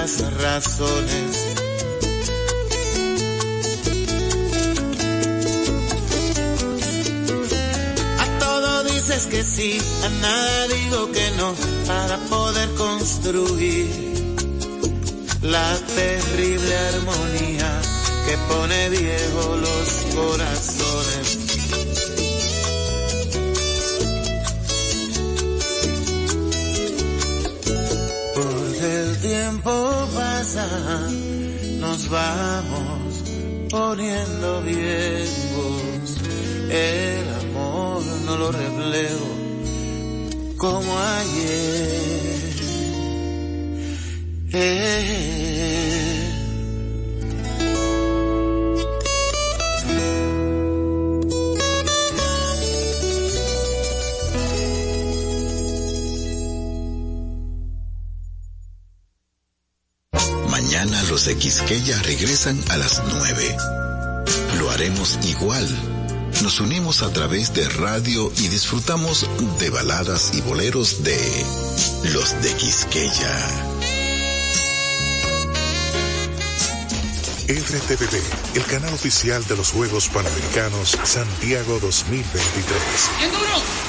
las 0.00 0.20
razones. 0.34 1.32
A 8.18 8.26
todo 8.38 8.84
dices 8.84 9.26
que 9.26 9.42
sí, 9.42 9.80
a 10.04 10.08
nada 10.26 10.68
digo 10.68 11.10
que 11.10 11.30
no, 11.38 11.52
para 11.86 12.16
poder 12.34 12.68
construir 12.74 13.88
la 15.42 15.68
terrible 15.96 16.76
armonía 16.92 17.70
que 18.26 18.38
pone 18.50 18.88
viejo 18.90 19.56
los 19.66 19.88
corazones. 20.14 21.47
Tiempo 29.58 30.08
pasa, 30.14 30.66
nos 31.78 32.08
vamos 32.08 33.24
poniendo 33.70 34.62
viejos. 34.62 36.16
El 36.70 37.28
amor 37.40 38.02
no 38.24 38.36
lo 38.36 38.52
reflejo 38.52 39.26
como 40.56 40.98
ayer. 40.98 42.48
Eh, 44.52 46.17
de 61.28 61.36
Quisqueya 61.36 62.02
regresan 62.04 62.58
a 62.70 62.78
las 62.78 63.02
9. 63.06 63.56
Lo 64.58 64.70
haremos 64.70 65.18
igual. 65.24 65.68
Nos 66.42 66.58
unimos 66.58 67.02
a 67.02 67.12
través 67.12 67.52
de 67.52 67.68
radio 67.68 68.32
y 68.38 68.48
disfrutamos 68.48 69.28
de 69.58 69.68
baladas 69.68 70.30
y 70.32 70.40
boleros 70.40 71.04
de 71.04 71.44
los 72.14 72.40
de 72.40 72.54
Quisqueya. 72.54 73.36
RTVD, 77.46 78.56
el 78.56 78.64
canal 78.64 78.94
oficial 78.94 79.44
de 79.48 79.56
los 79.56 79.72
Juegos 79.72 80.08
Panamericanos 80.08 80.96
Santiago 81.04 81.78
2023. 81.78 82.82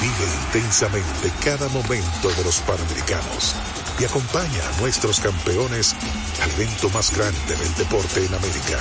Vive 0.02 0.36
intensamente 0.44 1.32
cada 1.42 1.70
momento 1.70 2.30
de 2.36 2.44
los 2.44 2.60
Panamericanos 2.60 3.56
y 4.00 4.06
acompaña 4.06 4.68
a 4.68 4.82
nuestros 4.82 5.20
campeones 5.20 5.96
al 6.42 6.52
evento 6.52 6.90
más 6.90 7.16
grande 7.16 7.56
del 7.56 7.74
deporte 7.76 8.26
en 8.26 8.34
América. 8.34 8.80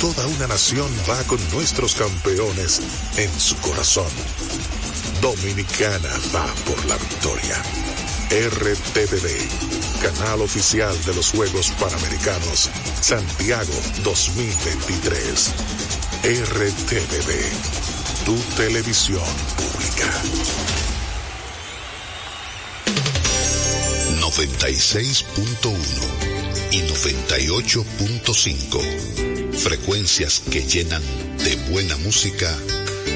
Toda 0.00 0.26
una 0.26 0.48
nación 0.48 0.90
va 1.08 1.22
con 1.24 1.38
nuestros 1.50 1.94
campeones 1.94 2.80
en 3.16 3.40
su 3.40 3.56
corazón. 3.58 4.10
Dominicana 5.20 6.10
va 6.34 6.46
por 6.66 6.84
la 6.86 6.96
victoria. 6.96 7.62
RTVD, 8.30 10.02
canal 10.02 10.42
oficial 10.42 10.94
de 11.04 11.14
los 11.14 11.30
Juegos 11.30 11.70
Panamericanos 11.78 12.68
Santiago 13.00 13.72
2023. 14.02 15.52
RTVD, 16.24 18.24
tu 18.24 18.36
televisión 18.56 19.22
pública. 19.56 20.73
96.1 24.36 25.76
y 26.72 26.80
98.5. 26.80 29.52
Frecuencias 29.52 30.42
que 30.50 30.62
llenan 30.62 31.02
de 31.38 31.54
buena 31.70 31.96
música 31.98 32.52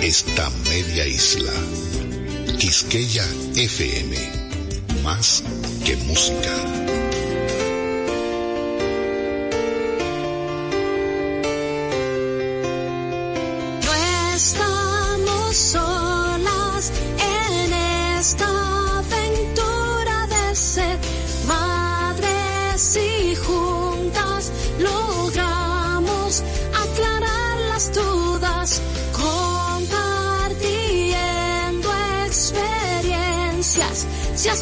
esta 0.00 0.48
media 0.70 1.08
isla. 1.08 1.52
Quisqueya 2.60 3.26
FM. 3.56 4.16
Más 5.02 5.42
que 5.84 5.96
música. 5.96 6.87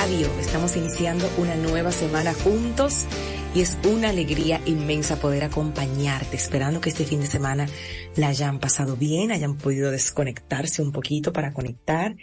Radio. 0.00 0.32
Estamos 0.40 0.76
iniciando 0.76 1.30
una 1.36 1.56
nueva 1.56 1.92
semana 1.92 2.32
juntos 2.32 3.04
y 3.54 3.60
es 3.60 3.76
una 3.84 4.08
alegría 4.08 4.58
inmensa 4.64 5.20
poder 5.20 5.44
acompañarte, 5.44 6.38
esperando 6.38 6.80
que 6.80 6.88
este 6.88 7.04
fin 7.04 7.20
de 7.20 7.26
semana 7.26 7.68
la 8.16 8.28
hayan 8.28 8.60
pasado 8.60 8.96
bien, 8.96 9.30
hayan 9.30 9.58
podido 9.58 9.90
desconectarse 9.90 10.80
un 10.80 10.92
poquito 10.92 11.34
para 11.34 11.52
conectar. 11.52 12.16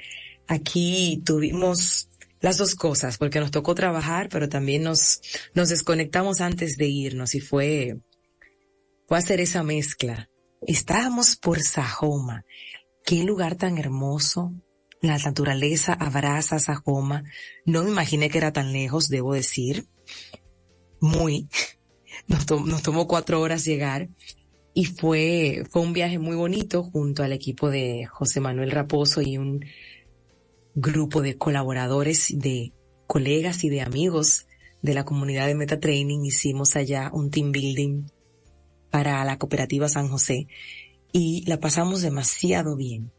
Aquí 0.47 1.21
tuvimos 1.23 2.09
las 2.39 2.57
dos 2.57 2.73
cosas, 2.73 3.19
porque 3.19 3.39
nos 3.39 3.51
tocó 3.51 3.75
trabajar, 3.75 4.27
pero 4.29 4.49
también 4.49 4.81
nos, 4.81 5.21
nos 5.53 5.69
desconectamos 5.69 6.41
antes 6.41 6.77
de 6.77 6.87
irnos 6.87 7.35
y 7.35 7.41
fue, 7.41 7.99
fue 9.05 9.19
hacer 9.19 9.39
esa 9.39 9.61
mezcla. 9.61 10.31
Estábamos 10.65 11.35
por 11.35 11.61
Sajoma, 11.61 12.43
Qué 13.05 13.23
lugar 13.23 13.55
tan 13.55 13.77
hermoso. 13.77 14.51
La 15.01 15.17
naturaleza 15.17 15.93
abraza 15.93 16.59
Sajoma. 16.59 17.23
No 17.65 17.83
me 17.83 17.91
imaginé 17.91 18.29
que 18.29 18.39
era 18.39 18.51
tan 18.51 18.73
lejos, 18.73 19.09
debo 19.09 19.33
decir. 19.33 19.87
Muy. 20.99 21.47
Nos, 22.27 22.49
nos 22.65 22.81
tomó 22.81 23.07
cuatro 23.07 23.39
horas 23.39 23.63
llegar 23.63 24.09
y 24.73 24.85
fue, 24.85 25.63
fue 25.71 25.81
un 25.81 25.93
viaje 25.93 26.19
muy 26.19 26.35
bonito 26.35 26.83
junto 26.83 27.23
al 27.23 27.31
equipo 27.31 27.69
de 27.69 28.05
José 28.05 28.41
Manuel 28.41 28.71
Raposo 28.71 29.21
y 29.21 29.37
un 29.37 29.63
grupo 30.75 31.21
de 31.21 31.37
colaboradores, 31.37 32.27
de 32.37 32.73
colegas 33.07 33.63
y 33.63 33.69
de 33.69 33.81
amigos 33.81 34.45
de 34.83 34.93
la 34.93 35.03
comunidad 35.05 35.47
de 35.47 35.55
Meta 35.55 35.79
Training. 35.79 36.25
Hicimos 36.25 36.75
allá 36.75 37.09
un 37.13 37.31
team 37.31 37.51
building 37.51 38.03
para 38.91 39.23
la 39.25 39.37
cooperativa 39.37 39.89
San 39.89 40.09
José 40.09 40.47
y 41.11 41.43
la 41.47 41.59
pasamos 41.59 42.01
demasiado 42.01 42.75
bien. 42.75 43.11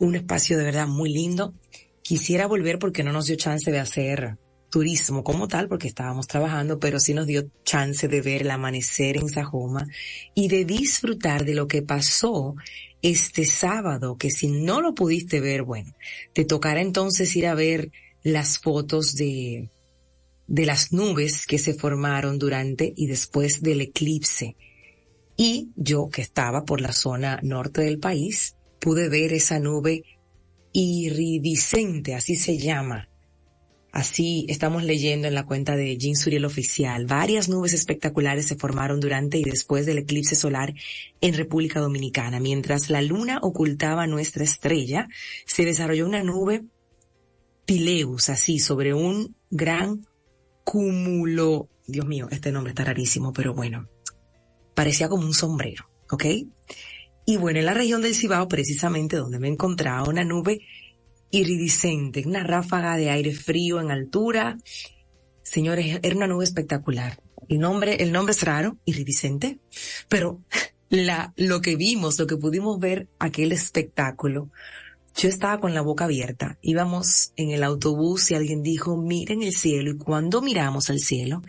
Un 0.00 0.16
espacio 0.16 0.58
de 0.58 0.64
verdad 0.64 0.88
muy 0.88 1.12
lindo. 1.12 1.54
Quisiera 2.02 2.46
volver 2.46 2.78
porque 2.78 3.04
no 3.04 3.12
nos 3.12 3.26
dio 3.26 3.36
chance 3.36 3.70
de 3.70 3.78
hacer 3.78 4.38
turismo 4.70 5.22
como 5.22 5.46
tal, 5.46 5.68
porque 5.68 5.88
estábamos 5.88 6.26
trabajando, 6.26 6.78
pero 6.78 6.98
sí 6.98 7.12
nos 7.12 7.26
dio 7.26 7.50
chance 7.64 8.08
de 8.08 8.20
ver 8.22 8.42
el 8.42 8.50
amanecer 8.50 9.18
en 9.18 9.28
Sajoma 9.28 9.86
y 10.34 10.48
de 10.48 10.64
disfrutar 10.64 11.44
de 11.44 11.54
lo 11.54 11.68
que 11.68 11.82
pasó 11.82 12.54
este 13.02 13.44
sábado, 13.44 14.16
que 14.16 14.30
si 14.30 14.48
no 14.48 14.80
lo 14.80 14.94
pudiste 14.94 15.40
ver, 15.40 15.62
bueno, 15.62 15.94
te 16.32 16.44
tocará 16.44 16.80
entonces 16.80 17.36
ir 17.36 17.46
a 17.46 17.54
ver 17.54 17.92
las 18.22 18.58
fotos 18.58 19.14
de, 19.14 19.70
de 20.46 20.66
las 20.66 20.92
nubes 20.92 21.46
que 21.46 21.58
se 21.58 21.74
formaron 21.74 22.38
durante 22.38 22.92
y 22.96 23.06
después 23.06 23.60
del 23.62 23.82
eclipse. 23.82 24.56
Y 25.36 25.70
yo 25.76 26.08
que 26.10 26.22
estaba 26.22 26.64
por 26.64 26.80
la 26.80 26.92
zona 26.92 27.38
norte 27.42 27.82
del 27.82 27.98
país, 27.98 28.56
pude 28.80 29.08
ver 29.08 29.32
esa 29.32 29.58
nube 29.58 30.04
iridiscente, 30.72 32.14
así 32.14 32.36
se 32.36 32.58
llama, 32.58 33.10
Así 33.92 34.46
estamos 34.48 34.84
leyendo 34.84 35.26
en 35.26 35.34
la 35.34 35.46
cuenta 35.46 35.74
de 35.74 35.96
Jean 35.98 36.14
Suriel 36.14 36.44
Oficial. 36.44 37.06
Varias 37.06 37.48
nubes 37.48 37.72
espectaculares 37.72 38.46
se 38.46 38.54
formaron 38.54 39.00
durante 39.00 39.38
y 39.38 39.42
después 39.42 39.84
del 39.84 39.98
eclipse 39.98 40.36
solar 40.36 40.74
en 41.20 41.34
República 41.34 41.80
Dominicana. 41.80 42.38
Mientras 42.38 42.88
la 42.88 43.02
luna 43.02 43.40
ocultaba 43.42 44.06
nuestra 44.06 44.44
estrella, 44.44 45.08
se 45.44 45.64
desarrolló 45.64 46.06
una 46.06 46.22
nube 46.22 46.62
Pileus, 47.66 48.28
así, 48.28 48.60
sobre 48.60 48.94
un 48.94 49.34
gran 49.50 50.06
cúmulo. 50.62 51.68
Dios 51.88 52.06
mío, 52.06 52.28
este 52.30 52.52
nombre 52.52 52.70
está 52.70 52.84
rarísimo, 52.84 53.32
pero 53.32 53.54
bueno. 53.54 53.88
Parecía 54.74 55.08
como 55.08 55.26
un 55.26 55.34
sombrero, 55.34 55.90
¿ok? 56.10 56.24
Y 57.30 57.36
bueno, 57.36 57.60
en 57.60 57.66
la 57.66 57.74
región 57.74 58.02
del 58.02 58.16
Cibao, 58.16 58.48
precisamente 58.48 59.14
donde 59.14 59.38
me 59.38 59.46
encontraba 59.46 60.08
una 60.08 60.24
nube 60.24 60.62
iridiscente, 61.30 62.24
una 62.26 62.42
ráfaga 62.42 62.96
de 62.96 63.08
aire 63.08 63.32
frío 63.32 63.80
en 63.80 63.92
altura. 63.92 64.58
Señores, 65.44 66.00
era 66.02 66.16
una 66.16 66.26
nube 66.26 66.42
espectacular. 66.42 67.22
El 67.48 67.60
nombre, 67.60 68.02
el 68.02 68.10
nombre 68.10 68.32
es 68.32 68.42
raro, 68.42 68.78
iridiscente, 68.84 69.60
pero 70.08 70.40
la, 70.88 71.32
lo 71.36 71.60
que 71.60 71.76
vimos, 71.76 72.18
lo 72.18 72.26
que 72.26 72.36
pudimos 72.36 72.80
ver, 72.80 73.06
aquel 73.20 73.52
espectáculo, 73.52 74.50
yo 75.16 75.28
estaba 75.28 75.60
con 75.60 75.74
la 75.74 75.82
boca 75.82 76.04
abierta. 76.04 76.58
Íbamos 76.62 77.32
en 77.36 77.50
el 77.50 77.62
autobús 77.62 78.30
y 78.30 78.34
alguien 78.34 78.62
dijo, 78.62 78.96
miren 78.96 79.42
el 79.42 79.52
cielo. 79.52 79.90
Y 79.90 79.98
cuando 79.98 80.40
miramos 80.42 80.90
al 80.90 81.00
cielo, 81.00 81.42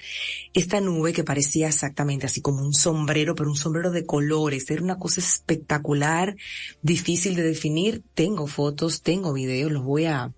esta 0.54 0.82
nube 0.82 1.14
que 1.14 1.24
parecía 1.24 1.68
exactamente 1.68 2.26
así 2.26 2.42
como 2.42 2.64
un 2.64 2.74
sombrero, 2.74 3.36
pero 3.36 3.50
un 3.50 3.56
sombrero 3.56 3.92
de 3.92 4.06
colores, 4.06 4.70
era 4.70 4.84
una 4.84 4.98
cosa 4.98 5.22
espectacular, 5.22 6.36
difícil 6.82 7.36
de 7.36 7.44
definir. 7.44 8.04
Tengo 8.14 8.48
fotos, 8.48 9.02
tengo 9.02 9.34
videos, 9.34 9.72
los 9.72 9.84
voy 9.84 10.06
a, 10.06 10.34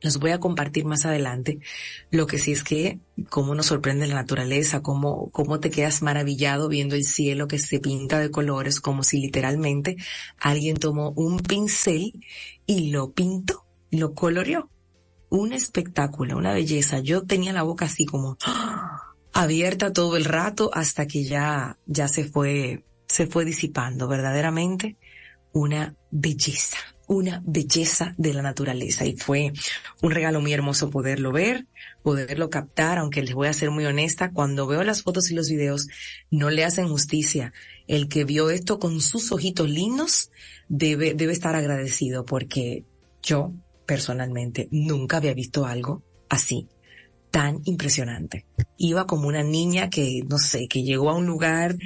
los 0.00 0.18
voy 0.18 0.30
a 0.30 0.40
compartir 0.40 0.84
más 0.84 1.06
adelante. 1.06 1.58
Lo 2.10 2.26
que 2.26 2.38
sí 2.38 2.52
es 2.52 2.62
que 2.62 3.00
cómo 3.30 3.54
nos 3.54 3.66
sorprende 3.66 4.06
la 4.06 4.14
naturaleza, 4.14 4.82
cómo, 4.82 5.30
cómo 5.30 5.60
te 5.60 5.70
quedas 5.70 6.02
maravillado 6.02 6.68
viendo 6.68 6.94
el 6.94 7.04
cielo 7.04 7.48
que 7.48 7.58
se 7.58 7.80
pinta 7.80 8.18
de 8.18 8.30
colores, 8.30 8.80
como 8.80 9.02
si 9.02 9.20
literalmente 9.20 9.96
alguien 10.38 10.76
tomó 10.76 11.10
un 11.16 11.38
pincel 11.38 12.12
y 12.66 12.90
lo 12.90 13.12
pintó, 13.12 13.66
lo 13.90 14.14
coloreó. 14.14 14.70
Un 15.28 15.52
espectáculo, 15.52 16.36
una 16.36 16.52
belleza. 16.52 17.00
Yo 17.00 17.24
tenía 17.24 17.52
la 17.52 17.64
boca 17.64 17.86
así 17.86 18.06
como 18.06 18.38
abierta 19.32 19.92
todo 19.92 20.16
el 20.16 20.24
rato 20.24 20.70
hasta 20.72 21.06
que 21.06 21.24
ya, 21.24 21.78
ya 21.86 22.06
se 22.06 22.24
fue, 22.24 22.84
se 23.08 23.26
fue 23.26 23.44
disipando 23.44 24.06
verdaderamente 24.06 24.96
una 25.52 25.96
belleza 26.12 26.78
una 27.06 27.42
belleza 27.46 28.14
de 28.18 28.34
la 28.34 28.42
naturaleza 28.42 29.04
y 29.04 29.16
fue 29.16 29.52
un 30.02 30.10
regalo 30.10 30.40
muy 30.40 30.52
hermoso 30.52 30.90
poderlo 30.90 31.32
ver, 31.32 31.66
poderlo 32.02 32.50
captar, 32.50 32.98
aunque 32.98 33.22
les 33.22 33.34
voy 33.34 33.48
a 33.48 33.52
ser 33.52 33.70
muy 33.70 33.86
honesta, 33.86 34.32
cuando 34.32 34.66
veo 34.66 34.82
las 34.82 35.02
fotos 35.02 35.30
y 35.30 35.34
los 35.34 35.48
videos 35.48 35.88
no 36.30 36.50
le 36.50 36.64
hacen 36.64 36.88
justicia. 36.88 37.52
El 37.86 38.08
que 38.08 38.24
vio 38.24 38.50
esto 38.50 38.78
con 38.78 39.00
sus 39.00 39.30
ojitos 39.32 39.68
lindos 39.70 40.30
debe, 40.68 41.14
debe 41.14 41.32
estar 41.32 41.54
agradecido 41.54 42.24
porque 42.24 42.84
yo 43.22 43.52
personalmente 43.86 44.68
nunca 44.70 45.18
había 45.18 45.34
visto 45.34 45.64
algo 45.64 46.02
así 46.28 46.68
tan 47.30 47.60
impresionante. 47.64 48.46
Iba 48.78 49.06
como 49.06 49.28
una 49.28 49.42
niña 49.42 49.90
que, 49.90 50.22
no 50.26 50.38
sé, 50.38 50.68
que 50.68 50.82
llegó 50.82 51.10
a 51.10 51.14
un 51.14 51.26
lugar 51.26 51.76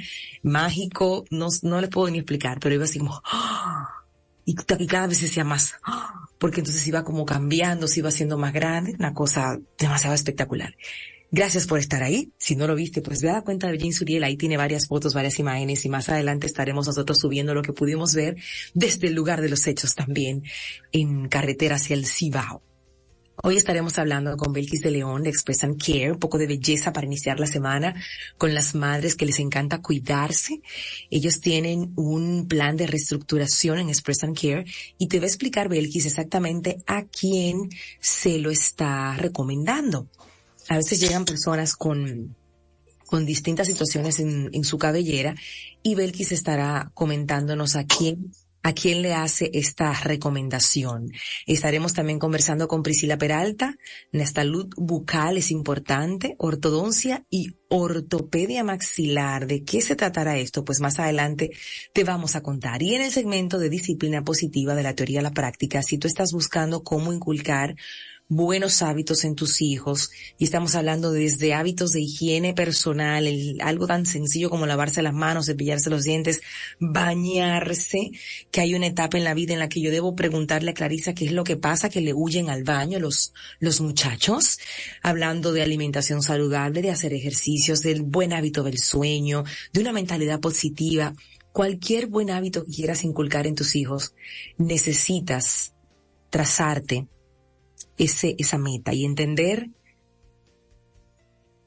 mágico, 0.43 1.25
no, 1.29 1.47
no 1.63 1.81
les 1.81 1.89
puedo 1.89 2.09
ni 2.09 2.19
explicar, 2.19 2.59
pero 2.61 2.75
iba 2.75 2.85
así 2.85 2.99
como, 2.99 3.21
¡ah! 3.25 4.00
Y, 4.45 4.55
cada 4.55 5.07
vez 5.07 5.17
se 5.19 5.43
más, 5.43 5.75
porque 6.37 6.61
entonces 6.61 6.85
iba 6.87 7.03
como 7.03 7.25
cambiando, 7.25 7.87
se 7.87 7.99
iba 7.99 8.09
haciendo 8.09 8.37
más 8.37 8.53
grande, 8.53 8.95
una 8.97 9.13
cosa 9.13 9.59
demasiado 9.77 10.15
espectacular. 10.15 10.75
Gracias 11.33 11.65
por 11.65 11.79
estar 11.79 12.03
ahí. 12.03 12.33
Si 12.37 12.57
no 12.57 12.67
lo 12.67 12.75
viste, 12.75 13.01
pues 13.01 13.21
ve 13.21 13.29
a 13.29 13.33
la 13.33 13.41
cuenta 13.41 13.71
de 13.71 13.77
Jean 13.77 13.93
Suriel, 13.93 14.25
ahí 14.25 14.35
tiene 14.35 14.57
varias 14.57 14.87
fotos, 14.87 15.13
varias 15.13 15.39
imágenes 15.39 15.85
y 15.85 15.89
más 15.89 16.09
adelante 16.09 16.45
estaremos 16.45 16.87
nosotros 16.87 17.19
subiendo 17.19 17.53
lo 17.53 17.61
que 17.61 17.71
pudimos 17.71 18.13
ver 18.13 18.35
desde 18.73 19.07
el 19.07 19.13
lugar 19.13 19.41
de 19.41 19.47
los 19.47 19.65
hechos 19.65 19.95
también 19.95 20.43
en 20.91 21.29
carretera 21.29 21.75
hacia 21.75 21.93
el 21.93 22.05
Cibao. 22.05 22.61
Hoy 23.37 23.57
estaremos 23.57 23.97
hablando 23.97 24.35
con 24.37 24.53
Belkis 24.53 24.81
de 24.81 24.91
León 24.91 25.23
de 25.23 25.29
Express 25.29 25.63
and 25.63 25.81
Care, 25.81 26.11
un 26.11 26.19
poco 26.19 26.37
de 26.37 26.47
belleza 26.47 26.93
para 26.93 27.07
iniciar 27.07 27.39
la 27.39 27.47
semana 27.47 27.95
con 28.37 28.53
las 28.53 28.75
madres 28.75 29.15
que 29.15 29.25
les 29.25 29.39
encanta 29.39 29.81
cuidarse. 29.81 30.61
Ellos 31.09 31.39
tienen 31.39 31.93
un 31.95 32.47
plan 32.47 32.77
de 32.77 32.87
reestructuración 32.87 33.79
en 33.79 33.89
Express 33.89 34.23
and 34.25 34.39
Care 34.39 34.65
y 34.97 35.07
te 35.07 35.19
va 35.19 35.25
a 35.25 35.27
explicar 35.27 35.69
Belkis 35.69 36.05
exactamente 36.05 36.83
a 36.85 37.05
quién 37.05 37.69
se 37.99 38.37
lo 38.37 38.51
está 38.51 39.15
recomendando. 39.15 40.07
A 40.69 40.77
veces 40.77 40.99
llegan 40.99 41.25
personas 41.25 41.75
con 41.75 42.35
con 43.11 43.25
distintas 43.25 43.67
situaciones 43.67 44.21
en, 44.21 44.49
en 44.53 44.63
su 44.63 44.77
cabellera 44.77 45.35
y 45.83 45.95
Belkis 45.95 46.31
estará 46.31 46.91
comentándonos 46.93 47.75
a 47.75 47.85
quién 47.85 48.31
a 48.63 48.73
quién 48.73 49.01
le 49.01 49.13
hace 49.13 49.49
esta 49.53 49.93
recomendación. 49.93 51.11
Estaremos 51.45 51.93
también 51.93 52.19
conversando 52.19 52.67
con 52.67 52.83
Priscila 52.83 53.17
Peralta. 53.17 53.77
La 54.11 54.25
salud 54.25 54.67
bucal 54.77 55.37
es 55.37 55.51
importante, 55.51 56.35
ortodoncia 56.37 57.25
y 57.29 57.55
ortopedia 57.69 58.63
maxilar. 58.63 59.47
¿De 59.47 59.63
qué 59.63 59.81
se 59.81 59.95
tratará 59.95 60.37
esto? 60.37 60.63
Pues 60.63 60.79
más 60.79 60.99
adelante 60.99 61.51
te 61.93 62.03
vamos 62.03 62.35
a 62.35 62.41
contar. 62.41 62.83
Y 62.83 62.95
en 62.95 63.01
el 63.01 63.11
segmento 63.11 63.57
de 63.57 63.69
disciplina 63.69 64.23
positiva 64.23 64.75
de 64.75 64.83
la 64.83 64.93
teoría 64.93 65.21
a 65.21 65.23
la 65.23 65.31
práctica, 65.31 65.81
si 65.81 65.97
tú 65.97 66.07
estás 66.07 66.31
buscando 66.31 66.83
cómo 66.83 67.13
inculcar 67.13 67.75
buenos 68.31 68.81
hábitos 68.81 69.25
en 69.25 69.35
tus 69.35 69.61
hijos 69.61 70.09
y 70.37 70.45
estamos 70.45 70.75
hablando 70.75 71.11
desde 71.11 71.53
hábitos 71.53 71.91
de 71.91 71.99
higiene 71.99 72.53
personal, 72.53 73.27
algo 73.59 73.87
tan 73.87 74.05
sencillo 74.05 74.49
como 74.49 74.65
lavarse 74.65 75.01
las 75.01 75.13
manos, 75.13 75.47
cepillarse 75.47 75.89
los 75.89 76.05
dientes, 76.05 76.39
bañarse, 76.79 78.11
que 78.49 78.61
hay 78.61 78.73
una 78.73 78.87
etapa 78.87 79.17
en 79.17 79.25
la 79.25 79.33
vida 79.33 79.51
en 79.51 79.59
la 79.59 79.67
que 79.67 79.81
yo 79.81 79.91
debo 79.91 80.15
preguntarle 80.15 80.71
a 80.71 80.73
Clarisa 80.73 81.13
qué 81.13 81.25
es 81.25 81.33
lo 81.33 81.43
que 81.43 81.57
pasa, 81.57 81.89
que 81.89 81.99
le 81.99 82.13
huyen 82.13 82.49
al 82.49 82.63
baño 82.63 83.01
los, 83.01 83.33
los 83.59 83.81
muchachos, 83.81 84.59
hablando 85.03 85.51
de 85.51 85.63
alimentación 85.63 86.23
saludable, 86.23 86.81
de 86.81 86.91
hacer 86.91 87.13
ejercicios, 87.13 87.81
del 87.81 88.01
buen 88.01 88.31
hábito 88.31 88.63
del 88.63 88.79
sueño, 88.79 89.43
de 89.73 89.81
una 89.81 89.91
mentalidad 89.91 90.39
positiva. 90.39 91.13
Cualquier 91.51 92.07
buen 92.07 92.31
hábito 92.31 92.63
que 92.63 92.71
quieras 92.71 93.03
inculcar 93.03 93.45
en 93.45 93.55
tus 93.55 93.75
hijos, 93.75 94.13
necesitas 94.57 95.73
trazarte 96.29 97.07
ese, 98.03 98.35
esa 98.37 98.57
meta 98.57 98.93
y 98.93 99.05
entender 99.05 99.69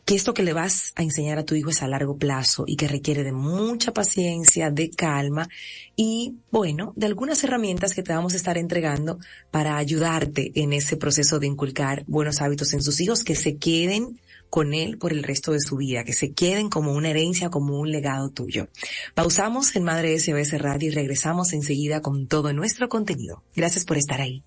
que 0.05 0.15
esto 0.15 0.35
que 0.35 0.43
le 0.43 0.53
vas 0.53 0.93
a 0.97 1.03
enseñar 1.03 1.39
a 1.39 1.45
tu 1.45 1.55
hijo 1.55 1.71
es 1.71 1.83
a 1.83 1.89
largo 1.89 2.19
plazo 2.19 2.65
y 2.67 2.77
que 2.77 2.89
requiere 2.89 3.25
de 3.25 3.33
mucha 3.33 3.93
paciencia, 3.93 4.71
de 4.71 4.91
calma 4.91 5.49
y, 5.97 6.37
bueno, 6.51 6.93
de 6.97 7.07
algunas 7.07 7.43
herramientas 7.43 7.95
que 7.95 8.03
te 8.03 8.13
vamos 8.13 8.35
a 8.35 8.37
estar 8.37 8.59
entregando 8.59 9.19
para 9.51 9.77
ayudarte 9.79 10.53
en 10.57 10.73
ese 10.73 10.97
proceso 10.97 11.39
de 11.39 11.47
inculcar 11.47 12.05
buenos 12.07 12.43
hábitos 12.43 12.75
en 12.75 12.83
sus 12.83 13.01
hijos 13.01 13.25
que 13.25 13.35
se 13.35 13.57
queden 13.57 14.21
con 14.51 14.75
él 14.75 14.99
por 14.99 15.13
el 15.13 15.25
resto 15.25 15.53
de 15.53 15.61
su 15.61 15.77
vida, 15.77 16.05
que 16.05 16.13
se 16.13 16.33
queden 16.33 16.69
como 16.69 16.93
una 16.93 17.11
herencia, 17.11 17.49
como 17.49 17.79
un 17.79 17.91
legado 17.91 18.29
tuyo. 18.29 18.69
Pausamos 19.15 19.75
en 19.75 19.85
Madre 19.85 20.19
SBS 20.19 20.59
Radio 20.61 20.91
y 20.91 20.95
regresamos 20.95 21.53
enseguida 21.53 22.03
con 22.03 22.29
todo 22.29 22.53
nuestro 22.53 22.89
contenido. 22.89 23.43
Gracias 23.57 23.85
por 23.85 23.97
estar 23.97 24.21
ahí. 24.21 24.45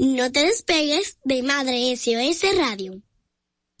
No 0.00 0.32
te 0.32 0.46
despegues 0.46 1.18
de 1.24 1.42
Madre 1.42 1.94
SOS 1.94 2.56
Radio. 2.56 3.02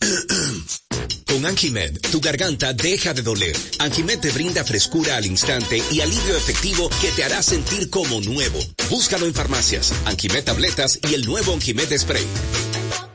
Con 1.26 1.46
Anjimed, 1.46 1.98
tu 2.12 2.20
garganta 2.20 2.74
deja 2.74 3.14
de 3.14 3.22
doler. 3.22 3.56
Anjimed 3.78 4.20
te 4.20 4.30
brinda 4.30 4.62
frescura 4.62 5.16
al 5.16 5.24
instante 5.24 5.82
y 5.90 6.02
alivio 6.02 6.36
efectivo 6.36 6.90
que 7.00 7.10
te 7.12 7.24
hará 7.24 7.42
sentir 7.42 7.88
como 7.88 8.20
nuevo. 8.20 8.58
Búscalo 8.90 9.24
en 9.24 9.32
farmacias, 9.32 9.94
Anjimed 10.04 10.44
tabletas 10.44 11.00
y 11.10 11.14
el 11.14 11.24
nuevo 11.24 11.54
Anjimed 11.54 11.96
spray. 11.96 12.26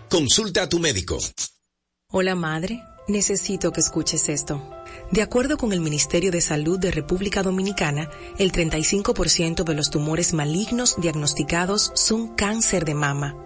Consulta 0.09 0.63
a 0.63 0.69
tu 0.69 0.79
médico. 0.79 1.19
Hola 2.09 2.33
madre, 2.33 2.81
necesito 3.07 3.71
que 3.71 3.81
escuches 3.81 4.29
esto. 4.29 4.75
De 5.12 5.21
acuerdo 5.21 5.57
con 5.57 5.71
el 5.71 5.81
Ministerio 5.81 6.31
de 6.31 6.41
Salud 6.41 6.79
de 6.79 6.91
República 6.91 7.43
Dominicana, 7.43 8.09
el 8.38 8.51
35% 8.51 9.63
de 9.63 9.74
los 9.74 9.89
tumores 9.89 10.33
malignos 10.33 10.95
diagnosticados 10.97 11.91
son 11.95 12.35
cáncer 12.35 12.85
de 12.85 12.95
mama 12.95 13.45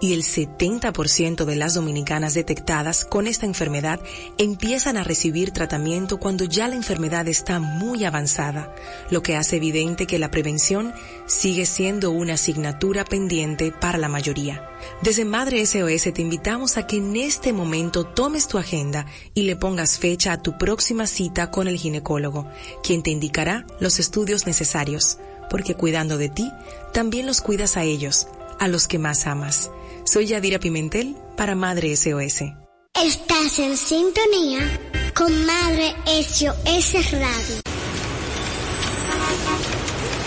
y 0.00 0.14
el 0.14 0.22
70% 0.22 1.44
de 1.44 1.56
las 1.56 1.74
dominicanas 1.74 2.34
detectadas 2.34 3.04
con 3.04 3.26
esta 3.26 3.46
enfermedad 3.46 4.00
empiezan 4.38 4.96
a 4.96 5.04
recibir 5.04 5.50
tratamiento 5.50 6.18
cuando 6.18 6.44
ya 6.44 6.68
la 6.68 6.76
enfermedad 6.76 7.28
está 7.28 7.60
muy 7.60 8.04
avanzada, 8.04 8.74
lo 9.10 9.22
que 9.22 9.36
hace 9.36 9.56
evidente 9.56 10.06
que 10.06 10.18
la 10.18 10.30
prevención 10.30 10.92
sigue 11.26 11.66
siendo 11.66 12.10
una 12.10 12.34
asignatura 12.34 13.04
pendiente 13.04 13.72
para 13.72 13.98
la 13.98 14.08
mayoría. 14.08 14.66
Desde 15.02 15.24
Madre 15.24 15.64
SOS 15.66 16.12
te 16.14 16.22
invitamos 16.22 16.76
a 16.76 16.86
que 16.86 16.96
en 16.96 17.16
este 17.16 17.52
momento 17.52 18.04
tomes 18.04 18.48
tu 18.48 18.58
agenda 18.58 19.06
y 19.34 19.42
le 19.42 19.56
pongas 19.56 19.98
fecha 19.98 20.32
a 20.32 20.42
tu 20.42 20.56
próxima 20.56 21.06
cita 21.06 21.50
con 21.50 21.68
el 21.68 21.76
ginecólogo, 21.76 22.48
quien 22.82 23.02
te 23.02 23.10
indicará 23.10 23.66
los 23.78 23.98
estudios 23.98 24.46
necesarios, 24.46 25.18
porque 25.50 25.74
cuidando 25.74 26.16
de 26.16 26.28
ti, 26.28 26.50
también 26.92 27.26
los 27.26 27.40
cuidas 27.40 27.76
a 27.76 27.82
ellos 27.84 28.28
a 28.60 28.68
los 28.68 28.86
que 28.86 28.98
más 28.98 29.26
amas. 29.26 29.70
Soy 30.04 30.26
Yadira 30.26 30.60
Pimentel 30.60 31.16
para 31.36 31.56
Madre 31.56 31.96
SOS. 31.96 32.42
Estás 32.94 33.58
en 33.58 33.76
sintonía 33.76 34.60
con 35.14 35.46
Madre 35.46 35.94
SOS 36.06 37.10
Radio. 37.12 37.62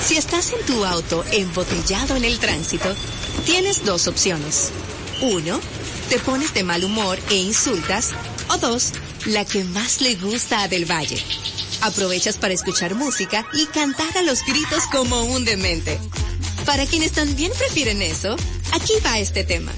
Si 0.04 0.18
estás 0.18 0.52
en 0.52 0.66
tu 0.66 0.84
auto 0.84 1.24
embotellado 1.32 2.16
en 2.16 2.26
el 2.26 2.40
tránsito, 2.40 2.94
tienes 3.46 3.86
dos 3.86 4.08
opciones. 4.08 4.72
Uno, 5.22 5.60
te 6.10 6.20
pones 6.20 6.54
de 6.54 6.64
mal 6.64 6.84
humor 6.84 7.20
e 7.30 7.36
insultas. 7.36 8.12
O 8.50 8.58
dos, 8.58 8.92
la 9.28 9.46
que 9.46 9.64
más 9.64 10.02
le 10.02 10.16
gusta 10.16 10.64
a 10.64 10.68
Del 10.68 10.90
Valle. 10.90 11.24
Aprovechas 11.82 12.38
para 12.38 12.54
escuchar 12.54 12.96
música 12.96 13.46
y 13.54 13.66
cantar 13.68 14.18
a 14.18 14.24
los 14.24 14.44
gritos 14.46 14.84
como 14.92 15.24
un 15.24 15.46
demente. 15.46 16.00
Para 16.66 16.86
quienes 16.86 17.12
también 17.12 17.52
prefieren 17.58 18.02
eso, 18.02 18.36
aquí 18.72 18.94
va 19.06 19.20
este 19.20 19.44
tema. 19.44 19.72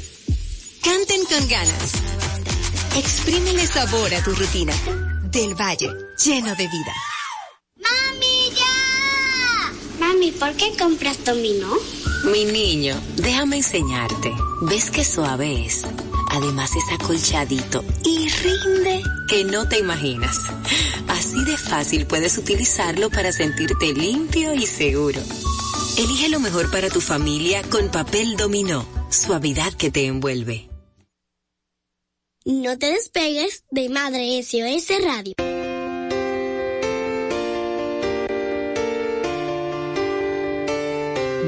Canten 0.84 1.26
con 1.26 1.48
ganas. 1.48 1.92
Exprímele 2.96 3.66
sabor 3.66 4.14
a 4.14 4.24
tu 4.24 4.36
rutina. 4.36 4.74
Del 5.24 5.56
Valle, 5.56 5.90
lleno 6.24 6.56
de 6.56 6.68
vida. 6.68 6.94
¡Mami, 7.78 8.56
ya! 8.56 9.74
Mami, 10.00 10.32
¿por 10.32 10.54
qué 10.54 10.78
compras 10.78 11.24
dominó? 11.26 11.74
Mi 12.32 12.46
niño, 12.46 12.96
déjame 13.18 13.58
enseñarte. 13.58 14.32
¿Ves 14.62 14.92
qué 14.92 15.04
suave 15.04 15.66
es? 15.66 15.84
Además 16.30 16.72
es 16.76 16.94
acolchadito 16.94 17.84
y 18.04 18.30
rinde 18.30 19.02
que 19.28 19.44
no 19.44 19.68
te 19.68 19.80
imaginas. 19.80 20.38
Así 21.08 21.44
de 21.46 21.58
fácil 21.58 22.06
puedes 22.06 22.38
utilizarlo 22.38 23.10
para 23.10 23.32
sentirte 23.32 23.92
limpio 23.94 24.54
y 24.54 24.68
seguro. 24.68 25.22
Elige 25.98 26.28
lo 26.28 26.42
mejor 26.42 26.70
para 26.72 26.90
tu 26.90 27.00
familia 27.00 27.62
con 27.70 27.90
papel 27.90 28.36
dominó, 28.36 28.86
suavidad 29.10 29.72
que 29.72 29.92
te 29.92 30.06
envuelve. 30.06 30.68
No 32.44 32.78
te 32.78 32.88
despegues 32.88 33.64
de 33.72 33.88
Madre 33.88 34.44
SOS 34.44 34.90
Radio. 35.02 35.34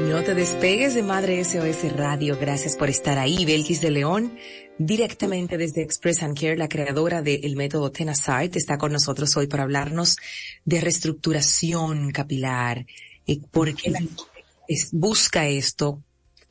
No 0.08 0.24
te 0.24 0.34
despegues 0.34 0.94
de 0.94 1.02
Madre 1.02 1.44
SOS 1.44 1.92
Radio. 1.94 2.38
Gracias 2.40 2.74
por 2.74 2.88
estar 2.88 3.18
ahí. 3.18 3.44
Belkis 3.44 3.82
de 3.82 3.90
León, 3.90 4.38
directamente 4.78 5.58
desde 5.58 5.82
Express 5.82 6.22
and 6.22 6.40
Care, 6.40 6.56
la 6.56 6.70
creadora 6.70 7.20
del 7.20 7.54
método 7.54 7.92
Tenasart, 7.92 8.56
está 8.56 8.78
con 8.78 8.92
nosotros 8.92 9.36
hoy 9.36 9.46
para 9.46 9.64
hablarnos 9.64 10.16
de 10.64 10.80
reestructuración 10.80 12.12
capilar. 12.12 12.86
y 13.26 13.40
¿Por 13.40 13.74
qué 13.74 13.90
la 13.90 14.00
busca 14.92 15.48
esto, 15.48 16.02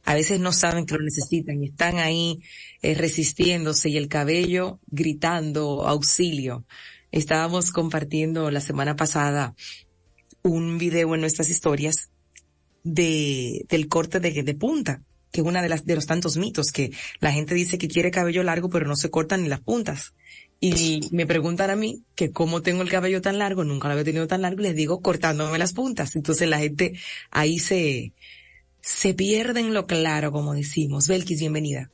a 0.08 0.14
veces 0.14 0.40
no 0.40 0.54
saben 0.54 0.86
que 0.86 0.96
lo 0.96 1.04
necesitan 1.04 1.62
y 1.62 1.68
están 1.68 1.98
ahí 1.98 2.40
eh, 2.82 2.96
resistiéndose 2.96 3.90
y 3.90 3.98
el 3.98 4.08
cabello 4.08 4.80
gritando 4.88 5.86
auxilio. 5.86 6.66
Estábamos 7.12 7.72
compartiendo 7.72 8.50
la 8.50 8.62
semana 8.62 8.96
pasada 8.96 9.54
un 10.44 10.78
video 10.78 11.14
en 11.14 11.22
nuestras 11.22 11.50
historias 11.50 12.10
de, 12.84 13.66
del 13.68 13.90
corte 13.90 14.22
de, 14.22 14.54
punta, 14.56 15.02
que 15.30 15.42
es 15.42 15.48
una 15.48 15.62
de 15.62 15.82
de 15.84 15.96
los 15.96 16.06
tantos 16.06 16.38
mitos 16.38 16.72
que 16.72 16.92
la 17.20 17.34
gente 17.34 17.54
dice 17.54 17.78
que 17.78 17.90
quiere 17.90 18.10
cabello 18.10 18.44
largo 18.44 18.70
pero 18.70 18.88
no 18.88 18.96
se 18.96 19.10
cortan 19.10 19.44
ni 19.44 19.50
las 19.50 19.60
puntas. 19.60 20.14
Y 20.60 21.02
me 21.12 21.28
preguntan 21.28 21.70
a 21.70 21.76
mí 21.76 22.04
que 22.16 22.32
cómo 22.32 22.62
tengo 22.62 22.82
el 22.82 22.90
cabello 22.90 23.22
tan 23.22 23.38
largo, 23.38 23.64
nunca 23.64 23.88
lo 23.88 23.94
había 23.94 24.06
tenido 24.06 24.28
tan 24.28 24.42
largo, 24.42 24.62
les 24.62 24.76
digo 24.76 25.02
cortándome 25.02 25.58
las 25.60 25.74
puntas. 25.74 26.16
Entonces 26.16 26.50
la 26.50 26.60
gente 26.60 26.94
ahí 27.30 27.60
se, 27.60 28.14
se 28.82 29.14
pierde 29.14 29.60
en 29.60 29.74
lo 29.74 29.86
claro, 29.86 30.32
como 30.32 30.54
decimos. 30.54 31.08
Belkis, 31.08 31.40
bienvenida. 31.40 31.92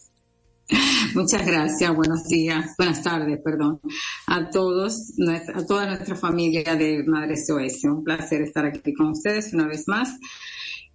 Muchas 1.14 1.46
gracias, 1.46 1.94
buenos 1.94 2.28
días, 2.28 2.74
buenas 2.78 3.04
tardes, 3.04 3.38
perdón, 3.44 3.82
a 4.28 4.50
todos, 4.50 5.14
a 5.54 5.66
toda 5.66 5.88
nuestra 5.88 6.16
familia 6.16 6.76
de 6.76 7.04
Madre 7.04 7.36
SOS. 7.36 7.84
Un 7.84 8.04
placer 8.04 8.42
estar 8.42 8.66
aquí 8.66 8.94
con 8.94 9.10
ustedes 9.10 9.54
una 9.54 9.68
vez 9.68 9.88
más. 9.88 10.18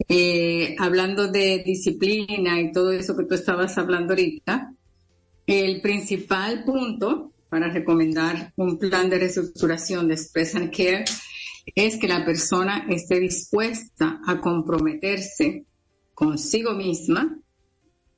Eh, 0.08 0.74
hablando 0.78 1.28
de 1.28 1.62
disciplina 1.64 2.60
y 2.60 2.72
todo 2.72 2.92
eso 2.92 3.16
que 3.16 3.24
tú 3.24 3.34
estabas 3.34 3.76
hablando 3.76 4.12
ahorita, 4.12 4.72
el 5.46 5.80
principal 5.80 6.64
punto 6.64 7.32
para 7.48 7.70
recomendar 7.70 8.52
un 8.56 8.78
plan 8.78 9.08
de 9.08 9.18
reestructuración 9.18 10.08
de 10.08 10.14
Express 10.14 10.54
and 10.54 10.70
Care 10.70 11.04
es 11.74 11.96
que 11.98 12.08
la 12.08 12.24
persona 12.24 12.86
esté 12.88 13.20
dispuesta 13.20 14.20
a 14.26 14.40
comprometerse 14.40 15.66
consigo 16.14 16.74
misma 16.74 17.38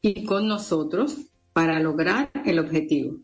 y 0.01 0.25
con 0.25 0.49
nosotros 0.49 1.17
para 1.53 1.81
lograr 1.81 2.31
el 2.45 2.59
objetivo. 2.59 3.19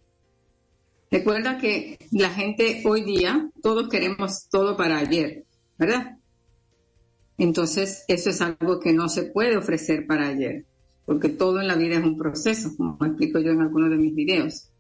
Recuerda 1.11 1.59
que 1.59 1.99
la 2.11 2.31
gente 2.31 2.83
hoy 2.85 3.03
día, 3.03 3.51
todos 3.63 3.89
queremos 3.89 4.49
todo 4.51 4.77
para 4.77 4.99
ayer, 4.99 5.45
¿verdad? 5.79 6.19
Entonces, 7.39 8.05
eso 8.09 8.31
es 8.31 8.41
algo 8.41 8.81
que 8.81 8.93
no 8.93 9.09
se 9.09 9.25
puede 9.25 9.57
ofrecer 9.57 10.07
para 10.07 10.29
ayer, 10.29 10.67
porque 11.05 11.29
todo 11.29 11.61
en 11.61 11.69
la 11.69 11.77
vida 11.77 11.99
es 11.99 12.05
un 12.05 12.19
proceso, 12.19 12.75
como 12.77 12.99
explico 13.05 13.39
yo 13.39 13.53
en 13.53 13.61
algunos 13.61 13.91
de 13.91 13.97
mis 13.97 14.15
videos. 14.15 14.71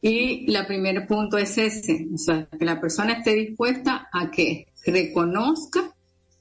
Y 0.00 0.54
el 0.54 0.66
primer 0.66 1.06
punto 1.06 1.38
es 1.38 1.58
ese, 1.58 2.06
o 2.14 2.18
sea, 2.18 2.48
que 2.56 2.64
la 2.64 2.80
persona 2.80 3.14
esté 3.14 3.34
dispuesta 3.34 4.08
a 4.12 4.30
que 4.30 4.68
reconozca 4.86 5.92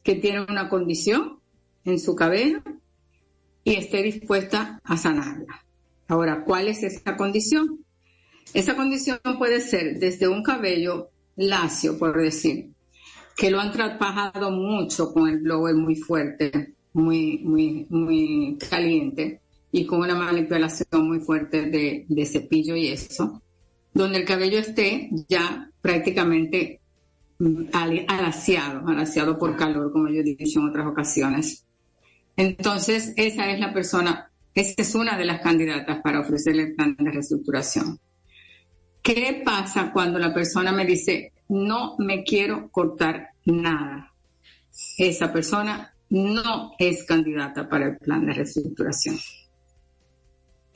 que 0.03 0.15
tiene 0.15 0.45
una 0.47 0.69
condición 0.69 1.39
en 1.83 1.99
su 1.99 2.15
cabello 2.15 2.61
y 3.63 3.75
esté 3.75 4.03
dispuesta 4.03 4.79
a 4.83 4.95
sanarla. 4.95 5.65
Ahora, 6.07 6.43
¿cuál 6.45 6.67
es 6.67 6.83
esa 6.83 7.17
condición? 7.17 7.79
Esa 8.53 8.75
condición 8.75 9.19
puede 9.39 9.59
ser 9.59 9.97
desde 9.99 10.27
un 10.27 10.43
cabello 10.43 11.09
lacio, 11.35 11.97
por 11.97 12.21
decir, 12.21 12.69
que 13.35 13.49
lo 13.49 13.59
han 13.59 13.71
trabajado 13.71 14.51
mucho 14.51 15.11
con 15.11 15.27
el 15.29 15.39
blower 15.39 15.75
muy 15.75 15.95
fuerte, 15.95 16.75
muy, 16.93 17.39
muy, 17.39 17.87
muy 17.89 18.57
caliente 18.69 19.41
y 19.71 19.85
con 19.85 20.01
una 20.01 20.15
manipulación 20.15 21.07
muy 21.07 21.19
fuerte 21.19 21.65
de 22.07 22.25
cepillo 22.25 22.75
y 22.75 22.89
eso 22.89 23.41
donde 23.93 24.19
el 24.19 24.25
cabello 24.25 24.59
esté 24.59 25.09
ya 25.27 25.69
prácticamente 25.81 26.81
mm, 27.39 27.69
alaciado, 27.73 28.87
alaciado 28.87 29.37
por 29.37 29.55
calor, 29.55 29.91
como 29.91 30.07
yo 30.09 30.21
he 30.21 30.23
dicho 30.23 30.59
en 30.59 30.69
otras 30.69 30.87
ocasiones. 30.87 31.65
Entonces, 32.35 33.13
esa 33.15 33.49
es 33.49 33.59
la 33.59 33.73
persona, 33.73 34.31
esa 34.53 34.73
es 34.77 34.95
una 34.95 35.17
de 35.17 35.25
las 35.25 35.41
candidatas 35.41 36.01
para 36.01 36.19
ofrecerle 36.19 36.63
el 36.63 36.75
plan 36.75 36.95
de 36.99 37.11
reestructuración. 37.11 37.99
¿Qué 39.01 39.41
pasa 39.43 39.91
cuando 39.91 40.19
la 40.19 40.33
persona 40.33 40.71
me 40.71 40.85
dice, 40.85 41.31
no 41.49 41.95
me 41.97 42.23
quiero 42.23 42.69
cortar 42.69 43.29
nada? 43.45 44.13
Esa 44.97 45.31
persona 45.31 45.93
no 46.09 46.73
es 46.77 47.03
candidata 47.03 47.67
para 47.67 47.87
el 47.87 47.97
plan 47.97 48.25
de 48.25 48.33
reestructuración 48.33 49.17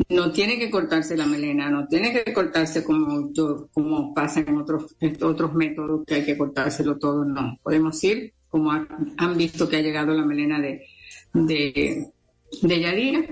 no 0.10 0.31
tiene 0.31 0.58
que 0.58 0.70
cortarse 0.70 1.17
la 1.17 1.25
melena, 1.25 1.70
no 1.70 1.88
tiene 1.88 2.12
que 2.13 2.34
cortarse 2.34 2.84
como, 2.84 3.31
como 3.74 4.13
pasa 4.13 4.41
en 4.41 4.58
otros, 4.58 4.96
otros 5.22 5.53
métodos 5.53 6.05
que 6.05 6.15
hay 6.15 6.25
que 6.25 6.38
cortárselo 6.38 6.98
todo, 6.98 7.25
no. 7.25 7.58
Podemos 7.63 8.03
ir, 8.03 8.34
como 8.50 8.72
han 8.72 9.38
visto 9.38 9.67
que 9.67 9.77
ha 9.77 9.81
llegado 9.81 10.13
la 10.13 10.25
melena 10.25 10.60
de, 10.60 10.84
de, 11.34 12.12
de 12.62 12.79
Yadira, 12.79 13.25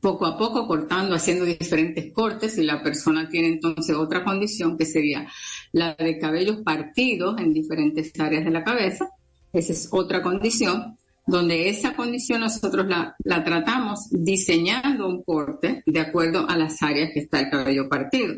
poco 0.00 0.26
a 0.26 0.38
poco 0.38 0.66
cortando, 0.66 1.14
haciendo 1.14 1.44
diferentes 1.44 2.12
cortes 2.12 2.58
y 2.58 2.62
la 2.62 2.82
persona 2.82 3.28
tiene 3.28 3.48
entonces 3.48 3.96
otra 3.96 4.22
condición 4.24 4.76
que 4.76 4.86
sería 4.86 5.26
la 5.72 5.94
de 5.94 6.18
cabellos 6.18 6.58
partidos 6.58 7.40
en 7.40 7.52
diferentes 7.52 8.12
áreas 8.20 8.44
de 8.44 8.50
la 8.50 8.62
cabeza. 8.62 9.08
Esa 9.52 9.72
es 9.72 9.88
otra 9.90 10.22
condición 10.22 10.96
donde 11.26 11.68
esa 11.68 11.94
condición 11.94 12.40
nosotros 12.40 12.86
la, 12.86 13.44
tratamos 13.44 14.08
diseñando 14.10 15.08
un 15.08 15.24
corte 15.24 15.82
de 15.84 16.00
acuerdo 16.00 16.48
a 16.48 16.56
las 16.56 16.82
áreas 16.82 17.10
que 17.12 17.20
está 17.20 17.40
el 17.40 17.50
cabello 17.50 17.88
partido. 17.88 18.34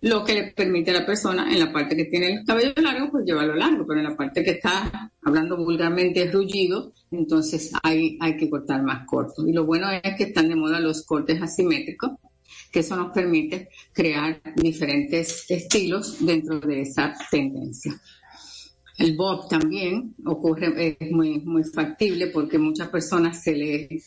lo 0.00 0.24
que 0.24 0.34
le 0.34 0.52
permite 0.52 0.92
a 0.92 1.00
la 1.00 1.06
persona 1.06 1.52
en 1.52 1.58
la 1.58 1.72
parte 1.72 1.96
que 1.96 2.04
tiene 2.04 2.28
el 2.28 2.44
cabello 2.44 2.72
largo, 2.76 3.10
pues 3.10 3.24
llevarlo 3.24 3.56
largo, 3.56 3.84
pero 3.84 3.98
en 3.98 4.06
la 4.06 4.16
parte 4.16 4.44
que 4.44 4.52
está 4.52 5.10
hablando 5.22 5.56
vulgarmente 5.56 6.30
rullido, 6.30 6.92
entonces 7.10 7.72
hay, 7.82 8.16
hay 8.20 8.36
que 8.36 8.48
cortar 8.48 8.80
más 8.84 9.04
corto. 9.04 9.44
Y 9.44 9.52
lo 9.52 9.66
bueno 9.66 9.88
es 9.90 10.14
que 10.16 10.24
están 10.24 10.48
de 10.48 10.54
moda 10.54 10.78
los 10.78 11.04
cortes 11.04 11.42
asimétricos, 11.42 12.12
que 12.70 12.80
eso 12.80 12.96
nos 12.96 13.12
permite 13.12 13.70
crear 13.92 14.40
diferentes 14.54 15.50
estilos 15.50 16.24
dentro 16.24 16.60
de 16.60 16.82
esa 16.82 17.12
tendencia. 17.28 18.00
El 18.98 19.16
bob 19.16 19.48
también 19.48 20.16
ocurre, 20.26 20.96
es 21.00 21.12
muy, 21.12 21.40
muy 21.42 21.62
factible 21.62 22.26
porque 22.28 22.58
muchas 22.58 22.88
personas 22.88 23.40
se 23.40 23.54
le 23.54 24.02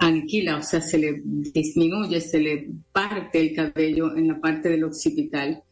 aniquila, 0.00 0.58
o 0.58 0.62
sea, 0.62 0.82
se 0.82 0.98
le 0.98 1.22
disminuye, 1.24 2.20
se 2.20 2.40
le 2.40 2.68
parte 2.92 3.40
el 3.40 3.54
cabello 3.54 4.14
en 4.14 4.28
la 4.28 4.38
parte 4.38 4.68
del 4.68 4.84
occipital, 4.84 5.62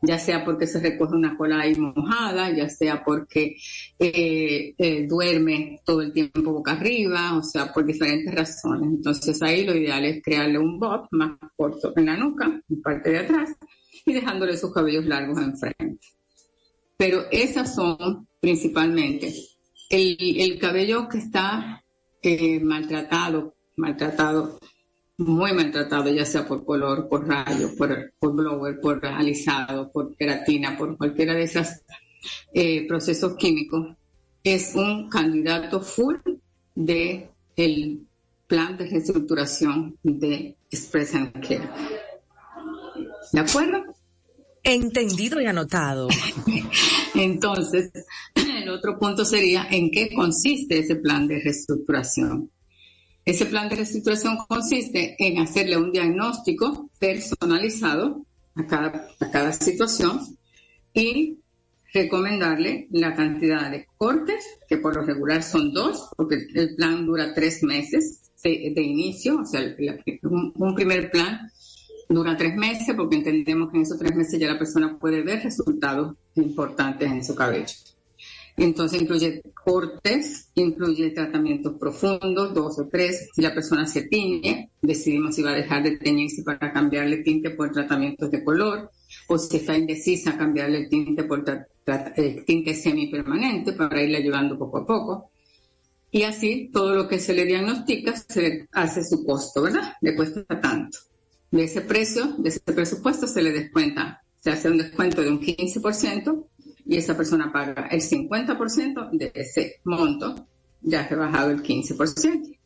ya 0.00 0.18
sea 0.18 0.42
porque 0.42 0.66
se 0.66 0.80
recoge 0.80 1.14
una 1.14 1.36
cola 1.36 1.60
ahí 1.60 1.74
mojada, 1.74 2.50
ya 2.50 2.66
sea 2.70 3.04
porque 3.04 3.56
eh, 3.98 4.74
eh, 4.78 5.06
duerme 5.06 5.80
todo 5.84 6.00
el 6.00 6.14
tiempo 6.14 6.50
boca 6.50 6.72
arriba, 6.72 7.36
o 7.36 7.42
sea, 7.42 7.74
por 7.74 7.84
diferentes 7.84 8.34
razones. 8.34 8.88
Entonces 8.88 9.42
ahí 9.42 9.66
lo 9.66 9.74
ideal 9.74 10.02
es 10.06 10.22
crearle 10.22 10.58
un 10.58 10.78
bob 10.78 11.08
más 11.10 11.38
corto 11.54 11.92
en 11.94 12.06
la 12.06 12.16
nuca, 12.16 12.58
en 12.70 12.80
parte 12.80 13.10
de 13.10 13.18
atrás, 13.18 13.50
y 14.06 14.14
dejándole 14.14 14.56
sus 14.56 14.72
cabellos 14.72 15.04
largos 15.04 15.38
enfrente 15.42 16.00
pero 16.96 17.24
esas 17.30 17.74
son 17.74 18.26
principalmente 18.40 19.34
el, 19.90 20.58
cabello 20.58 21.08
que 21.08 21.18
está 21.18 21.84
eh, 22.22 22.60
maltratado, 22.60 23.54
maltratado, 23.76 24.58
muy 25.16 25.52
maltratado, 25.52 26.10
ya 26.10 26.24
sea 26.24 26.46
por 26.46 26.64
color, 26.64 27.08
por 27.08 27.28
rayo, 27.28 27.70
por, 27.76 28.12
por 28.18 28.34
blower, 28.34 28.80
por 28.80 29.04
alisado, 29.06 29.90
por 29.92 30.16
queratina, 30.16 30.76
por 30.76 30.96
cualquiera 30.96 31.34
de 31.34 31.44
esos 31.44 31.68
eh, 32.52 32.86
procesos 32.88 33.36
químicos, 33.36 33.96
es 34.42 34.74
un 34.74 35.08
candidato 35.08 35.80
full 35.80 36.16
de 36.74 37.30
el 37.56 38.06
plan 38.46 38.76
de 38.76 38.86
reestructuración 38.86 39.96
de 40.02 40.56
Express 40.70 41.14
and 41.14 41.32
Care. 41.46 41.68
¿De 43.32 43.40
acuerdo? 43.40 43.93
Entendido 44.64 45.40
y 45.42 45.46
anotado. 45.46 46.08
Entonces, 47.14 47.90
el 48.34 48.68
otro 48.70 48.98
punto 48.98 49.24
sería 49.24 49.68
en 49.70 49.90
qué 49.90 50.10
consiste 50.14 50.78
ese 50.78 50.96
plan 50.96 51.28
de 51.28 51.40
reestructuración. 51.40 52.50
Ese 53.26 53.46
plan 53.46 53.68
de 53.68 53.76
reestructuración 53.76 54.38
consiste 54.48 55.16
en 55.18 55.38
hacerle 55.38 55.76
un 55.76 55.92
diagnóstico 55.92 56.90
personalizado 56.98 58.24
a 58.54 58.66
cada, 58.66 59.08
a 59.20 59.30
cada 59.30 59.52
situación 59.52 60.20
y 60.94 61.38
recomendarle 61.92 62.88
la 62.90 63.14
cantidad 63.14 63.70
de 63.70 63.86
cortes, 63.96 64.44
que 64.68 64.78
por 64.78 64.96
lo 64.96 65.02
regular 65.02 65.42
son 65.42 65.72
dos, 65.72 66.08
porque 66.16 66.36
el 66.54 66.74
plan 66.74 67.06
dura 67.06 67.34
tres 67.34 67.62
meses 67.62 68.22
de, 68.42 68.82
inicio, 68.82 69.40
o 69.40 69.44
sea, 69.46 69.62
un 70.22 70.74
primer 70.74 71.10
plan 71.10 71.50
dura 72.08 72.36
tres 72.36 72.54
meses 72.54 72.94
porque 72.96 73.16
entendemos 73.16 73.70
que 73.70 73.78
en 73.78 73.82
esos 73.82 73.98
tres 73.98 74.14
meses 74.14 74.38
ya 74.38 74.52
la 74.52 74.58
persona 74.58 74.98
puede 74.98 75.22
ver 75.22 75.42
resultados 75.42 76.14
importantes 76.34 77.10
en 77.10 77.24
su 77.24 77.34
cabello. 77.34 77.74
Entonces 78.56 79.02
incluye 79.02 79.42
cortes, 79.64 80.50
incluye 80.54 81.10
tratamientos 81.10 81.74
profundos, 81.78 82.54
dos 82.54 82.78
o 82.78 82.88
tres. 82.88 83.30
Si 83.34 83.42
la 83.42 83.52
persona 83.52 83.86
se 83.86 84.02
tiñe, 84.02 84.70
decidimos 84.80 85.34
si 85.34 85.42
va 85.42 85.50
a 85.50 85.56
dejar 85.56 85.82
de 85.82 85.96
teñirse 85.96 86.44
para 86.44 86.72
cambiarle 86.72 87.18
tinte 87.18 87.50
por 87.50 87.72
tratamientos 87.72 88.30
de 88.30 88.44
color, 88.44 88.90
o 89.26 89.38
si 89.38 89.56
está 89.56 89.76
indecisa, 89.76 90.38
cambiarle 90.38 90.78
el 90.78 90.88
tinte 90.88 91.24
por 91.24 91.44
eh, 91.46 92.44
tinte 92.46 92.74
semipermanente 92.74 93.72
para 93.72 94.00
irle 94.00 94.18
ayudando 94.18 94.56
poco 94.56 94.78
a 94.78 94.86
poco. 94.86 95.30
Y 96.12 96.22
así 96.22 96.70
todo 96.72 96.94
lo 96.94 97.08
que 97.08 97.18
se 97.18 97.34
le 97.34 97.44
diagnostica 97.44 98.14
se 98.14 98.68
hace 98.70 99.02
su 99.02 99.24
costo, 99.26 99.62
¿verdad? 99.62 99.94
Le 100.00 100.14
cuesta 100.14 100.44
tanto 100.60 100.98
de 101.54 101.64
ese 101.64 101.82
precio, 101.82 102.34
de 102.36 102.48
ese 102.48 102.60
presupuesto, 102.60 103.28
se 103.28 103.40
le 103.40 103.52
descuenta, 103.52 104.24
se 104.40 104.50
hace 104.50 104.68
un 104.68 104.78
descuento 104.78 105.22
de 105.22 105.30
un 105.30 105.40
15% 105.40 106.46
y 106.84 106.96
esa 106.96 107.16
persona 107.16 107.52
paga 107.52 107.86
el 107.92 108.00
50% 108.00 109.10
de 109.12 109.30
ese 109.34 109.76
monto, 109.84 110.48
ya 110.82 111.06
que 111.06 111.14
ha 111.14 111.18
bajado 111.18 111.52
el 111.52 111.62
15%. 111.62 112.58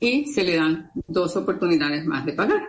Y 0.00 0.26
se 0.26 0.44
le 0.44 0.56
dan 0.56 0.90
dos 1.06 1.36
oportunidades 1.36 2.04
más 2.04 2.26
de 2.26 2.34
pagar. 2.34 2.68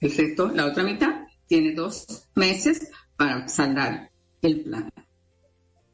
El 0.00 0.16
resto, 0.16 0.48
la 0.48 0.64
otra 0.64 0.82
mitad, 0.82 1.26
tiene 1.46 1.74
dos 1.74 2.26
meses 2.34 2.90
para 3.16 3.46
saldar 3.46 4.10
el 4.40 4.62
plan. 4.62 4.90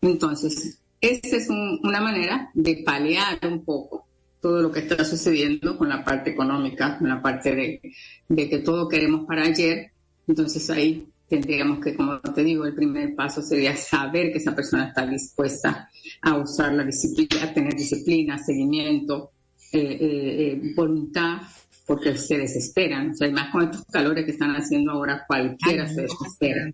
Entonces, 0.03 0.79
esa 1.01 1.37
es 1.37 1.49
una 1.51 2.01
manera 2.01 2.51
de 2.55 2.83
paliar 2.87 3.40
un 3.42 3.64
poco 3.64 4.04
todo 4.45 4.61
lo 4.61 4.71
que 4.71 4.81
está 4.81 5.03
sucediendo 5.07 5.79
con 5.79 5.89
la 5.89 6.05
parte 6.05 6.29
económica, 6.29 6.99
con 6.99 7.09
la 7.09 7.23
parte 7.23 7.55
de, 7.55 8.47
que 8.51 8.59
todo 8.59 8.87
queremos 8.87 9.25
para 9.27 9.45
ayer. 9.45 9.91
Entonces 10.29 10.69
ahí 10.69 11.09
tendríamos 11.27 11.83
que, 11.83 11.95
como 11.95 12.21
te 12.21 12.45
digo, 12.45 12.67
el 12.67 12.75
primer 12.75 13.15
paso 13.15 13.41
sería 13.41 13.75
saber 13.75 14.33
que 14.33 14.39
esa 14.41 14.55
persona 14.55 14.89
está 14.89 15.07
dispuesta 15.07 15.89
a 16.21 16.37
usar 16.37 16.75
la 16.75 16.85
disciplina, 16.85 17.43
a 17.43 17.55
tener 17.55 17.73
disciplina, 17.75 18.37
seguimiento, 18.37 19.31
eh, 19.73 19.81
eh, 19.81 20.53
eh 20.53 20.73
voluntad 20.77 21.41
porque 21.87 22.16
se 22.16 22.38
desesperan. 22.38 23.11
O 23.11 23.14
sea, 23.14 23.31
más 23.31 23.51
con 23.51 23.64
estos 23.64 23.85
calores 23.87 24.25
que 24.25 24.33
están 24.33 24.55
haciendo 24.57 24.92
ahora, 24.92 25.25
cualquiera 25.27 25.87
se 25.88 26.03
desespera. 26.03 26.73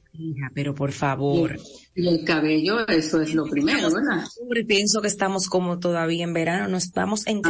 pero 0.54 0.74
por 0.74 0.92
favor. 0.92 1.58
Y, 1.94 2.08
el 2.08 2.24
cabello, 2.24 2.86
eso 2.86 3.20
es 3.20 3.34
lo 3.34 3.44
primero, 3.44 3.90
¿verdad? 3.90 4.24
pienso 4.66 5.00
que 5.00 5.08
estamos 5.08 5.48
como 5.48 5.78
todavía 5.78 6.24
en 6.24 6.32
verano, 6.32 6.68
no 6.68 6.76
estamos 6.76 7.26
en... 7.26 7.42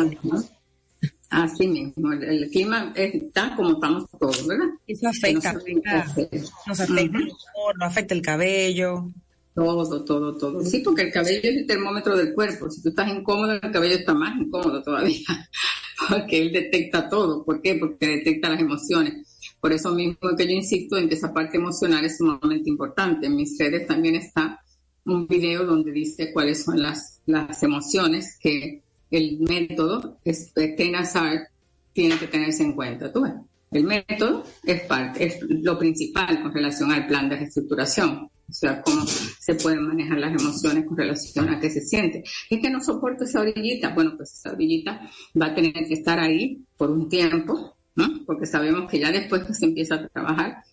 Así 1.28 1.68
mismo, 1.68 2.12
el, 2.12 2.50
clima 2.50 2.92
está 2.96 3.54
como 3.54 3.74
estamos 3.74 4.06
todos, 4.18 4.44
¿verdad? 4.48 4.66
Eso 4.84 5.06
afecta, 5.06 5.52
nos 5.52 5.62
afecta, 6.80 7.00
el 7.00 7.08
humor, 7.10 7.78
nos 7.78 7.88
afecta 7.88 8.14
el 8.14 8.22
cabello. 8.22 9.12
Todo, 9.54 10.04
todo, 10.04 10.36
todo. 10.36 10.64
Sí, 10.64 10.80
porque 10.80 11.02
el 11.02 11.12
cabello 11.12 11.38
es 11.40 11.56
el 11.58 11.66
termómetro 11.68 12.16
del 12.16 12.34
cuerpo. 12.34 12.68
Si 12.68 12.82
tú 12.82 12.88
estás 12.88 13.08
incómodo, 13.12 13.52
el 13.52 13.60
cabello 13.60 13.94
está 13.94 14.12
más 14.12 14.36
incómodo 14.40 14.82
todavía 14.82 15.18
porque 16.08 16.42
él 16.42 16.52
detecta 16.52 17.08
todo. 17.08 17.44
¿Por 17.44 17.60
qué? 17.60 17.74
Porque 17.74 18.06
detecta 18.06 18.48
las 18.48 18.60
emociones. 18.60 19.26
Por 19.60 19.72
eso 19.72 19.94
mismo 19.94 20.36
que 20.36 20.46
yo 20.46 20.52
insisto 20.52 20.96
en 20.96 21.08
que 21.08 21.14
esa 21.14 21.32
parte 21.32 21.56
emocional 21.56 22.04
es 22.04 22.18
sumamente 22.18 22.70
importante. 22.70 23.26
En 23.26 23.36
mis 23.36 23.58
redes 23.58 23.86
también 23.86 24.16
está 24.16 24.60
un 25.04 25.26
video 25.26 25.64
donde 25.64 25.92
dice 25.92 26.32
cuáles 26.32 26.64
son 26.64 26.82
las, 26.82 27.20
las 27.26 27.62
emociones 27.62 28.38
que 28.40 28.82
el 29.10 29.40
método 29.40 30.18
es, 30.24 30.52
TENASAR 30.54 31.48
tiene 31.92 32.16
que 32.18 32.26
tenerse 32.26 32.62
en 32.62 32.74
cuenta. 32.74 33.12
¿Tú 33.12 33.22
ves? 33.22 33.32
El 33.70 33.84
método 33.84 34.42
es 34.64 34.82
parte, 34.82 35.24
es 35.24 35.38
lo 35.48 35.78
principal 35.78 36.42
con 36.42 36.52
relación 36.52 36.90
al 36.90 37.06
plan 37.06 37.28
de 37.28 37.36
reestructuración. 37.36 38.28
O 38.48 38.52
sea, 38.52 38.82
cómo 38.82 39.06
se 39.06 39.54
pueden 39.54 39.86
manejar 39.86 40.18
las 40.18 40.42
emociones 40.42 40.84
con 40.86 40.96
relación 40.96 41.48
a 41.48 41.60
qué 41.60 41.70
se 41.70 41.80
siente. 41.80 42.24
Es 42.50 42.60
que 42.60 42.68
no 42.68 42.80
soporto 42.82 43.22
esa 43.22 43.40
orillita. 43.40 43.94
Bueno, 43.94 44.14
pues 44.16 44.32
esa 44.32 44.50
orillita 44.50 45.08
va 45.40 45.46
a 45.46 45.54
tener 45.54 45.72
que 45.72 45.94
estar 45.94 46.18
ahí 46.18 46.64
por 46.76 46.90
un 46.90 47.08
tiempo. 47.08 47.76
Porque 48.26 48.46
sabemos 48.46 48.90
que 48.90 48.98
ya 48.98 49.12
después 49.12 49.44
que 49.44 49.54
se 49.54 49.66
empieza 49.66 49.96
a 49.96 50.08
trabajar, 50.08 50.64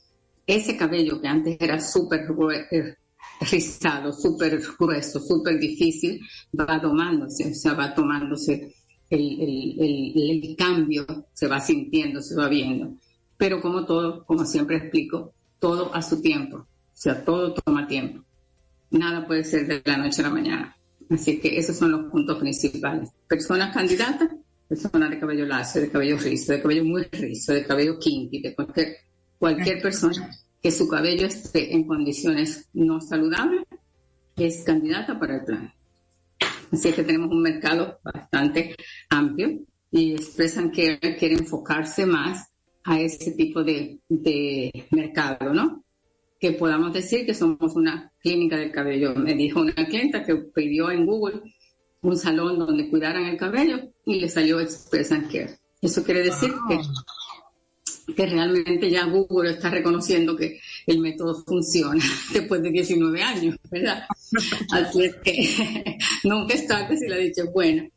ese 0.47 0.77
cabello 0.77 1.21
que 1.21 1.27
antes 1.27 1.57
era 1.59 1.79
súper 1.79 2.21
eh, 2.71 2.95
rizado, 3.51 4.13
súper 4.13 4.61
grueso, 4.79 5.19
súper 5.19 5.59
difícil, 5.59 6.21
va 6.57 6.79
tomándose, 6.81 7.51
o 7.51 7.53
sea, 7.53 7.73
va 7.73 7.93
tomándose 7.93 8.73
el, 9.09 9.41
el, 9.41 10.13
el, 10.15 10.55
cambio, 10.55 11.05
se 11.33 11.47
va 11.47 11.59
sintiendo, 11.59 12.21
se 12.21 12.35
va 12.35 12.47
viendo. 12.47 12.93
Pero 13.37 13.61
como 13.61 13.85
todo, 13.85 14.25
como 14.25 14.45
siempre 14.45 14.77
explico, 14.77 15.33
todo 15.59 15.93
a 15.93 16.01
su 16.01 16.21
tiempo. 16.21 16.57
O 16.57 16.67
sea, 16.93 17.23
todo 17.23 17.53
toma 17.53 17.87
tiempo. 17.87 18.23
Nada 18.91 19.27
puede 19.27 19.43
ser 19.43 19.67
de 19.67 19.81
la 19.85 19.97
noche 19.97 20.21
a 20.21 20.25
la 20.25 20.31
mañana. 20.31 20.77
Así 21.09 21.39
que 21.39 21.57
esos 21.57 21.77
son 21.77 21.91
los 21.91 22.11
puntos 22.11 22.37
principales. 22.39 23.09
Personas 23.27 23.73
candidatas, 23.73 24.29
personas 24.67 25.09
de 25.09 25.19
cabello 25.19 25.45
lacio, 25.45 25.81
de 25.81 25.91
cabello 25.91 26.17
rizo, 26.17 26.53
de 26.53 26.61
cabello 26.61 26.83
muy 26.83 27.03
rizo, 27.03 27.53
de 27.53 27.65
cabello 27.65 27.97
kinky, 27.99 28.41
de 28.41 28.55
cualquier, 28.55 28.97
cualquier 29.37 29.81
persona 29.81 30.29
que 30.61 30.71
su 30.71 30.87
cabello 30.87 31.27
esté 31.27 31.73
en 31.73 31.85
condiciones 31.85 32.67
no 32.73 32.99
saludables, 32.99 33.63
es 34.35 34.63
candidata 34.63 35.19
para 35.19 35.37
el 35.37 35.45
plan. 35.45 35.73
Así 36.71 36.91
que 36.91 37.03
tenemos 37.03 37.31
un 37.31 37.41
mercado 37.41 37.99
bastante 38.03 38.75
amplio 39.09 39.59
y 39.91 40.13
expresan 40.13 40.71
que 40.71 40.99
quieren 41.17 41.39
enfocarse 41.39 42.05
más 42.05 42.49
a 42.83 42.99
ese 42.99 43.31
tipo 43.31 43.63
de, 43.63 43.99
de 44.09 44.87
mercado, 44.91 45.53
¿no? 45.53 45.83
que 46.39 46.53
podamos 46.53 46.93
decir 46.93 47.25
que 47.25 47.33
somos 47.33 47.75
una 47.75 48.11
clínica 48.19 48.57
del 48.57 48.71
cabello. 48.71 49.15
Me 49.15 49.33
dijo 49.33 49.61
una 49.61 49.73
clienta 49.73 50.23
que 50.23 50.35
pidió 50.35 50.91
en 50.91 51.05
Google 51.05 51.41
un 52.01 52.15
salón 52.15 52.59
donde 52.59 52.89
cuidaran 52.89 53.25
el 53.25 53.37
cabello 53.37 53.79
y 54.05 54.19
le 54.19 54.29
salió 54.29 54.59
Express 54.59 55.11
and 55.11 55.31
Care. 55.31 55.57
Eso 55.81 56.03
quiere 56.03 56.23
decir 56.23 56.51
que 56.67 56.79
que 58.15 58.25
realmente 58.25 58.89
ya 58.89 59.05
Google 59.05 59.51
está 59.51 59.69
reconociendo 59.69 60.35
que 60.35 60.59
el 60.85 60.99
método 60.99 61.43
funciona 61.45 62.03
después 62.33 62.61
de 62.61 62.71
19 62.71 63.21
años, 63.21 63.57
¿verdad? 63.69 64.05
Así 64.71 65.03
es 65.03 65.15
que 65.17 65.97
nunca 66.23 66.53
es 66.53 66.67
tarde 66.67 66.97
si 66.97 67.07
la 67.07 67.17
dicha 67.17 67.43
es 67.43 67.51
buena. 67.51 67.87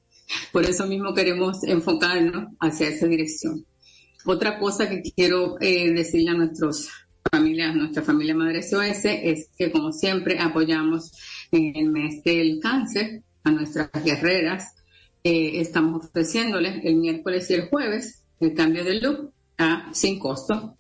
Por 0.52 0.64
eso 0.64 0.86
mismo 0.86 1.14
queremos 1.14 1.64
enfocarnos 1.64 2.54
hacia 2.60 2.88
esa 2.88 3.06
dirección. 3.06 3.64
Otra 4.24 4.58
cosa 4.58 4.88
que 4.88 5.02
quiero 5.02 5.56
eh, 5.60 5.92
decirle 5.92 6.30
a 6.30 6.34
nuestros 6.34 6.88
familias, 7.30 7.74
nuestra 7.74 8.02
familia 8.02 8.34
Madre 8.34 8.62
SOS, 8.62 9.04
es 9.04 9.48
que 9.56 9.70
como 9.70 9.92
siempre 9.92 10.38
apoyamos 10.38 11.12
en 11.50 11.76
el 11.76 11.90
mes 11.90 12.22
del 12.22 12.60
cáncer 12.60 13.22
a 13.44 13.50
nuestras 13.50 13.90
guerreras. 14.04 14.74
Eh, 15.22 15.60
estamos 15.60 16.04
ofreciéndoles 16.04 16.84
el 16.84 16.96
miércoles 16.96 17.50
y 17.50 17.54
el 17.54 17.68
jueves 17.68 18.22
el 18.40 18.54
cambio 18.54 18.84
de 18.84 19.00
look 19.00 19.32
sin 19.92 20.18
costo. 20.18 20.76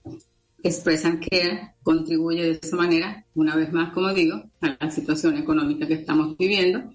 Expresan 0.62 1.20
que 1.20 1.72
contribuye 1.82 2.42
de 2.42 2.60
esa 2.62 2.76
manera, 2.76 3.24
una 3.34 3.56
vez 3.56 3.72
más, 3.72 3.92
como 3.92 4.12
digo, 4.12 4.42
a 4.60 4.76
la 4.78 4.90
situación 4.90 5.38
económica 5.38 5.86
que 5.86 5.94
estamos 5.94 6.36
viviendo. 6.36 6.92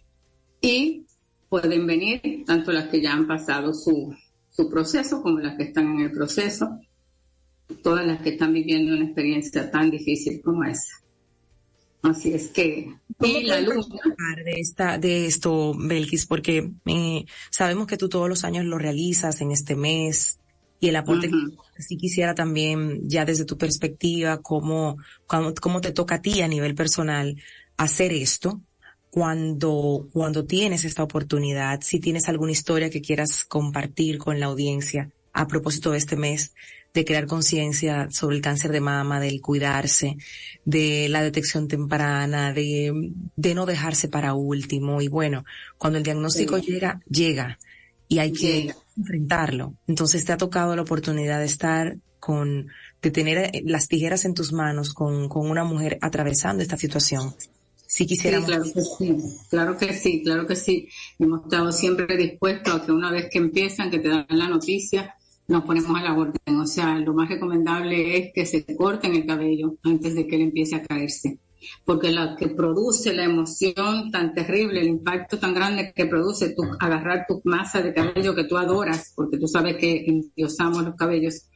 Y 0.62 1.06
pueden 1.50 1.88
venir 1.88 2.44
tanto 2.46 2.72
las 2.72 2.90
que 2.90 3.02
ya 3.02 3.14
han 3.14 3.28
pasado 3.28 3.74
su, 3.74 4.14
su 4.50 4.70
proceso 4.70 5.22
como 5.22 5.40
las 5.40 5.58
que 5.58 5.64
están 5.64 5.88
en 5.96 6.02
el 6.02 6.12
proceso, 6.12 6.80
todas 7.84 8.06
las 8.06 8.22
que 8.22 8.30
están 8.30 8.54
viviendo 8.54 8.94
una 8.94 9.06
experiencia 9.06 9.72
tan 9.72 9.90
difícil 9.90 10.42
como 10.42 10.64
esa. 10.64 11.02
Así 12.04 12.34
es 12.34 12.50
que 12.50 12.88
y 13.22 13.44
la 13.44 13.62
luz 13.62 13.88
de 13.90 14.60
esta 14.60 14.98
de 14.98 15.26
esto 15.26 15.74
Belkis 15.76 16.26
porque 16.26 16.70
eh, 16.86 17.26
sabemos 17.50 17.88
que 17.88 17.98
tú 17.98 18.10
todos 18.10 18.30
los 18.30 18.44
años 18.44 18.66
lo 18.66 18.78
realizas 18.78 19.42
en 19.42 19.52
este 19.52 19.76
mes 19.76 20.40
y 20.80 20.90
el 20.90 20.96
aporte 20.96 21.30
si 21.78 21.98
quisiera 21.98 22.36
también 22.36 23.02
ya 23.08 23.26
desde 23.26 23.46
tu 23.46 23.58
perspectiva 23.58 24.42
cómo, 24.42 24.98
cómo 25.62 25.82
te 25.82 25.92
toca 25.92 26.16
a 26.16 26.22
ti 26.22 26.42
a 26.42 26.48
nivel 26.48 26.76
personal 26.76 27.36
hacer 27.78 28.14
esto 28.14 28.62
cuando 29.10 30.08
cuando 30.12 30.46
tienes 30.46 30.84
esta 30.84 31.04
oportunidad 31.04 31.80
si 31.82 32.00
tienes 32.00 32.28
alguna 32.28 32.52
historia 32.52 32.90
que 32.90 33.02
quieras 33.02 33.46
compartir 33.46 34.18
con 34.18 34.40
la 34.40 34.48
audiencia 34.48 35.10
a 35.34 35.48
propósito 35.48 35.92
de 35.92 35.98
este 35.98 36.16
mes 36.16 36.54
de 36.96 37.06
crear 37.06 37.28
conciencia 37.28 38.08
sobre 38.10 38.38
el 38.38 38.42
cáncer 38.42 38.72
de 38.72 38.80
mama, 38.80 39.20
del 39.20 39.42
cuidarse, 39.42 40.16
de 40.64 41.08
la 41.10 41.22
detección 41.22 41.68
temprana, 41.68 42.54
de, 42.54 43.12
de 43.36 43.54
no 43.54 43.66
dejarse 43.66 44.08
para 44.08 44.34
último. 44.34 45.02
Y 45.02 45.10
bueno, 45.10 45.44
cuando 45.78 45.98
el 45.98 46.06
diagnóstico 46.06 46.58
llega, 46.58 47.02
llega 47.10 47.60
y 48.08 48.20
hay 48.20 48.32
que 48.32 48.74
enfrentarlo. 48.98 49.74
Entonces 49.88 50.26
te 50.26 50.34
ha 50.34 50.38
tocado 50.38 50.76
la 50.76 50.82
oportunidad 50.82 51.40
de 51.40 51.46
estar 51.46 51.98
con, 52.20 52.68
de 53.02 53.12
tener 53.12 53.38
eh, 53.38 53.64
las 53.66 53.88
tijeras 53.88 54.26
en 54.26 54.34
tus 54.34 54.52
manos 54.52 54.94
con, 54.94 55.30
con 55.30 55.50
una 55.50 55.64
mujer 55.64 55.98
atravesando 56.02 56.64
esta 56.64 56.78
situación. 56.78 57.36
Si 57.88 58.06
quisiéramos. 58.06 58.50
claro 58.50 58.64
que 58.66 58.82
sí, 58.82 59.18
claro 59.50 59.78
que 59.78 59.94
sí, 59.94 60.24
claro 60.24 60.48
que 60.48 60.56
sí. 60.56 60.88
Hemos 61.20 61.44
estado 61.44 61.72
siempre 61.72 62.18
dispuestos 62.18 62.74
a 62.74 62.86
que 62.86 62.92
una 62.92 63.12
vez 63.12 63.28
que 63.32 63.38
empiezan, 63.38 63.92
que 63.92 64.00
te 64.00 64.10
dan 64.10 64.26
la 64.30 64.50
noticia, 64.50 65.16
nos 65.48 65.64
ponemos 65.64 65.98
a 65.98 66.04
la 66.04 66.18
orden. 66.18 66.60
O 66.60 66.66
sea, 66.66 66.98
lo 66.98 67.14
más 67.14 67.30
recomendable 67.30 68.18
es 68.18 68.34
que 68.34 68.46
se 68.46 68.66
corten 68.76 69.14
el 69.16 69.26
cabello 69.26 69.78
antes 69.84 70.16
de 70.16 70.26
que 70.26 70.36
él 70.36 70.42
empiece 70.42 70.76
a 70.76 70.84
caerse. 70.84 71.38
Porque 71.84 72.12
lo 72.12 72.36
que 72.36 72.50
produce 72.50 73.14
la 73.14 73.24
emoción 73.24 74.12
tan 74.12 74.34
terrible, 74.34 74.82
el 74.82 74.88
impacto 74.88 75.40
tan 75.40 75.54
grande 75.54 75.94
que 75.96 76.06
produce 76.06 76.54
tu, 76.54 76.64
agarrar 76.80 77.26
tu 77.28 77.42
masa 77.44 77.82
de 77.82 77.94
cabello 77.94 78.36
que 78.36 78.44
tú 78.44 78.58
adoras, 78.58 79.14
porque 79.16 79.38
tú 79.38 79.48
sabes 79.48 79.78
que 79.78 80.06
endiosamos 80.06 80.84
los 80.84 80.96
cabellos, 80.96 81.48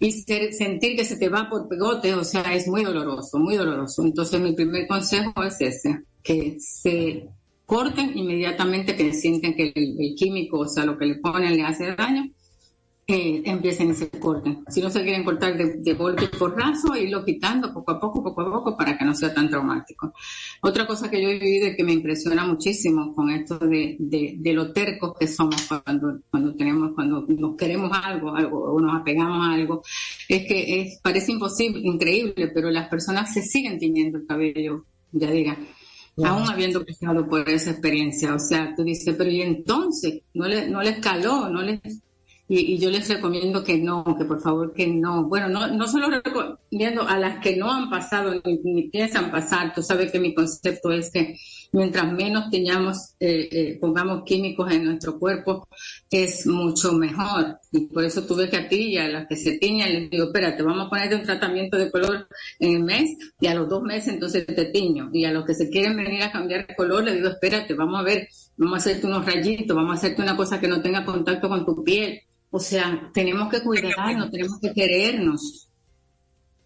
y 0.00 0.12
sentir 0.12 0.96
que 0.96 1.04
se 1.04 1.16
te 1.16 1.28
va 1.28 1.48
por 1.50 1.68
pegote, 1.68 2.14
o 2.14 2.24
sea, 2.24 2.54
es 2.54 2.68
muy 2.68 2.84
doloroso, 2.84 3.38
muy 3.38 3.56
doloroso. 3.56 4.02
Entonces 4.02 4.40
mi 4.40 4.52
primer 4.52 4.86
consejo 4.86 5.42
es 5.42 5.60
ese, 5.60 6.04
que 6.22 6.56
se 6.60 7.28
corten 7.66 8.16
inmediatamente 8.16 8.96
que 8.96 9.12
sienten 9.12 9.54
que 9.54 9.72
el 9.74 10.14
químico, 10.16 10.60
o 10.60 10.68
sea, 10.68 10.84
lo 10.84 10.96
que 10.96 11.06
le 11.06 11.16
ponen 11.16 11.56
le 11.56 11.64
hace 11.64 11.94
daño, 11.94 12.30
eh, 13.10 13.40
empiecen 13.46 13.90
y 13.90 13.94
se 13.94 14.10
corten. 14.10 14.64
Si 14.68 14.82
no 14.82 14.90
se 14.90 15.02
quieren 15.02 15.24
cortar 15.24 15.56
de, 15.56 15.76
de 15.78 15.94
golpe 15.94 16.24
y 16.24 16.36
porrazo, 16.36 16.94
irlo 16.94 17.24
quitando 17.24 17.72
poco 17.72 17.92
a 17.92 17.98
poco, 17.98 18.22
poco 18.22 18.42
a 18.42 18.52
poco, 18.52 18.76
para 18.76 18.98
que 18.98 19.04
no 19.06 19.14
sea 19.14 19.32
tan 19.32 19.48
traumático. 19.48 20.12
Otra 20.60 20.86
cosa 20.86 21.10
que 21.10 21.22
yo 21.22 21.30
he 21.30 21.38
vivido 21.38 21.68
y 21.68 21.74
que 21.74 21.84
me 21.84 21.94
impresiona 21.94 22.44
muchísimo 22.44 23.14
con 23.14 23.30
esto 23.30 23.58
de, 23.60 23.96
de, 23.98 24.34
de 24.36 24.52
lo 24.52 24.74
tercos 24.74 25.14
que 25.18 25.26
somos 25.26 25.56
cuando, 25.84 26.20
cuando 26.30 26.54
tenemos, 26.54 26.92
cuando 26.94 27.24
nos 27.26 27.56
queremos 27.56 27.90
algo, 28.04 28.36
algo, 28.36 28.74
o 28.74 28.78
nos 28.78 29.00
apegamos 29.00 29.38
a 29.38 29.54
algo, 29.54 29.82
es 30.28 30.46
que 30.46 30.82
es, 30.82 31.00
parece 31.02 31.32
imposible, 31.32 31.80
increíble, 31.82 32.48
pero 32.52 32.70
las 32.70 32.90
personas 32.90 33.32
se 33.32 33.40
siguen 33.40 33.78
tiñendo 33.78 34.18
el 34.18 34.26
cabello, 34.26 34.84
ya 35.12 35.30
diga. 35.30 35.56
aún 36.22 36.46
habiendo 36.46 36.84
pasado 36.84 37.26
por 37.26 37.48
esa 37.48 37.70
experiencia. 37.70 38.34
O 38.34 38.38
sea, 38.38 38.74
tú 38.76 38.84
dices, 38.84 39.14
pero 39.16 39.30
y 39.30 39.40
entonces, 39.40 40.20
no 40.34 40.46
le, 40.46 40.68
no 40.68 40.82
les 40.82 40.98
caló, 40.98 41.48
no 41.48 41.62
les 41.62 41.80
y, 42.50 42.78
yo 42.78 42.90
les 42.90 43.06
recomiendo 43.08 43.62
que 43.62 43.76
no, 43.76 44.16
que 44.16 44.24
por 44.24 44.40
favor 44.40 44.72
que 44.72 44.86
no. 44.86 45.24
Bueno, 45.24 45.48
no, 45.50 45.66
no 45.68 45.86
solo 45.86 46.08
recomiendo 46.08 47.06
a 47.06 47.18
las 47.18 47.40
que 47.40 47.56
no 47.56 47.70
han 47.70 47.90
pasado 47.90 48.40
ni, 48.42 48.88
piensan 48.88 49.30
pasar. 49.30 49.74
Tú 49.74 49.82
sabes 49.82 50.10
que 50.10 50.18
mi 50.18 50.34
concepto 50.34 50.90
es 50.90 51.10
que 51.10 51.36
mientras 51.72 52.10
menos 52.10 52.48
tengamos, 52.50 53.14
eh, 53.20 53.48
eh, 53.52 53.78
pongamos 53.78 54.22
químicos 54.24 54.72
en 54.72 54.86
nuestro 54.86 55.18
cuerpo, 55.18 55.68
es 56.10 56.46
mucho 56.46 56.92
mejor. 56.94 57.58
Y 57.70 57.80
por 57.86 58.04
eso 58.04 58.24
tuve 58.24 58.48
que 58.48 58.56
a 58.56 58.68
ti 58.68 58.94
y 58.94 58.96
a 58.96 59.08
las 59.08 59.28
que 59.28 59.36
se 59.36 59.58
tiñan 59.58 59.92
les 59.92 60.10
digo, 60.10 60.24
espérate, 60.24 60.62
vamos 60.62 60.86
a 60.86 60.90
ponerte 60.90 61.16
un 61.16 61.24
tratamiento 61.24 61.76
de 61.76 61.90
color 61.90 62.28
en 62.60 62.76
el 62.76 62.82
mes 62.82 63.10
y 63.38 63.46
a 63.46 63.54
los 63.54 63.68
dos 63.68 63.82
meses 63.82 64.14
entonces 64.14 64.46
te 64.46 64.64
tiño. 64.64 65.10
Y 65.12 65.26
a 65.26 65.32
los 65.32 65.44
que 65.44 65.52
se 65.52 65.68
quieren 65.68 65.98
venir 65.98 66.22
a 66.22 66.32
cambiar 66.32 66.66
de 66.66 66.74
color 66.74 67.04
les 67.04 67.16
digo, 67.16 67.28
espérate, 67.28 67.74
vamos 67.74 68.00
a 68.00 68.04
ver, 68.04 68.26
vamos 68.56 68.74
a 68.74 68.78
hacerte 68.78 69.06
unos 69.06 69.26
rayitos, 69.26 69.76
vamos 69.76 69.90
a 69.90 69.94
hacerte 69.98 70.22
una 70.22 70.34
cosa 70.34 70.58
que 70.58 70.68
no 70.68 70.80
tenga 70.80 71.04
contacto 71.04 71.50
con 71.50 71.66
tu 71.66 71.84
piel 71.84 72.22
o 72.50 72.58
sea, 72.58 73.10
tenemos 73.12 73.50
que 73.50 73.62
cuidarnos, 73.62 74.30
tenemos 74.30 74.58
que 74.60 74.72
querernos. 74.72 75.68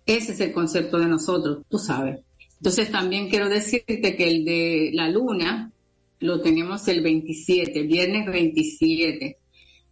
Ese 0.06 0.32
es 0.32 0.40
el 0.40 0.52
concepto 0.52 0.98
de 0.98 1.06
nosotros, 1.06 1.64
tú 1.68 1.78
sabes. 1.78 2.20
Entonces 2.56 2.92
también 2.92 3.28
quiero 3.28 3.48
decirte 3.48 4.16
que 4.16 4.28
el 4.28 4.44
de 4.44 4.90
la 4.94 5.08
luna 5.08 5.72
lo 6.20 6.40
tenemos 6.40 6.86
el 6.86 7.02
27, 7.02 7.82
viernes 7.82 8.26
27. 8.26 9.38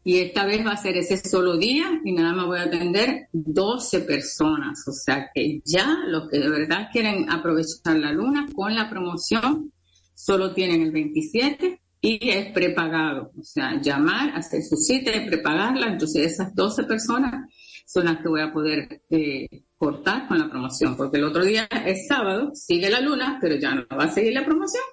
Y 0.02 0.18
esta 0.18 0.46
vez 0.46 0.64
va 0.64 0.72
a 0.72 0.76
ser 0.76 0.96
ese 0.96 1.16
solo 1.16 1.58
día 1.58 2.00
y 2.04 2.12
nada 2.12 2.32
más 2.32 2.46
voy 2.46 2.58
a 2.58 2.62
atender 2.62 3.28
12 3.32 4.00
personas. 4.02 4.86
O 4.86 4.92
sea 4.92 5.30
que 5.34 5.60
ya 5.64 5.98
los 6.06 6.28
que 6.30 6.38
de 6.38 6.48
verdad 6.48 6.88
quieren 6.92 7.28
aprovechar 7.30 7.98
la 7.98 8.12
luna 8.12 8.46
con 8.54 8.74
la 8.74 8.88
promoción 8.88 9.72
solo 10.14 10.54
tienen 10.54 10.82
el 10.82 10.92
27 10.92 11.80
y 12.00 12.30
es 12.30 12.52
prepagado, 12.52 13.30
o 13.38 13.42
sea, 13.42 13.80
llamar, 13.80 14.34
hacer 14.34 14.62
su 14.62 14.76
cita 14.76 15.14
y 15.14 15.26
prepagarla, 15.26 15.88
entonces 15.88 16.32
esas 16.32 16.54
12 16.54 16.84
personas 16.84 17.46
son 17.86 18.06
las 18.06 18.18
que 18.18 18.28
voy 18.28 18.40
a 18.40 18.52
poder 18.52 19.02
eh, 19.10 19.48
cortar 19.76 20.26
con 20.28 20.38
la 20.38 20.48
promoción, 20.48 20.96
porque 20.96 21.18
el 21.18 21.24
otro 21.24 21.44
día 21.44 21.68
es 21.84 22.06
sábado, 22.06 22.52
sigue 22.54 22.88
la 22.88 23.00
luna, 23.00 23.38
pero 23.40 23.56
ya 23.56 23.74
no 23.74 23.84
va 23.98 24.04
a 24.04 24.12
seguir 24.12 24.32
la 24.32 24.44
promoción. 24.44 24.84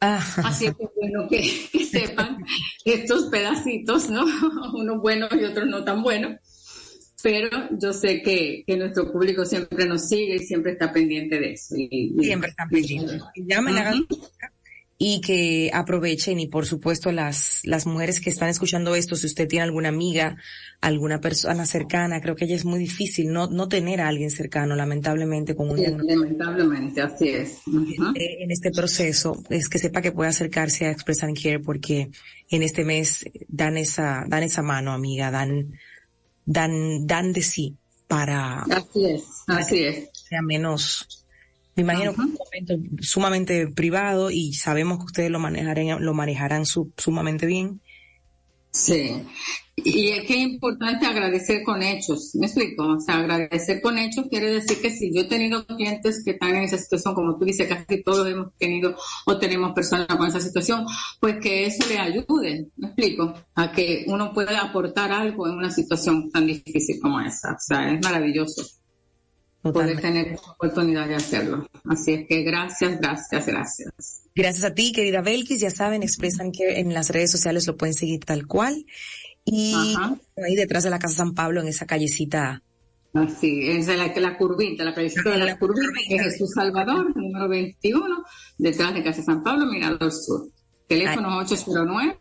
Ah. 0.00 0.22
Así 0.44 0.66
es 0.66 0.74
que 0.76 0.86
bueno 1.00 1.26
que, 1.28 1.42
sepan 1.84 2.44
estos 2.84 3.24
pedacitos, 3.30 4.10
¿no? 4.10 4.24
Unos 4.74 5.00
buenos 5.00 5.30
y 5.32 5.44
otros 5.44 5.66
no 5.66 5.82
tan 5.82 6.02
buenos. 6.02 6.38
Pero 7.22 7.48
yo 7.80 7.94
sé 7.94 8.20
que, 8.20 8.64
que 8.66 8.76
nuestro 8.76 9.10
público 9.10 9.46
siempre 9.46 9.86
nos 9.86 10.08
sigue 10.08 10.36
y 10.36 10.40
siempre 10.40 10.72
está 10.72 10.92
pendiente 10.92 11.40
de 11.40 11.52
eso. 11.52 11.74
siempre 12.20 12.50
está 12.50 12.66
pendiente. 12.68 13.18
Llamen, 13.34 13.76
uh 13.76 14.06
y 14.96 15.20
que 15.20 15.70
aprovechen 15.74 16.38
y 16.38 16.46
por 16.46 16.66
supuesto 16.66 17.10
las, 17.10 17.60
las 17.64 17.86
mujeres 17.86 18.20
que 18.20 18.30
están 18.30 18.48
escuchando 18.48 18.94
esto, 18.94 19.16
si 19.16 19.26
usted 19.26 19.48
tiene 19.48 19.64
alguna 19.64 19.88
amiga, 19.88 20.36
alguna 20.80 21.20
persona 21.20 21.66
cercana, 21.66 22.20
creo 22.20 22.36
que 22.36 22.44
ella 22.44 22.54
es 22.54 22.64
muy 22.64 22.78
difícil 22.78 23.32
no, 23.32 23.48
no 23.48 23.68
tener 23.68 24.00
a 24.00 24.08
alguien 24.08 24.30
cercano, 24.30 24.76
lamentablemente, 24.76 25.56
con 25.56 25.70
un 25.70 25.82
Lamentablemente, 25.82 27.02
así 27.02 27.28
es. 27.28 27.58
en 28.14 28.50
este 28.50 28.70
proceso, 28.70 29.42
es 29.50 29.68
que 29.68 29.78
sepa 29.78 30.00
que 30.00 30.12
puede 30.12 30.30
acercarse 30.30 30.86
a 30.86 30.90
Express 30.90 31.24
and 31.24 31.40
Care 31.40 31.60
porque 31.60 32.10
en 32.50 32.62
este 32.62 32.84
mes 32.84 33.24
dan 33.48 33.76
esa, 33.76 34.24
dan 34.28 34.44
esa 34.44 34.62
mano, 34.62 34.92
amiga, 34.92 35.30
dan, 35.30 35.72
dan, 36.44 37.06
dan 37.06 37.32
de 37.32 37.42
sí 37.42 37.76
para. 38.06 38.60
Así 38.62 39.04
es, 39.06 39.24
así 39.48 39.84
es. 39.84 40.08
Sea 40.12 40.42
menos, 40.42 41.23
me 41.76 41.82
imagino 41.82 42.14
que 42.14 42.22
es 42.22 42.26
un 42.26 42.38
momento 42.38 43.02
sumamente 43.02 43.66
privado 43.68 44.30
y 44.30 44.52
sabemos 44.54 44.98
que 44.98 45.04
ustedes 45.04 45.30
lo 45.30 45.40
manejarán, 45.40 46.04
lo 46.04 46.14
manejarán 46.14 46.64
sumamente 46.66 47.46
bien. 47.46 47.80
Sí. 48.70 49.22
Y 49.76 50.08
es 50.10 50.26
que 50.26 50.34
es 50.34 50.40
importante 50.40 51.04
agradecer 51.04 51.64
con 51.64 51.82
hechos, 51.82 52.30
¿me 52.34 52.46
explico? 52.46 52.86
O 52.86 53.00
sea, 53.00 53.16
agradecer 53.16 53.80
con 53.80 53.98
hechos 53.98 54.26
quiere 54.30 54.52
decir 54.52 54.80
que 54.80 54.90
si 54.90 55.12
yo 55.12 55.22
he 55.22 55.24
tenido 55.24 55.66
clientes 55.66 56.22
que 56.24 56.32
están 56.32 56.54
en 56.54 56.62
esa 56.62 56.78
situación, 56.78 57.14
como 57.14 57.36
tú 57.36 57.44
dices, 57.44 57.68
casi 57.68 58.02
todos 58.02 58.28
hemos 58.28 58.54
tenido 58.56 58.96
o 59.26 59.36
tenemos 59.38 59.72
personas 59.72 60.06
con 60.06 60.28
esa 60.28 60.40
situación, 60.40 60.86
pues 61.18 61.36
que 61.40 61.66
eso 61.66 61.88
le 61.88 61.98
ayude, 61.98 62.68
¿me 62.76 62.86
explico? 62.86 63.34
A 63.56 63.72
que 63.72 64.04
uno 64.06 64.32
pueda 64.32 64.60
aportar 64.60 65.10
algo 65.10 65.48
en 65.48 65.54
una 65.54 65.70
situación 65.70 66.30
tan 66.30 66.46
difícil 66.46 67.00
como 67.00 67.20
esa. 67.20 67.52
O 67.52 67.60
sea, 67.60 67.92
es 67.92 68.00
maravilloso 68.00 68.62
poder 69.72 70.00
tener 70.00 70.38
oportunidad 70.54 71.08
de 71.08 71.14
hacerlo. 71.14 71.66
Así 71.88 72.12
es 72.12 72.28
que 72.28 72.42
gracias, 72.42 73.00
gracias, 73.00 73.46
gracias. 73.46 74.22
Gracias 74.34 74.64
a 74.64 74.74
ti, 74.74 74.92
querida 74.92 75.22
Belkis. 75.22 75.60
Ya 75.60 75.70
saben, 75.70 76.02
expresan 76.02 76.52
que 76.52 76.80
en 76.80 76.92
las 76.92 77.10
redes 77.10 77.30
sociales 77.30 77.66
lo 77.66 77.76
pueden 77.76 77.94
seguir 77.94 78.24
tal 78.24 78.46
cual. 78.46 78.84
Y 79.44 79.74
ahí 80.36 80.56
detrás 80.56 80.84
de 80.84 80.90
la 80.90 80.98
Casa 80.98 81.16
San 81.16 81.34
Pablo, 81.34 81.60
en 81.60 81.68
esa 81.68 81.86
callecita. 81.86 82.62
Así, 83.12 83.70
es 83.70 83.86
la, 83.86 84.08
la 84.08 84.36
curvita, 84.36 84.84
la 84.84 84.94
callecita 84.94 85.30
de 85.30 85.38
la, 85.38 85.58
curvita, 85.58 85.92
que 86.08 86.16
es 86.16 86.22
Jesús 86.22 86.50
Salvador, 86.52 87.16
número 87.16 87.48
21, 87.48 88.24
detrás 88.58 88.94
de 88.94 89.04
Casa 89.04 89.22
San 89.22 89.42
Pablo, 89.42 89.66
Mirador 89.66 90.12
Sur. 90.12 90.48
Teléfono 90.88 91.38
809 91.38 92.16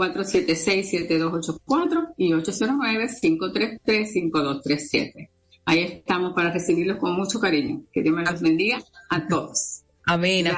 476-7284 0.00 2.14
y 2.16 2.32
809-533-5237. 2.32 5.28
Ahí 5.70 5.84
estamos 5.84 6.32
para 6.34 6.50
recibirlos 6.50 6.98
con 6.98 7.14
mucho 7.14 7.38
cariño. 7.38 7.84
Que 7.92 8.02
Dios 8.02 8.12
me 8.12 8.24
los 8.24 8.42
bendiga 8.42 8.82
a 9.08 9.28
todos. 9.28 9.82
Amén. 10.04 10.50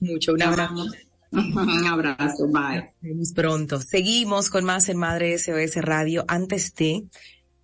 mucho. 0.00 0.32
Un 0.32 0.42
abrazo. 0.42 0.86
Un 1.30 1.86
abrazo. 1.86 2.48
Bye. 2.48 2.94
Nos 3.02 3.34
pronto. 3.34 3.82
Seguimos 3.82 4.48
con 4.48 4.64
más 4.64 4.88
en 4.88 4.96
Madre 4.96 5.36
SOS 5.36 5.76
Radio. 5.82 6.24
Antes 6.26 6.74
de, 6.74 7.04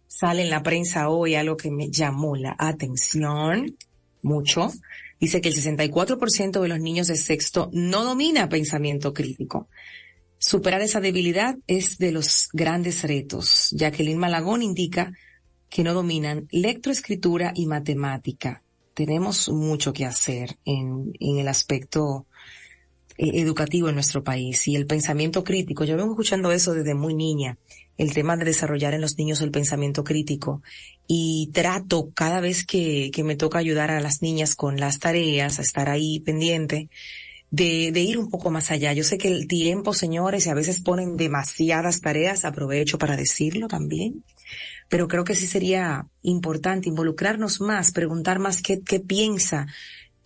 sale 0.06 0.42
en 0.42 0.50
la 0.50 0.62
prensa 0.62 1.08
hoy 1.08 1.34
algo 1.34 1.56
que 1.56 1.70
me 1.70 1.90
llamó 1.90 2.36
la 2.36 2.54
atención 2.58 3.74
mucho. 4.20 4.70
Dice 5.18 5.40
que 5.40 5.48
el 5.48 5.54
64% 5.54 6.60
de 6.60 6.68
los 6.68 6.78
niños 6.78 7.06
de 7.06 7.16
sexto 7.16 7.70
no 7.72 8.04
domina 8.04 8.50
pensamiento 8.50 9.14
crítico. 9.14 9.70
Superar 10.36 10.82
esa 10.82 11.00
debilidad 11.00 11.56
es 11.66 11.96
de 11.96 12.12
los 12.12 12.50
grandes 12.52 13.02
retos. 13.02 13.70
Jacqueline 13.70 14.18
Malagón 14.18 14.60
indica 14.60 15.14
que 15.72 15.82
no 15.82 15.94
dominan 15.94 16.48
lectoescritura 16.50 17.52
y 17.56 17.64
matemática. 17.64 18.62
Tenemos 18.92 19.48
mucho 19.48 19.94
que 19.94 20.04
hacer 20.04 20.58
en, 20.66 21.14
en 21.18 21.38
el 21.38 21.48
aspecto 21.48 22.26
eh, 23.16 23.40
educativo 23.40 23.88
en 23.88 23.94
nuestro 23.94 24.22
país 24.22 24.68
y 24.68 24.76
el 24.76 24.86
pensamiento 24.86 25.42
crítico. 25.42 25.84
Yo 25.84 25.96
vengo 25.96 26.12
escuchando 26.12 26.52
eso 26.52 26.74
desde 26.74 26.94
muy 26.94 27.14
niña, 27.14 27.56
el 27.96 28.12
tema 28.12 28.36
de 28.36 28.44
desarrollar 28.44 28.92
en 28.92 29.00
los 29.00 29.16
niños 29.16 29.40
el 29.40 29.50
pensamiento 29.50 30.04
crítico 30.04 30.62
y 31.06 31.48
trato 31.54 32.10
cada 32.14 32.40
vez 32.40 32.66
que, 32.66 33.10
que 33.10 33.24
me 33.24 33.36
toca 33.36 33.58
ayudar 33.58 33.90
a 33.90 34.00
las 34.00 34.20
niñas 34.20 34.54
con 34.54 34.78
las 34.78 34.98
tareas, 34.98 35.58
a 35.58 35.62
estar 35.62 35.88
ahí 35.88 36.20
pendiente, 36.20 36.90
de, 37.50 37.92
de, 37.92 38.00
ir 38.00 38.18
un 38.18 38.28
poco 38.28 38.50
más 38.50 38.70
allá. 38.70 38.92
Yo 38.92 39.04
sé 39.04 39.16
que 39.16 39.28
el 39.28 39.46
tiempo, 39.46 39.94
señores, 39.94 40.46
y 40.46 40.50
a 40.50 40.54
veces 40.54 40.80
ponen 40.80 41.16
demasiadas 41.16 42.02
tareas, 42.02 42.44
aprovecho 42.44 42.98
para 42.98 43.16
decirlo 43.16 43.68
también, 43.68 44.22
pero 44.92 45.08
creo 45.08 45.24
que 45.24 45.34
sí 45.34 45.46
sería 45.46 46.06
importante 46.20 46.90
involucrarnos 46.90 47.62
más, 47.62 47.92
preguntar 47.92 48.38
más 48.38 48.60
qué, 48.60 48.82
qué 48.82 49.00
piensa, 49.00 49.66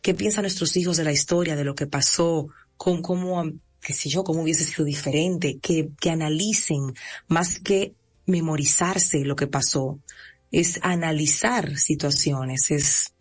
qué 0.03 0.13
piensan 0.13 0.43
nuestros 0.43 0.77
hijos 0.77 0.97
de 0.97 1.05
la 1.05 1.13
historia, 1.13 1.55
de 1.55 1.63
lo 1.63 1.77
que 1.77 1.87
pasó, 1.87 2.49
con 2.77 3.01
cómo, 3.01 3.45
qué 3.81 3.93
sé 3.93 4.09
yo, 4.09 4.25
cómo 4.25 4.43
hubiese 4.43 4.65
sido 4.65 4.85
diferente, 4.85 5.61
que, 5.63 5.91
que 6.01 6.11
analicen 6.11 6.95
más 7.29 7.61
que 7.61 7.95
memorizarse 8.27 9.25
lo 9.25 9.37
que 9.37 9.47
pasó, 9.47 10.01
es 10.51 10.81
analizar 10.83 11.79
situaciones, 11.79 12.73
es 12.73 13.13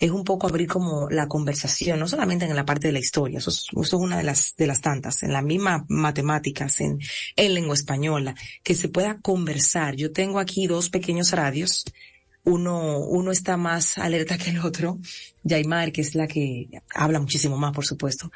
es 0.00 0.10
un 0.10 0.24
poco 0.24 0.48
abrir 0.48 0.66
como 0.66 1.10
la 1.10 1.28
conversación, 1.28 1.98
no 1.98 2.08
solamente 2.08 2.46
en 2.46 2.56
la 2.56 2.64
parte 2.64 2.88
de 2.88 2.94
la 2.94 2.98
historia, 2.98 3.38
eso 3.38 3.50
es, 3.50 3.92
una 3.92 4.16
de 4.16 4.22
las, 4.22 4.54
de 4.56 4.66
las 4.66 4.80
tantas, 4.80 5.22
en 5.22 5.34
la 5.34 5.42
misma 5.42 5.84
matemáticas, 5.88 6.80
en, 6.80 6.98
en 7.36 7.54
lengua 7.54 7.74
española, 7.74 8.34
que 8.64 8.74
se 8.74 8.88
pueda 8.88 9.20
conversar. 9.20 9.96
Yo 9.96 10.10
tengo 10.10 10.38
aquí 10.38 10.66
dos 10.66 10.88
pequeños 10.88 11.32
radios, 11.32 11.84
uno, 12.44 13.00
uno 13.00 13.30
está 13.30 13.58
más 13.58 13.98
alerta 13.98 14.38
que 14.38 14.50
el 14.50 14.60
otro, 14.60 14.98
Yaimar, 15.44 15.92
que 15.92 16.00
es 16.00 16.14
la 16.14 16.26
que 16.26 16.70
habla 16.94 17.20
muchísimo 17.20 17.58
más, 17.58 17.74
por 17.74 17.84
supuesto, 17.84 18.32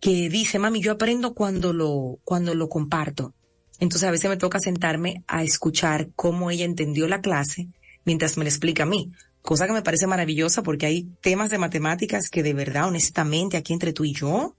que 0.00 0.28
dice, 0.28 0.60
mami, 0.60 0.80
yo 0.80 0.92
aprendo 0.92 1.34
cuando 1.34 1.72
lo, 1.72 2.20
cuando 2.22 2.54
lo 2.54 2.68
comparto. 2.68 3.34
Entonces 3.80 4.08
a 4.08 4.12
veces 4.12 4.30
me 4.30 4.36
toca 4.36 4.60
sentarme 4.60 5.24
a 5.26 5.42
escuchar 5.42 6.10
cómo 6.14 6.52
ella 6.52 6.64
entendió 6.64 7.08
la 7.08 7.20
clase 7.20 7.66
mientras 8.04 8.36
me 8.36 8.44
lo 8.44 8.48
explica 8.48 8.84
a 8.84 8.86
mí 8.86 9.10
cosa 9.42 9.66
que 9.66 9.72
me 9.72 9.82
parece 9.82 10.06
maravillosa 10.06 10.62
porque 10.62 10.86
hay 10.86 11.08
temas 11.20 11.50
de 11.50 11.58
matemáticas 11.58 12.28
que 12.30 12.42
de 12.42 12.54
verdad, 12.54 12.88
honestamente, 12.88 13.56
aquí 13.56 13.72
entre 13.72 13.92
tú 13.92 14.04
y 14.04 14.14
yo, 14.14 14.56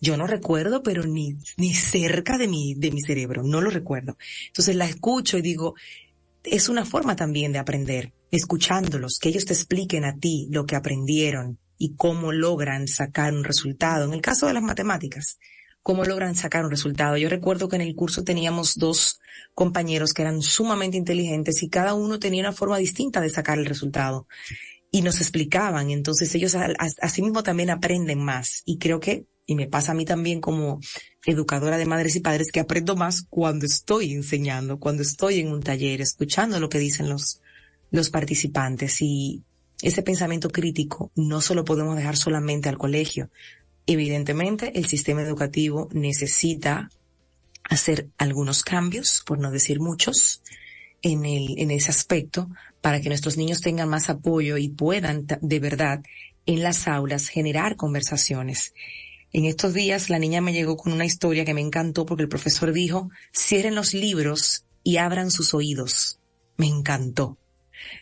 yo 0.00 0.16
no 0.16 0.26
recuerdo, 0.26 0.82
pero 0.82 1.04
ni, 1.04 1.36
ni 1.56 1.74
cerca 1.74 2.36
de 2.36 2.48
mi, 2.48 2.74
de 2.74 2.90
mi 2.90 3.00
cerebro, 3.00 3.42
no 3.42 3.60
lo 3.60 3.70
recuerdo. 3.70 4.18
Entonces 4.48 4.76
la 4.76 4.86
escucho 4.86 5.38
y 5.38 5.42
digo, 5.42 5.74
es 6.44 6.68
una 6.68 6.84
forma 6.84 7.16
también 7.16 7.52
de 7.52 7.58
aprender, 7.58 8.12
escuchándolos, 8.30 9.18
que 9.18 9.30
ellos 9.30 9.46
te 9.46 9.54
expliquen 9.54 10.04
a 10.04 10.16
ti 10.16 10.48
lo 10.50 10.66
que 10.66 10.76
aprendieron 10.76 11.58
y 11.78 11.94
cómo 11.94 12.32
logran 12.32 12.88
sacar 12.88 13.32
un 13.32 13.44
resultado. 13.44 14.04
En 14.04 14.12
el 14.12 14.20
caso 14.20 14.46
de 14.46 14.54
las 14.54 14.62
matemáticas, 14.62 15.38
cómo 15.86 16.04
logran 16.04 16.34
sacar 16.34 16.64
un 16.64 16.72
resultado. 16.72 17.16
Yo 17.16 17.28
recuerdo 17.28 17.68
que 17.68 17.76
en 17.76 17.82
el 17.82 17.94
curso 17.94 18.24
teníamos 18.24 18.74
dos 18.74 19.20
compañeros 19.54 20.12
que 20.12 20.22
eran 20.22 20.42
sumamente 20.42 20.96
inteligentes 20.96 21.62
y 21.62 21.68
cada 21.68 21.94
uno 21.94 22.18
tenía 22.18 22.40
una 22.40 22.50
forma 22.50 22.76
distinta 22.78 23.20
de 23.20 23.30
sacar 23.30 23.56
el 23.56 23.66
resultado. 23.66 24.26
Y 24.90 25.02
nos 25.02 25.20
explicaban, 25.20 25.90
entonces 25.90 26.34
ellos 26.34 26.56
así 27.00 27.22
mismo 27.22 27.44
también 27.44 27.70
aprenden 27.70 28.18
más. 28.18 28.62
Y 28.64 28.78
creo 28.78 28.98
que, 28.98 29.26
y 29.46 29.54
me 29.54 29.68
pasa 29.68 29.92
a 29.92 29.94
mí 29.94 30.04
también 30.04 30.40
como 30.40 30.80
educadora 31.24 31.78
de 31.78 31.86
madres 31.86 32.16
y 32.16 32.20
padres, 32.20 32.50
que 32.50 32.58
aprendo 32.58 32.96
más 32.96 33.22
cuando 33.22 33.64
estoy 33.64 34.12
enseñando, 34.12 34.80
cuando 34.80 35.04
estoy 35.04 35.38
en 35.38 35.52
un 35.52 35.62
taller, 35.62 36.00
escuchando 36.00 36.58
lo 36.58 36.68
que 36.68 36.80
dicen 36.80 37.08
los, 37.08 37.42
los 37.92 38.10
participantes. 38.10 39.00
Y 39.02 39.44
ese 39.80 40.02
pensamiento 40.02 40.50
crítico 40.50 41.12
no 41.14 41.40
solo 41.40 41.64
podemos 41.64 41.94
dejar 41.94 42.16
solamente 42.16 42.68
al 42.68 42.76
colegio, 42.76 43.30
Evidentemente, 43.86 44.72
el 44.78 44.86
sistema 44.86 45.22
educativo 45.22 45.88
necesita 45.92 46.90
hacer 47.64 48.08
algunos 48.18 48.62
cambios, 48.62 49.22
por 49.24 49.38
no 49.38 49.50
decir 49.50 49.80
muchos, 49.80 50.42
en, 51.02 51.70
ese 51.70 51.90
aspecto, 51.90 52.48
para 52.80 53.00
que 53.00 53.08
nuestros 53.08 53.36
niños 53.36 53.60
tengan 53.60 53.88
más 53.88 54.10
apoyo 54.10 54.56
y 54.56 54.68
puedan 54.68 55.26
de 55.40 55.60
verdad 55.60 56.02
en 56.46 56.62
las 56.62 56.88
aulas 56.88 57.28
generar 57.28 57.76
conversaciones. 57.76 58.74
En 59.32 59.44
estos 59.44 59.74
días 59.74 60.10
la 60.10 60.18
niña 60.18 60.40
me 60.40 60.52
llegó 60.52 60.76
con 60.76 60.92
una 60.92 61.04
historia 61.04 61.44
que 61.44 61.54
me 61.54 61.60
encantó 61.60 62.06
porque 62.06 62.22
el 62.22 62.28
profesor 62.28 62.72
dijo, 62.72 63.10
cierren 63.32 63.74
los 63.74 63.94
libros 63.94 64.64
y 64.82 64.96
abran 64.96 65.30
sus 65.30 65.54
oídos. 65.54 66.18
Me 66.56 66.66
encantó. 66.66 67.36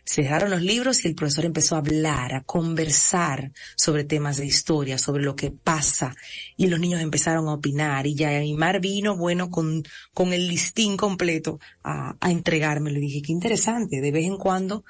Se 0.05 0.23
dejaron 0.23 0.51
los 0.51 0.63
libros 0.63 1.05
y 1.05 1.09
el 1.09 1.15
profesor 1.15 1.45
empezó 1.45 1.75
a 1.75 1.79
hablar, 1.79 2.35
a 2.35 2.43
conversar 2.43 3.53
sobre 3.77 4.05
temas 4.05 4.37
de 4.37 4.47
historia, 4.47 4.99
sobre 4.99 5.23
lo 5.23 5.37
que 5.37 5.51
pasa. 5.51 6.15
Y 6.57 6.67
los 6.67 6.81
niños 6.81 7.01
empezaron 7.01 7.49
a 7.49 7.55
opinar 7.55 8.07
y 8.07 8.15
ya 8.15 8.29
Aymar 8.29 8.81
vino, 8.81 9.17
bueno, 9.17 9.51
con, 9.51 9.83
con 10.13 10.33
el 10.33 10.49
listín 10.49 10.97
completo 10.97 11.61
a, 11.83 12.17
a 12.21 12.31
entregarme. 12.31 12.91
Le 12.91 13.01
dije, 13.01 13.23
qué 13.23 13.33
interesante, 13.33 14.01
de 14.01 14.11
vez 14.11 14.27
en 14.27 14.37
cuando 14.37 14.85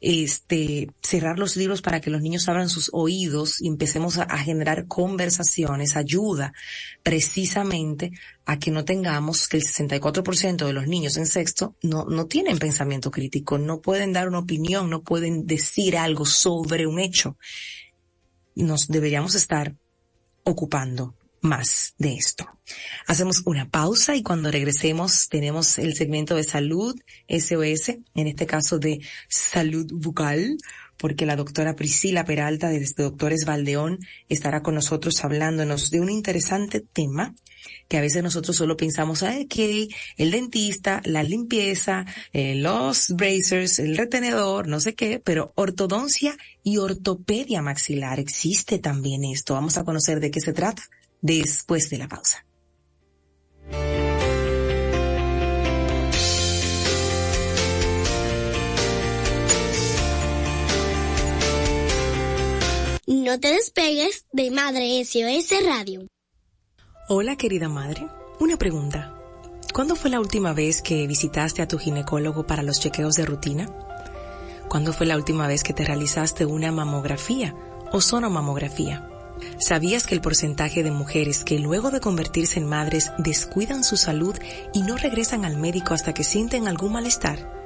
este, 0.00 0.90
cerrar 1.02 1.38
los 1.38 1.56
libros 1.56 1.82
para 1.82 2.00
que 2.00 2.10
los 2.10 2.22
niños 2.22 2.48
abran 2.48 2.68
sus 2.68 2.90
oídos 2.92 3.60
y 3.60 3.68
empecemos 3.68 4.18
a, 4.18 4.26
generar 4.38 4.86
conversaciones, 4.86 5.96
ayuda 5.96 6.52
precisamente 7.02 8.12
a 8.46 8.58
que 8.58 8.70
no 8.70 8.84
tengamos 8.84 9.46
que 9.46 9.58
el 9.58 9.62
64% 9.62 10.66
de 10.66 10.72
los 10.72 10.86
niños 10.86 11.16
en 11.16 11.26
sexto 11.26 11.76
no, 11.82 12.04
no 12.06 12.26
tienen 12.26 12.58
pensamiento 12.58 13.10
crítico, 13.10 13.58
no 13.58 13.80
pueden 13.80 14.12
dar 14.12 14.28
una 14.28 14.38
opinión, 14.38 14.88
no 14.88 15.02
pueden 15.02 15.46
decir 15.46 15.98
algo 15.98 16.24
sobre 16.24 16.86
un 16.86 16.98
hecho. 16.98 17.36
Nos 18.54 18.88
deberíamos 18.88 19.34
estar 19.34 19.74
ocupando 20.44 21.14
más 21.40 21.94
de 21.98 22.14
esto. 22.14 22.46
Hacemos 23.06 23.42
una 23.46 23.68
pausa 23.68 24.16
y 24.16 24.22
cuando 24.22 24.50
regresemos 24.50 25.28
tenemos 25.28 25.78
el 25.78 25.94
segmento 25.94 26.36
de 26.36 26.44
salud 26.44 26.98
SOS, 27.28 27.96
en 28.14 28.26
este 28.26 28.46
caso 28.46 28.78
de 28.78 29.00
salud 29.28 29.86
bucal, 29.92 30.56
porque 30.96 31.24
la 31.24 31.36
doctora 31.36 31.76
Priscila 31.76 32.24
Peralta 32.24 32.68
de 32.68 32.86
Doctores 32.96 33.46
Valdeón 33.46 33.98
estará 34.28 34.62
con 34.62 34.74
nosotros 34.74 35.24
hablándonos 35.24 35.90
de 35.90 36.00
un 36.00 36.10
interesante 36.10 36.80
tema 36.80 37.34
que 37.88 37.98
a 37.98 38.02
veces 38.02 38.22
nosotros 38.22 38.56
solo 38.56 38.76
pensamos, 38.76 39.22
ay, 39.22 39.46
que 39.46 39.88
el 40.16 40.30
dentista, 40.30 41.02
la 41.04 41.22
limpieza, 41.22 42.06
eh, 42.32 42.54
los 42.54 43.08
bracers, 43.10 43.80
el 43.80 43.96
retenedor, 43.96 44.68
no 44.68 44.78
sé 44.78 44.94
qué, 44.94 45.20
pero 45.22 45.52
ortodoncia 45.56 46.36
y 46.62 46.76
ortopedia 46.76 47.62
maxilar, 47.62 48.20
existe 48.20 48.78
también 48.78 49.24
esto. 49.24 49.54
Vamos 49.54 49.76
a 49.76 49.84
conocer 49.84 50.20
de 50.20 50.30
qué 50.30 50.40
se 50.40 50.52
trata 50.52 50.82
después 51.20 51.90
de 51.90 51.98
la 51.98 52.08
pausa. 52.08 52.44
No 63.06 63.38
te 63.38 63.52
despegues 63.52 64.26
de 64.32 64.50
Madre 64.50 65.04
SOS 65.04 65.64
Radio. 65.64 66.06
Hola 67.08 67.36
querida 67.36 67.68
madre, 67.68 68.06
una 68.38 68.56
pregunta. 68.56 69.14
¿Cuándo 69.72 69.96
fue 69.96 70.10
la 70.10 70.20
última 70.20 70.52
vez 70.52 70.82
que 70.82 71.06
visitaste 71.06 71.62
a 71.62 71.68
tu 71.68 71.78
ginecólogo 71.78 72.46
para 72.46 72.62
los 72.62 72.80
chequeos 72.80 73.14
de 73.14 73.26
rutina? 73.26 73.68
¿Cuándo 74.68 74.92
fue 74.92 75.06
la 75.06 75.16
última 75.16 75.46
vez 75.46 75.62
que 75.62 75.72
te 75.72 75.84
realizaste 75.84 76.46
una 76.46 76.70
mamografía 76.72 77.54
o 77.92 78.00
sonomamografía? 78.00 79.08
¿Sabías 79.58 80.06
que 80.06 80.14
el 80.14 80.20
porcentaje 80.20 80.82
de 80.82 80.90
mujeres 80.90 81.44
que 81.44 81.58
luego 81.58 81.90
de 81.90 82.00
convertirse 82.00 82.58
en 82.58 82.66
madres 82.66 83.12
descuidan 83.18 83.84
su 83.84 83.96
salud 83.96 84.36
y 84.72 84.82
no 84.82 84.96
regresan 84.96 85.44
al 85.44 85.56
médico 85.56 85.94
hasta 85.94 86.14
que 86.14 86.24
sienten 86.24 86.68
algún 86.68 86.92
malestar? 86.92 87.60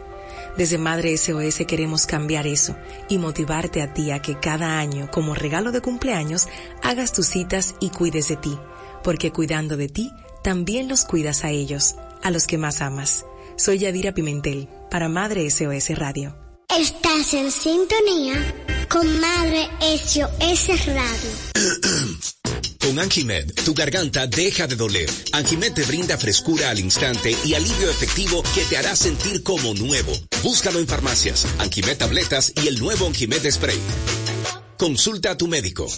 Desde 0.57 0.79
Madre 0.79 1.17
SOS 1.17 1.65
queremos 1.67 2.07
cambiar 2.07 2.47
eso 2.47 2.77
y 3.09 3.19
motivarte 3.19 3.83
a 3.83 3.93
ti 3.93 4.13
a 4.13 4.21
que 4.21 4.39
cada 4.39 4.79
año, 4.79 5.11
como 5.11 5.35
regalo 5.35 5.73
de 5.73 5.81
cumpleaños, 5.81 6.47
hagas 6.83 7.13
tus 7.13 7.27
citas 7.27 7.75
y 7.81 7.91
cuides 7.91 8.29
de 8.29 8.37
ti, 8.37 8.57
porque 9.03 9.33
cuidando 9.33 9.77
de 9.77 9.89
ti, 9.89 10.13
también 10.45 10.89
los 10.89 11.05
cuidas 11.05 11.45
a 11.45 11.51
ellos, 11.51 11.97
a 12.23 12.31
los 12.31 12.47
que 12.47 12.59
más 12.59 12.83
amas. 12.83 13.25
Soy 13.57 13.79
Yadira 13.79 14.13
Pimentel, 14.13 14.69
para 14.91 15.09
Madre 15.09 15.49
SOS 15.51 15.99
Radio. 15.99 16.44
Estás 16.68 17.35
en 17.35 17.53
sintonía 17.53 18.87
con 18.88 19.20
Madre 19.20 19.68
SOS 19.81 20.87
Radio. 20.87 21.31
Con 22.81 22.98
Anjimed, 22.98 23.55
tu 23.64 23.72
garganta 23.72 24.27
deja 24.27 24.66
de 24.66 24.77
doler. 24.77 25.11
Anjimed 25.33 25.72
te 25.72 25.85
brinda 25.85 26.18
frescura 26.18 26.68
al 26.68 26.79
instante 26.79 27.35
y 27.44 27.55
alivio 27.55 27.88
efectivo 27.88 28.42
que 28.55 28.62
te 28.64 28.77
hará 28.77 28.94
sentir 28.94 29.42
como 29.42 29.72
nuevo. 29.72 30.12
Búscalo 30.42 30.81
en 30.81 30.87
farmacias, 30.87 31.46
Anjimed 31.59 31.96
tabletas 31.96 32.53
y 32.62 32.68
el 32.68 32.79
nuevo 32.79 33.07
Anjimed 33.07 33.50
spray. 33.50 33.79
Consulta 34.77 35.31
a 35.31 35.37
tu 35.38 35.48
médico. 35.48 35.88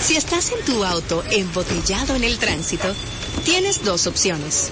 Si 0.00 0.16
estás 0.16 0.52
en 0.52 0.64
tu 0.66 0.84
auto 0.84 1.24
embotellado 1.30 2.14
en 2.14 2.24
el 2.24 2.38
tránsito, 2.38 2.94
tienes 3.44 3.82
dos 3.84 4.06
opciones. 4.06 4.70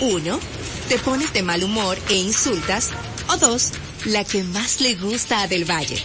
Uno, 0.00 0.38
te 0.88 0.98
pones 0.98 1.32
de 1.32 1.42
mal 1.42 1.62
humor 1.64 1.98
e 2.08 2.14
insultas. 2.14 2.90
O 3.28 3.36
dos, 3.36 3.70
la 4.04 4.24
que 4.24 4.42
más 4.42 4.80
le 4.80 4.94
gusta 4.96 5.42
a 5.42 5.48
Del 5.48 5.64
Valle 5.64 6.02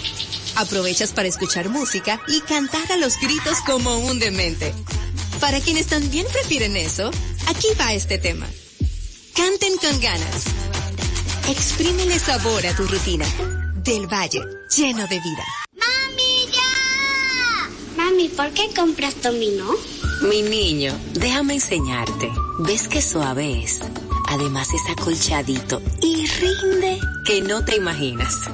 Aprovechas 0.56 1.14
para 1.14 1.28
escuchar 1.28 1.70
música 1.70 2.20
y 2.28 2.42
cantar 2.42 2.92
a 2.92 2.98
los 2.98 3.18
gritos 3.20 3.60
como 3.66 3.98
un 3.98 4.20
demente. 4.20 4.74
Para 5.40 5.62
quienes 5.62 5.88
también 5.88 6.26
prefieren 6.32 6.76
eso, 6.76 7.12
aquí 7.48 7.68
va 7.80 7.94
este 7.94 8.18
tema. 8.18 8.46
Canten 9.36 9.78
con 9.78 10.00
ganas. 10.02 10.44
Exprímele 11.50 12.20
sabor 12.20 12.66
a 12.68 12.76
tu 12.76 12.86
rutina. 12.88 13.26
Del 13.84 14.08
Valle, 14.08 14.42
lleno 14.76 15.08
de 15.08 15.20
vida. 15.22 15.46
¡Mami, 15.78 16.52
ya! 16.52 17.70
Mami, 17.96 18.28
¿por 18.28 18.52
qué 18.52 18.70
compras 18.76 19.16
dominó? 19.24 19.72
Mi 20.30 20.42
niño, 20.42 20.94
déjame 21.14 21.54
enseñarte. 21.54 22.30
¿Ves 22.60 22.90
qué 22.90 23.02
suave 23.02 23.64
es? 23.64 23.80
Además 24.30 24.70
es 24.74 24.82
acolchadito 24.90 25.82
y 26.04 26.28
rinde 26.28 27.00
que 27.26 27.42
no 27.42 27.66
te 27.66 27.76
imaginas. 27.76 28.48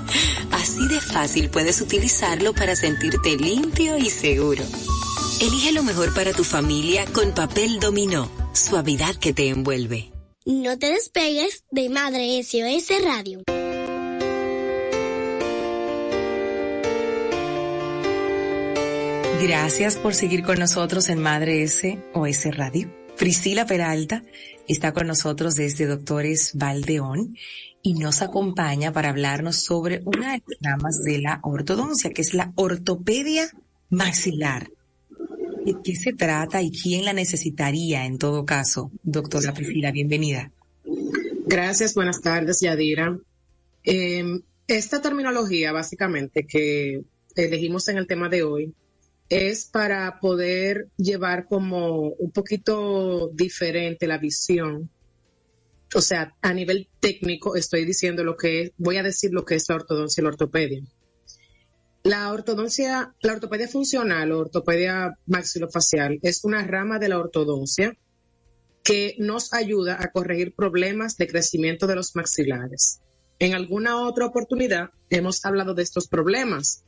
Así 0.52 0.88
de 0.88 1.02
fácil 1.02 1.50
puedes 1.50 1.82
utilizarlo 1.82 2.54
para 2.54 2.78
sentirte 2.78 3.36
limpio 3.36 3.98
y 3.98 4.10
seguro. 4.10 4.64
Elige 5.42 5.74
lo 5.74 5.84
mejor 5.84 6.14
para 6.14 6.32
tu 6.32 6.46
familia 6.46 7.06
con 7.08 7.34
papel 7.34 7.80
dominó, 7.82 8.32
suavidad 8.54 9.16
que 9.16 9.34
te 9.34 9.50
envuelve. 9.50 10.14
No 10.46 10.80
te 10.80 10.92
despegues 10.92 11.66
de 11.72 11.90
Madre 11.90 12.42
SOS 12.42 13.04
Radio. 13.04 13.42
Gracias 19.42 19.98
por 19.98 20.14
seguir 20.14 20.44
con 20.44 20.58
nosotros 20.58 21.10
en 21.10 21.20
Madre 21.22 21.68
SOS 21.68 22.56
Radio. 22.56 23.05
Priscila 23.18 23.66
Peralta 23.66 24.24
está 24.68 24.94
con 24.94 25.08
nosotros 25.08 25.56
desde 25.56 25.86
Doctores 25.86 26.52
Valdeón 26.56 27.36
y 27.82 27.94
nos 27.94 28.22
acompaña 28.22 28.92
para 28.92 29.10
hablarnos 29.10 29.64
sobre 29.64 30.02
una 30.06 30.34
de 30.34 30.44
las 30.48 30.60
ramas 30.62 31.04
de 31.04 31.20
la 31.20 31.40
ortodoncia, 31.44 32.12
que 32.12 32.22
es 32.22 32.34
la 32.34 32.52
ortopedia 32.56 33.50
maxilar. 33.90 34.70
¿De 35.66 35.76
qué 35.84 35.96
se 35.96 36.14
trata 36.14 36.62
y 36.62 36.72
quién 36.72 37.06
la 37.06 37.14
necesitaría 37.14 38.06
en 38.06 38.18
todo 38.18 38.46
caso? 38.46 38.92
Doctora 39.04 39.54
Priscila, 39.54 39.92
bienvenida. 39.92 40.52
Gracias, 41.48 41.94
buenas 41.94 42.22
tardes, 42.22 42.60
Yadira. 42.62 43.18
Em, 43.84 44.42
esta 44.68 45.02
terminología, 45.02 45.72
básicamente, 45.72 46.46
que 46.46 47.04
elegimos 47.36 47.88
en 47.88 47.98
el 47.98 48.08
tema 48.08 48.30
de 48.30 48.44
hoy, 48.44 48.74
es 49.30 49.66
para 49.66 50.20
poder 50.20 50.90
llevar 50.98 51.48
como 51.48 52.10
un 52.10 52.32
poquito 52.32 53.30
diferente 53.34 54.08
la 54.08 54.18
visión. 54.18 54.90
O 55.94 56.02
sea, 56.02 56.36
a 56.42 56.54
nivel 56.54 56.88
técnico 57.00 57.56
estoy 57.56 57.86
diciendo 57.86 58.24
lo 58.24 58.36
que 58.36 58.62
es, 58.62 58.72
voy 58.78 58.98
a 58.98 59.04
decir 59.04 59.32
lo 59.32 59.46
que 59.46 59.56
es 59.56 59.68
la 59.70 59.76
ortodoncia 59.76 60.22
y 60.22 60.24
la 60.24 60.30
ortopedia. 60.30 60.84
La 62.04 62.32
ortodoncia, 62.32 63.16
la 63.22 63.34
ortopedia 63.34 63.68
funcional 63.68 64.32
o 64.32 64.40
ortopedia 64.40 65.18
maxilofacial 65.26 66.20
es 66.22 66.44
una 66.44 66.66
rama 66.66 67.00
de 67.00 67.10
la 67.10 67.18
ortodoncia 67.18 67.98
que 68.84 69.16
nos 69.18 69.54
ayuda 69.54 69.98
a 70.00 70.12
corregir 70.12 70.54
problemas 70.54 71.18
de 71.18 71.28
crecimiento 71.28 71.88
de 71.88 71.96
los 71.96 72.16
maxilares. 72.16 73.02
En 73.40 73.56
alguna 73.56 73.98
otra 73.98 74.28
oportunidad 74.28 74.92
hemos 75.10 75.44
hablado 75.44 75.74
de 75.74 75.82
estos 75.82 76.08
problemas, 76.08 76.85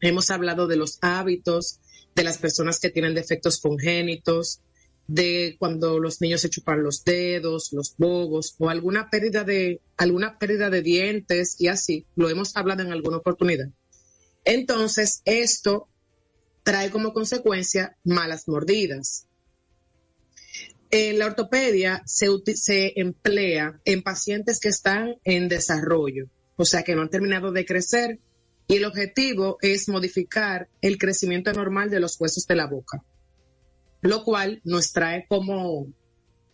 Hemos 0.00 0.30
hablado 0.30 0.66
de 0.66 0.76
los 0.76 0.98
hábitos 1.02 1.80
de 2.14 2.24
las 2.24 2.38
personas 2.38 2.80
que 2.80 2.90
tienen 2.90 3.14
defectos 3.14 3.60
congénitos, 3.60 4.60
de 5.06 5.56
cuando 5.58 5.98
los 5.98 6.20
niños 6.20 6.40
se 6.40 6.50
chupan 6.50 6.84
los 6.84 7.04
dedos, 7.04 7.72
los 7.72 7.96
bobos 7.96 8.54
o 8.58 8.70
alguna 8.70 9.10
pérdida 9.10 9.42
de 9.42 9.80
alguna 9.96 10.38
pérdida 10.38 10.70
de 10.70 10.82
dientes 10.82 11.56
y 11.58 11.66
así, 11.66 12.06
lo 12.14 12.28
hemos 12.28 12.56
hablado 12.56 12.82
en 12.82 12.92
alguna 12.92 13.16
oportunidad. 13.16 13.70
Entonces, 14.44 15.22
esto 15.24 15.88
trae 16.62 16.90
como 16.90 17.12
consecuencia 17.12 17.96
malas 18.04 18.46
mordidas. 18.46 19.26
En 20.92 21.18
la 21.18 21.26
ortopedia 21.26 22.02
se, 22.06 22.28
se 22.54 22.92
emplea 23.00 23.80
en 23.84 24.02
pacientes 24.02 24.60
que 24.60 24.68
están 24.68 25.16
en 25.24 25.48
desarrollo, 25.48 26.28
o 26.56 26.64
sea, 26.64 26.84
que 26.84 26.94
no 26.94 27.02
han 27.02 27.10
terminado 27.10 27.50
de 27.50 27.66
crecer 27.66 28.20
y 28.70 28.76
el 28.76 28.84
objetivo 28.84 29.58
es 29.62 29.88
modificar 29.88 30.68
el 30.80 30.96
crecimiento 30.96 31.52
normal 31.52 31.90
de 31.90 31.98
los 31.98 32.20
huesos 32.20 32.46
de 32.46 32.54
la 32.54 32.68
boca, 32.68 33.02
lo 34.00 34.22
cual 34.22 34.60
nos 34.62 34.92
trae 34.92 35.26
como 35.28 35.92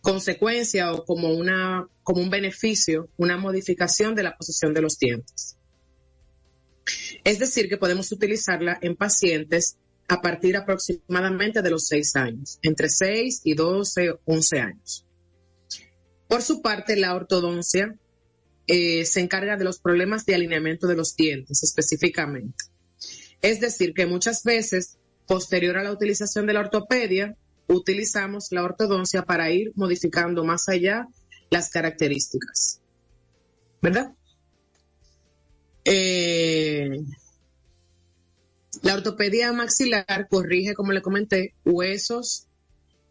consecuencia 0.01 0.91
o 0.93 1.05
como 1.05 1.29
una 1.29 1.87
como 2.01 2.23
un 2.23 2.31
beneficio 2.31 3.09
una 3.17 3.37
modificación 3.37 4.15
de 4.15 4.23
la 4.23 4.35
posición 4.35 4.73
de 4.73 4.81
los 4.81 4.97
dientes. 4.97 5.57
Es 7.23 7.37
decir, 7.37 7.69
que 7.69 7.77
podemos 7.77 8.11
utilizarla 8.11 8.79
en 8.81 8.95
pacientes 8.95 9.77
a 10.07 10.19
partir 10.19 10.57
aproximadamente 10.57 11.61
de 11.61 11.69
los 11.69 11.85
6 11.85 12.15
años, 12.15 12.57
entre 12.63 12.89
6 12.89 13.41
y 13.43 13.53
12, 13.53 14.15
11 14.25 14.59
años. 14.59 15.05
Por 16.27 16.41
su 16.41 16.63
parte, 16.63 16.95
la 16.95 17.13
ortodoncia 17.13 17.95
eh, 18.67 19.05
se 19.05 19.21
encarga 19.21 19.55
de 19.55 19.63
los 19.63 19.79
problemas 19.79 20.25
de 20.25 20.35
alineamiento 20.35 20.87
de 20.87 20.95
los 20.95 21.15
dientes 21.15 21.63
específicamente. 21.63 22.65
Es 23.41 23.59
decir, 23.59 23.93
que 23.93 24.05
muchas 24.05 24.43
veces, 24.43 24.97
posterior 25.25 25.77
a 25.77 25.83
la 25.83 25.91
utilización 25.91 26.45
de 26.45 26.53
la 26.53 26.61
ortopedia, 26.61 27.35
utilizamos 27.67 28.47
la 28.51 28.63
ortodoncia 28.63 29.23
para 29.23 29.51
ir 29.51 29.71
modificando 29.75 30.43
más 30.43 30.69
allá 30.69 31.07
las 31.49 31.69
características. 31.69 32.81
¿Verdad? 33.81 34.13
Eh, 35.85 36.89
la 38.81 38.95
ortopedia 38.95 39.53
maxilar 39.53 40.27
corrige, 40.29 40.73
como 40.73 40.91
le 40.91 41.01
comenté, 41.01 41.53
huesos, 41.63 42.46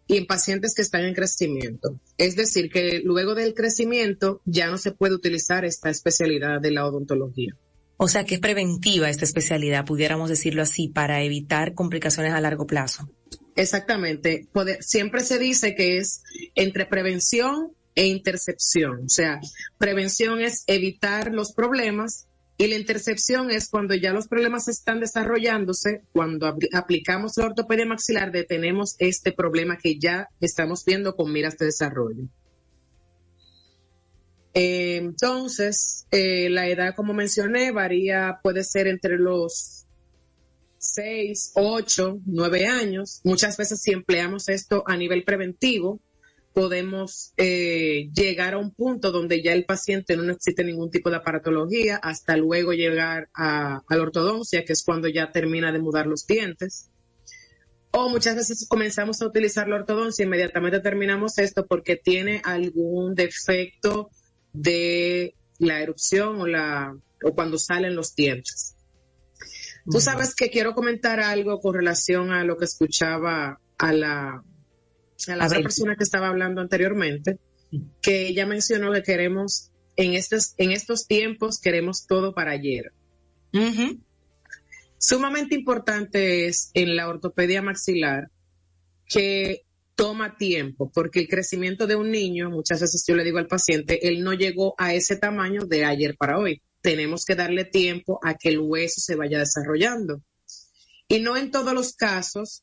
y 0.06 0.16
en 0.16 0.26
pacientes 0.26 0.74
que 0.74 0.82
están 0.82 1.04
en 1.04 1.14
crecimiento. 1.14 1.98
Es 2.18 2.36
decir, 2.36 2.70
que 2.70 3.00
luego 3.04 3.34
del 3.34 3.54
crecimiento 3.54 4.40
ya 4.44 4.68
no 4.68 4.78
se 4.78 4.92
puede 4.92 5.14
utilizar 5.14 5.64
esta 5.64 5.90
especialidad 5.90 6.60
de 6.60 6.70
la 6.70 6.86
odontología. 6.86 7.56
O 7.98 8.08
sea 8.08 8.24
que 8.24 8.34
es 8.34 8.40
preventiva 8.40 9.08
esta 9.08 9.24
especialidad, 9.24 9.84
pudiéramos 9.84 10.28
decirlo 10.28 10.62
así, 10.62 10.88
para 10.88 11.22
evitar 11.22 11.74
complicaciones 11.74 12.34
a 12.34 12.40
largo 12.40 12.66
plazo. 12.66 13.08
Exactamente. 13.56 14.46
siempre 14.80 15.24
se 15.24 15.38
dice 15.38 15.74
que 15.74 15.98
es 15.98 16.22
entre 16.54 16.84
prevención 16.84 17.72
e 17.94 18.06
intercepción. 18.06 19.06
O 19.06 19.08
sea, 19.08 19.40
prevención 19.78 20.40
es 20.40 20.64
evitar 20.66 21.32
los 21.32 21.52
problemas 21.52 22.26
y 22.58 22.66
la 22.68 22.76
intercepción 22.76 23.50
es 23.50 23.68
cuando 23.68 23.94
ya 23.94 24.12
los 24.12 24.28
problemas 24.28 24.68
están 24.68 25.00
desarrollándose, 25.00 26.02
cuando 26.12 26.56
aplicamos 26.72 27.36
la 27.36 27.46
ortopedia 27.46 27.84
maxilar, 27.84 28.32
detenemos 28.32 28.96
este 28.98 29.32
problema 29.32 29.76
que 29.76 29.98
ya 29.98 30.28
estamos 30.40 30.84
viendo 30.84 31.16
con 31.16 31.32
miras 31.32 31.58
de 31.58 31.66
desarrollo. 31.66 32.28
Eh, 34.54 34.96
entonces, 34.96 36.06
eh, 36.10 36.48
la 36.48 36.66
edad, 36.66 36.94
como 36.94 37.12
mencioné, 37.12 37.72
varía, 37.72 38.40
puede 38.42 38.64
ser 38.64 38.86
entre 38.86 39.18
los 39.18 39.86
6, 40.78 41.52
8, 41.56 42.20
9 42.24 42.66
años. 42.66 43.20
Muchas 43.22 43.58
veces 43.58 43.82
si 43.82 43.92
empleamos 43.92 44.48
esto 44.48 44.82
a 44.86 44.96
nivel 44.96 45.24
preventivo, 45.24 46.00
podemos 46.56 47.34
eh, 47.36 48.08
llegar 48.14 48.54
a 48.54 48.58
un 48.58 48.70
punto 48.70 49.12
donde 49.12 49.42
ya 49.42 49.52
el 49.52 49.66
paciente 49.66 50.16
no 50.16 50.22
necesite 50.22 50.64
ningún 50.64 50.90
tipo 50.90 51.10
de 51.10 51.16
aparatología 51.16 51.98
hasta 51.98 52.34
luego 52.38 52.72
llegar 52.72 53.28
a, 53.34 53.82
la 53.86 54.02
ortodoncia, 54.02 54.64
que 54.64 54.72
es 54.72 54.82
cuando 54.82 55.06
ya 55.06 55.30
termina 55.32 55.70
de 55.70 55.80
mudar 55.80 56.06
los 56.06 56.26
dientes. 56.26 56.88
O 57.90 58.08
muchas 58.08 58.36
veces 58.36 58.66
comenzamos 58.66 59.20
a 59.20 59.26
utilizar 59.26 59.68
la 59.68 59.76
ortodoncia, 59.76 60.24
inmediatamente 60.24 60.80
terminamos 60.80 61.36
esto 61.36 61.66
porque 61.66 61.96
tiene 61.96 62.40
algún 62.42 63.14
defecto 63.14 64.08
de 64.54 65.34
la 65.58 65.82
erupción 65.82 66.40
o, 66.40 66.46
la, 66.46 66.96
o 67.22 67.34
cuando 67.34 67.58
salen 67.58 67.94
los 67.94 68.14
dientes. 68.14 68.76
Tú 69.90 70.00
sabes 70.00 70.34
que 70.34 70.48
quiero 70.48 70.74
comentar 70.74 71.20
algo 71.20 71.60
con 71.60 71.74
relación 71.74 72.32
a 72.32 72.44
lo 72.44 72.56
que 72.56 72.64
escuchaba 72.64 73.60
a 73.76 73.92
la 73.92 74.42
a 75.28 75.36
la 75.36 75.46
otra 75.46 75.60
persona 75.60 75.96
que 75.96 76.04
estaba 76.04 76.28
hablando 76.28 76.60
anteriormente, 76.60 77.38
que 78.00 78.28
ella 78.28 78.46
mencionó 78.46 78.92
que 78.92 79.02
queremos, 79.02 79.70
en 79.96 80.14
estos, 80.14 80.54
en 80.58 80.72
estos 80.72 81.06
tiempos, 81.06 81.60
queremos 81.60 82.06
todo 82.06 82.34
para 82.34 82.52
ayer. 82.52 82.92
Sumamente 84.98 85.54
importante 85.54 86.46
es 86.46 86.70
en 86.74 86.96
la 86.96 87.08
ortopedia 87.08 87.62
maxilar 87.62 88.30
que 89.08 89.62
toma 89.94 90.36
tiempo, 90.36 90.90
porque 90.92 91.20
el 91.20 91.28
crecimiento 91.28 91.86
de 91.86 91.96
un 91.96 92.10
niño, 92.10 92.50
muchas 92.50 92.80
veces 92.80 93.04
yo 93.06 93.16
le 93.16 93.24
digo 93.24 93.38
al 93.38 93.46
paciente, 93.46 94.08
él 94.08 94.22
no 94.22 94.34
llegó 94.34 94.74
a 94.78 94.94
ese 94.94 95.16
tamaño 95.16 95.62
de 95.64 95.84
ayer 95.84 96.16
para 96.16 96.38
hoy. 96.38 96.60
Tenemos 96.82 97.24
que 97.24 97.34
darle 97.34 97.64
tiempo 97.64 98.20
a 98.22 98.34
que 98.34 98.50
el 98.50 98.58
hueso 98.58 99.00
se 99.00 99.16
vaya 99.16 99.38
desarrollando. 99.38 100.22
Y 101.08 101.20
no 101.20 101.36
en 101.36 101.50
todos 101.50 101.72
los 101.72 101.94
casos 101.94 102.62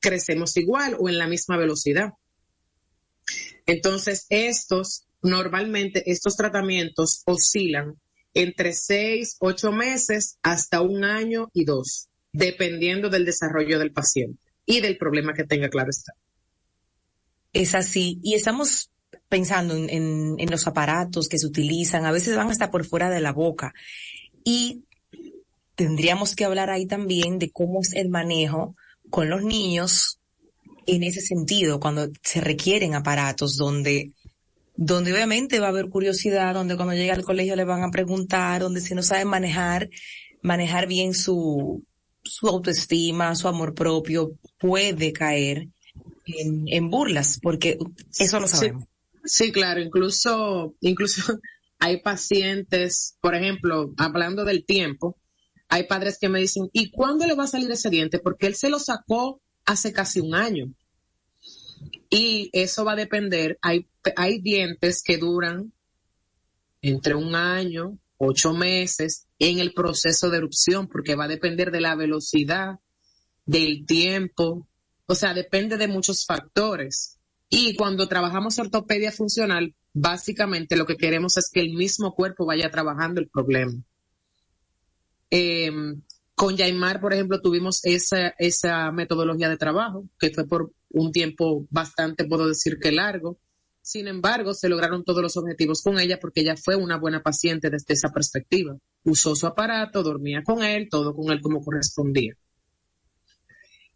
crecemos 0.00 0.56
igual 0.56 0.96
o 0.98 1.08
en 1.08 1.18
la 1.18 1.26
misma 1.26 1.56
velocidad. 1.56 2.10
Entonces, 3.66 4.26
estos, 4.28 5.06
normalmente, 5.22 6.10
estos 6.10 6.36
tratamientos 6.36 7.22
oscilan 7.26 7.96
entre 8.34 8.72
seis, 8.72 9.36
ocho 9.40 9.72
meses 9.72 10.38
hasta 10.42 10.82
un 10.82 11.04
año 11.04 11.48
y 11.52 11.64
dos, 11.64 12.08
dependiendo 12.32 13.08
del 13.08 13.24
desarrollo 13.24 13.78
del 13.78 13.92
paciente 13.92 14.40
y 14.66 14.80
del 14.80 14.98
problema 14.98 15.32
que 15.32 15.44
tenga, 15.44 15.68
claro 15.68 15.90
está. 15.90 16.12
Es 17.52 17.74
así. 17.74 18.20
Y 18.22 18.34
estamos 18.34 18.90
pensando 19.28 19.74
en, 19.74 20.36
en, 20.38 20.50
los 20.50 20.66
aparatos 20.66 21.28
que 21.28 21.38
se 21.38 21.46
utilizan, 21.46 22.04
a 22.04 22.12
veces 22.12 22.36
van 22.36 22.50
hasta 22.50 22.70
por 22.70 22.84
fuera 22.84 23.08
de 23.10 23.20
la 23.20 23.32
boca. 23.32 23.72
Y 24.44 24.84
tendríamos 25.74 26.36
que 26.36 26.44
hablar 26.44 26.70
ahí 26.70 26.86
también 26.86 27.38
de 27.38 27.50
cómo 27.50 27.80
es 27.80 27.94
el 27.94 28.10
manejo 28.10 28.76
con 29.16 29.30
los 29.30 29.42
niños 29.42 30.20
en 30.84 31.02
ese 31.02 31.22
sentido, 31.22 31.80
cuando 31.80 32.10
se 32.22 32.42
requieren 32.42 32.94
aparatos 32.94 33.56
donde 33.56 34.12
donde 34.76 35.10
obviamente 35.10 35.58
va 35.58 35.68
a 35.68 35.70
haber 35.70 35.88
curiosidad, 35.88 36.52
donde 36.52 36.76
cuando 36.76 36.92
llega 36.92 37.14
al 37.14 37.24
colegio 37.24 37.56
le 37.56 37.64
van 37.64 37.82
a 37.82 37.90
preguntar, 37.90 38.60
donde 38.60 38.82
si 38.82 38.94
no 38.94 39.02
sabe 39.02 39.24
manejar, 39.24 39.88
manejar 40.42 40.86
bien 40.86 41.14
su, 41.14 41.82
su 42.24 42.46
autoestima, 42.46 43.34
su 43.36 43.48
amor 43.48 43.72
propio, 43.72 44.32
puede 44.58 45.14
caer 45.14 45.68
en, 46.26 46.64
en 46.66 46.90
burlas, 46.90 47.38
porque 47.40 47.78
eso 48.18 48.38
lo 48.38 48.46
sabemos. 48.46 48.84
Sí, 49.24 49.50
claro, 49.50 49.80
incluso, 49.80 50.74
incluso 50.82 51.40
hay 51.78 52.02
pacientes, 52.02 53.16
por 53.22 53.34
ejemplo, 53.34 53.94
hablando 53.96 54.44
del 54.44 54.66
tiempo, 54.66 55.16
hay 55.68 55.84
padres 55.84 56.18
que 56.18 56.28
me 56.28 56.40
dicen, 56.40 56.68
¿y 56.72 56.90
cuándo 56.90 57.26
le 57.26 57.34
va 57.34 57.44
a 57.44 57.48
salir 57.48 57.70
ese 57.70 57.90
diente? 57.90 58.18
Porque 58.18 58.46
él 58.46 58.54
se 58.54 58.70
lo 58.70 58.78
sacó 58.78 59.40
hace 59.64 59.92
casi 59.92 60.20
un 60.20 60.34
año. 60.34 60.72
Y 62.08 62.50
eso 62.52 62.84
va 62.84 62.92
a 62.92 62.96
depender, 62.96 63.58
hay, 63.62 63.88
hay 64.16 64.40
dientes 64.40 65.02
que 65.02 65.18
duran 65.18 65.72
entre 66.82 67.14
un 67.14 67.34
año, 67.34 67.98
ocho 68.16 68.54
meses 68.54 69.26
en 69.38 69.58
el 69.58 69.72
proceso 69.72 70.30
de 70.30 70.38
erupción, 70.38 70.88
porque 70.88 71.16
va 71.16 71.24
a 71.24 71.28
depender 71.28 71.70
de 71.70 71.80
la 71.80 71.96
velocidad, 71.96 72.78
del 73.44 73.84
tiempo, 73.86 74.68
o 75.06 75.14
sea, 75.14 75.34
depende 75.34 75.76
de 75.76 75.88
muchos 75.88 76.26
factores. 76.26 77.18
Y 77.48 77.74
cuando 77.76 78.08
trabajamos 78.08 78.58
ortopedia 78.58 79.12
funcional, 79.12 79.74
básicamente 79.92 80.76
lo 80.76 80.86
que 80.86 80.96
queremos 80.96 81.36
es 81.36 81.48
que 81.52 81.60
el 81.60 81.74
mismo 81.74 82.14
cuerpo 82.14 82.44
vaya 82.44 82.70
trabajando 82.70 83.20
el 83.20 83.28
problema. 83.28 83.72
Eh, 85.30 85.70
con 86.36 86.54
Yaimar, 86.54 87.00
por 87.00 87.14
ejemplo, 87.14 87.40
tuvimos 87.40 87.80
esa, 87.84 88.34
esa 88.38 88.92
metodología 88.92 89.48
de 89.48 89.56
trabajo, 89.56 90.04
que 90.18 90.30
fue 90.30 90.46
por 90.46 90.70
un 90.90 91.10
tiempo 91.10 91.66
bastante, 91.70 92.26
puedo 92.26 92.46
decir 92.46 92.78
que 92.78 92.92
largo. 92.92 93.38
Sin 93.80 94.06
embargo, 94.06 94.52
se 94.52 94.68
lograron 94.68 95.02
todos 95.02 95.22
los 95.22 95.36
objetivos 95.38 95.80
con 95.82 95.98
ella 95.98 96.18
porque 96.20 96.42
ella 96.42 96.54
fue 96.56 96.76
una 96.76 96.98
buena 96.98 97.22
paciente 97.22 97.70
desde 97.70 97.94
esa 97.94 98.10
perspectiva. 98.10 98.76
Usó 99.04 99.34
su 99.34 99.46
aparato, 99.46 100.02
dormía 100.02 100.42
con 100.44 100.62
él, 100.62 100.88
todo 100.90 101.14
con 101.14 101.32
él 101.32 101.40
como 101.40 101.64
correspondía. 101.64 102.34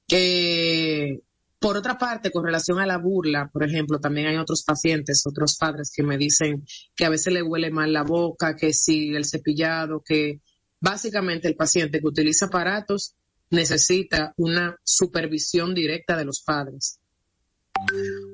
Eh, 0.09 1.21
por 1.59 1.77
otra 1.77 1.99
parte, 1.99 2.31
con 2.31 2.45
relación 2.45 2.79
a 2.79 2.87
la 2.87 2.97
burla, 2.97 3.51
por 3.53 3.65
ejemplo, 3.65 4.01
también 4.01 4.29
hay 4.29 4.37
otros 4.39 4.63
pacientes, 4.65 5.27
otros 5.27 5.59
padres 5.59 5.93
que 5.95 6.03
me 6.03 6.17
dicen 6.17 6.65
que 6.97 7.05
a 7.05 7.11
veces 7.11 7.35
le 7.35 7.43
huele 7.43 7.71
mal 7.71 7.93
la 7.93 8.03
boca, 8.03 8.57
que 8.57 8.73
si 8.73 9.15
el 9.15 9.27
cepillado, 9.27 10.03
que 10.03 10.41
Básicamente 10.81 11.49
el 11.49 11.57
paciente 11.57 12.01
que 12.01 12.07
utiliza 12.07 12.47
aparatos 12.47 13.15
necesita 13.51 14.33
una 14.37 14.77
supervisión 14.83 15.75
directa 15.75 16.17
de 16.17 16.25
los 16.25 16.43
padres. 16.43 16.99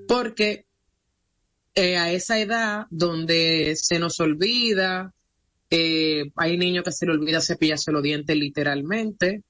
Porque 0.07 0.67
eh, 1.75 1.97
a 1.97 2.11
esa 2.13 2.39
edad 2.39 2.87
donde 2.91 3.75
se 3.77 3.99
nos 3.99 4.21
olvida, 4.21 5.13
eh, 5.71 6.31
hay 6.37 6.57
niños 6.57 6.85
que 6.85 6.93
se 6.93 7.07
le 7.07 7.13
olvida 7.13 7.41
cepillarse 7.41 7.93
los 7.93 8.03
dientes 8.03 8.37
literalmente, 8.37 9.43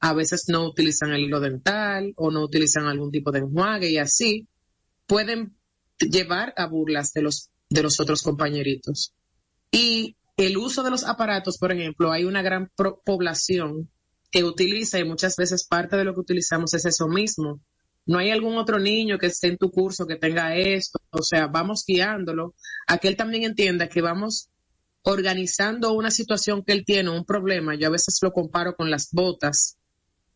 a 0.00 0.12
veces 0.12 0.44
no 0.48 0.66
utilizan 0.66 1.12
el 1.12 1.22
hilo 1.22 1.40
dental 1.40 2.12
o 2.16 2.30
no 2.30 2.42
utilizan 2.42 2.86
algún 2.86 3.10
tipo 3.10 3.32
de 3.32 3.40
enjuague 3.40 3.90
y 3.90 3.98
así 3.98 4.46
pueden 5.06 5.56
llevar 5.98 6.52
a 6.56 6.66
burlas 6.66 7.12
de 7.12 7.22
los, 7.22 7.50
de 7.70 7.82
los 7.82 7.98
otros 7.98 8.22
compañeritos. 8.22 9.14
Y 9.70 10.16
el 10.36 10.58
uso 10.58 10.82
de 10.82 10.90
los 10.90 11.04
aparatos, 11.04 11.58
por 11.58 11.72
ejemplo, 11.72 12.12
hay 12.12 12.24
una 12.24 12.42
gran 12.42 12.70
población 13.04 13.90
que 14.30 14.44
utiliza 14.44 14.98
y 14.98 15.04
muchas 15.04 15.36
veces 15.36 15.66
parte 15.66 15.96
de 15.96 16.04
lo 16.04 16.14
que 16.14 16.20
utilizamos 16.20 16.74
es 16.74 16.84
eso 16.84 17.08
mismo. 17.08 17.60
No 18.04 18.18
hay 18.18 18.30
algún 18.30 18.58
otro 18.58 18.78
niño 18.78 19.18
que 19.18 19.26
esté 19.26 19.48
en 19.48 19.56
tu 19.56 19.70
curso 19.70 20.06
que 20.06 20.16
tenga 20.16 20.54
esto, 20.54 21.00
o 21.10 21.22
sea, 21.22 21.46
vamos 21.46 21.84
guiándolo 21.86 22.54
a 22.86 22.98
que 22.98 23.08
él 23.08 23.16
también 23.16 23.44
entienda 23.44 23.88
que 23.88 24.02
vamos 24.02 24.50
organizando 25.02 25.92
una 25.92 26.10
situación 26.10 26.62
que 26.64 26.72
él 26.72 26.84
tiene, 26.84 27.10
un 27.10 27.24
problema. 27.24 27.74
Yo 27.74 27.88
a 27.88 27.92
veces 27.92 28.18
lo 28.20 28.32
comparo 28.32 28.76
con 28.76 28.90
las 28.90 29.08
botas 29.12 29.78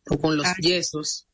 o 0.09 0.17
con 0.17 0.35
los 0.35 0.47
yesos, 0.61 1.27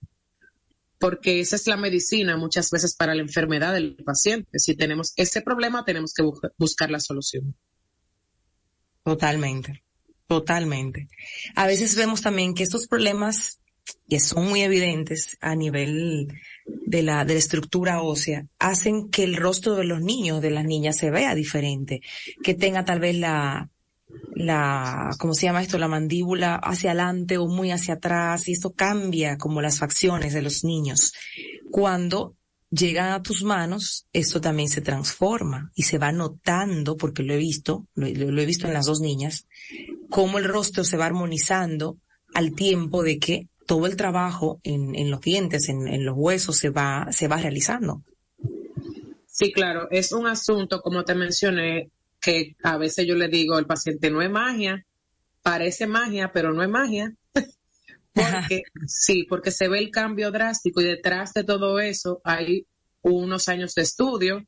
porque 1.00 1.40
esa 1.40 1.56
es 1.56 1.68
la 1.68 1.78
medicina 1.78 2.36
muchas 2.36 2.70
veces 2.70 2.96
para 2.96 3.16
la 3.16 3.22
enfermedad 3.22 3.74
del 3.74 3.96
paciente. 4.04 4.60
Si 4.60 4.76
tenemos 4.76 5.14
ese 5.16 5.42
problema, 5.42 5.86
tenemos 5.86 6.14
que 6.14 6.24
buscar 6.58 6.92
la 6.92 7.00
solución. 7.00 7.56
Totalmente, 9.08 9.84
totalmente. 10.28 11.08
A 11.56 11.66
veces 11.66 11.96
vemos 11.96 12.22
también 12.22 12.54
que 12.54 12.64
estos 12.64 12.90
problemas 12.90 13.62
que 14.10 14.20
son 14.20 14.50
muy 14.50 14.64
evidentes 14.64 15.38
a 15.40 15.56
nivel 15.56 16.28
de 16.66 17.04
la, 17.04 17.24
de 17.24 17.36
la 17.36 17.40
estructura 17.40 18.02
ósea, 18.02 18.48
hacen 18.60 19.10
que 19.10 19.24
el 19.24 19.38
rostro 19.38 19.76
de 19.78 19.86
los 19.86 20.02
niños, 20.02 20.42
de 20.42 20.50
las 20.50 20.66
niñas 20.66 20.98
se 20.98 21.10
vea 21.10 21.36
diferente, 21.36 22.02
que 22.44 22.54
tenga 22.54 22.84
tal 22.84 23.00
vez 23.00 23.16
la, 23.16 23.70
la, 24.36 25.16
¿cómo 25.18 25.34
se 25.34 25.46
llama 25.46 25.62
esto? 25.62 25.78
La 25.78 25.88
mandíbula 25.88 26.56
hacia 26.56 26.90
adelante 26.92 27.38
o 27.38 27.48
muy 27.48 27.72
hacia 27.72 27.94
atrás 27.94 28.50
y 28.50 28.52
esto 28.52 28.74
cambia 28.74 29.38
como 29.38 29.62
las 29.62 29.80
facciones 29.80 30.34
de 30.34 30.42
los 30.42 30.66
niños. 30.66 31.14
Cuando 31.72 32.36
llegan 32.70 33.12
a 33.12 33.22
tus 33.22 33.44
manos, 33.44 34.08
esto 34.14 34.42
también 34.42 34.70
se 34.70 34.82
transforma 34.82 35.72
y 35.76 35.84
se 35.84 35.98
va 35.98 36.12
notando, 36.12 36.98
porque 36.98 37.24
lo 37.24 37.34
he 37.34 37.38
visto, 37.38 37.88
lo, 37.96 38.08
he 38.08 38.46
visto 38.46 38.68
en 38.68 38.74
las 38.74 38.86
dos 38.86 39.00
niñas, 39.00 39.48
cómo 40.10 40.38
el 40.38 40.46
rostro 40.46 40.84
se 40.84 40.98
va 40.98 41.06
armonizando 41.06 41.98
al 42.34 42.54
tiempo 42.54 43.04
de 43.04 43.20
que 43.20 43.48
todo 43.66 43.86
el 43.86 43.96
trabajo 43.96 44.60
en, 44.64 44.96
en 44.96 45.12
los 45.12 45.22
dientes, 45.22 45.70
en, 45.70 45.88
en, 45.88 46.06
los 46.06 46.16
huesos, 46.18 46.58
se 46.58 46.70
va, 46.70 47.08
se 47.12 47.28
va 47.28 47.38
realizando. 47.38 48.04
Sí, 49.26 49.52
claro, 49.52 49.88
es 49.92 50.12
un 50.14 50.26
asunto, 50.26 50.82
como 50.82 51.04
te 51.04 51.16
mencioné, 51.16 51.90
que 52.22 52.56
a 52.64 52.78
veces 52.78 53.06
yo 53.06 53.16
le 53.16 53.28
digo 53.28 53.56
al 53.56 53.66
paciente, 53.66 54.10
no 54.10 54.22
es 54.22 54.30
magia, 54.30 54.86
parece 55.42 55.88
magia, 55.88 56.32
pero 56.34 56.54
no 56.54 56.64
es 56.64 56.70
magia. 56.70 57.14
Sí, 58.88 59.26
porque 59.30 59.52
se 59.52 59.68
ve 59.68 59.80
el 59.80 59.92
cambio 59.92 60.32
drástico 60.32 60.82
y 60.82 60.86
detrás 60.86 61.34
de 61.34 61.44
todo 61.44 61.80
eso 61.80 62.22
hay 62.24 62.66
unos 63.02 63.48
años 63.48 63.74
de 63.76 63.84
estudio, 63.84 64.46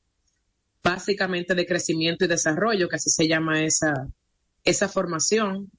básicamente 0.83 1.55
de 1.55 1.65
crecimiento 1.65 2.25
y 2.25 2.27
desarrollo, 2.27 2.89
que 2.89 2.95
así 2.95 3.09
se 3.09 3.27
llama 3.27 3.63
esa, 3.63 3.93
esa 4.63 4.89
formación. 4.89 5.71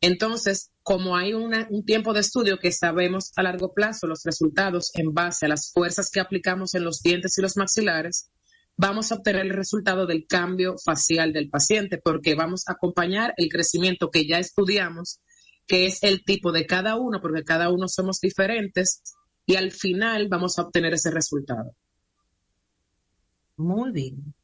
Entonces, 0.00 0.70
como 0.82 1.16
hay 1.16 1.32
un 1.32 1.84
tiempo 1.84 2.12
de 2.12 2.20
estudio 2.20 2.58
que 2.58 2.72
sabemos 2.72 3.32
a 3.36 3.42
largo 3.42 3.72
plazo 3.72 4.08
los 4.08 4.24
resultados 4.24 4.90
en 4.94 5.14
base 5.14 5.46
a 5.46 5.48
las 5.48 5.70
fuerzas 5.72 6.10
que 6.10 6.20
aplicamos 6.20 6.74
en 6.74 6.84
los 6.84 7.02
dientes 7.02 7.38
y 7.38 7.42
los 7.42 7.56
maxilares, 7.56 8.30
vamos 8.76 9.12
a 9.12 9.16
obtener 9.16 9.46
el 9.46 9.52
resultado 9.52 10.06
del 10.06 10.26
cambio 10.26 10.74
facial 10.84 11.32
del 11.32 11.50
paciente 11.50 11.98
porque 12.02 12.34
vamos 12.34 12.64
a 12.66 12.72
acompañar 12.72 13.32
el 13.36 13.48
crecimiento 13.48 14.10
que 14.10 14.26
ya 14.26 14.38
estudiamos, 14.38 15.20
que 15.66 15.86
es 15.86 16.02
el 16.02 16.24
tipo 16.24 16.52
de 16.52 16.66
cada 16.66 16.96
uno, 16.96 17.20
porque 17.20 17.44
cada 17.44 17.70
uno 17.70 17.88
somos 17.88 18.20
diferentes 18.20 19.02
y 19.46 19.56
al 19.56 19.72
final 19.72 20.28
vamos 20.28 20.58
a 20.58 20.62
obtener 20.62 20.94
ese 20.94 21.10
resultado. 21.10 21.74
Muy 23.56 23.92
bien. 23.92 24.34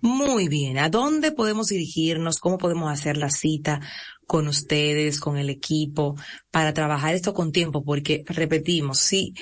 Muy 0.00 0.48
bien. 0.48 0.78
¿A 0.78 0.90
dónde 0.90 1.32
podemos 1.32 1.68
dirigirnos? 1.68 2.38
¿Cómo 2.38 2.58
podemos 2.58 2.90
hacer 2.92 3.16
la 3.16 3.30
cita 3.30 3.80
con 4.26 4.46
ustedes, 4.46 5.18
con 5.18 5.36
el 5.36 5.50
equipo, 5.50 6.14
para 6.50 6.72
trabajar 6.72 7.14
esto 7.14 7.34
con 7.34 7.50
tiempo? 7.50 7.84
Porque, 7.84 8.24
repetimos, 8.26 8.98
sí, 8.98 9.34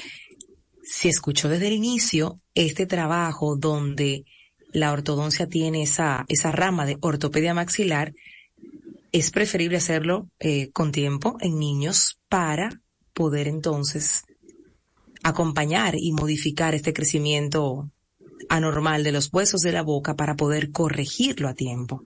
si 0.82 1.08
escuchó 1.08 1.48
desde 1.48 1.66
el 1.66 1.74
inicio 1.74 2.40
este 2.54 2.86
trabajo 2.86 3.56
donde 3.56 4.24
la 4.72 4.92
ortodoncia 4.92 5.46
tiene 5.46 5.82
esa, 5.82 6.24
esa 6.28 6.52
rama 6.52 6.86
de 6.86 6.96
ortopedia 7.00 7.54
maxilar, 7.54 8.14
es 9.18 9.30
preferible 9.30 9.78
hacerlo 9.78 10.28
eh, 10.38 10.70
con 10.72 10.92
tiempo 10.92 11.36
en 11.40 11.58
niños 11.58 12.18
para 12.28 12.82
poder 13.14 13.48
entonces 13.48 14.24
acompañar 15.22 15.94
y 15.96 16.12
modificar 16.12 16.74
este 16.74 16.92
crecimiento 16.92 17.90
anormal 18.50 19.04
de 19.04 19.12
los 19.12 19.32
huesos 19.32 19.62
de 19.62 19.72
la 19.72 19.82
boca 19.82 20.16
para 20.16 20.36
poder 20.36 20.70
corregirlo 20.70 21.48
a 21.48 21.54
tiempo. 21.54 22.04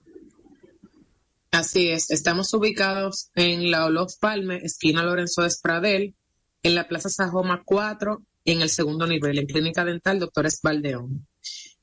Así 1.51 1.89
es, 1.89 2.11
estamos 2.11 2.53
ubicados 2.53 3.29
en 3.35 3.69
la 3.71 3.85
Olof 3.85 4.15
Palme, 4.17 4.61
esquina 4.63 5.03
Lorenzo 5.03 5.45
Espradel, 5.45 6.15
en 6.63 6.75
la 6.75 6.87
Plaza 6.87 7.09
Sajoma 7.09 7.61
4, 7.65 8.21
en 8.45 8.61
el 8.61 8.69
segundo 8.69 9.05
nivel, 9.05 9.37
en 9.37 9.47
Clínica 9.47 9.83
Dental 9.83 10.17
Doctores 10.17 10.61
Valdeón. 10.63 11.27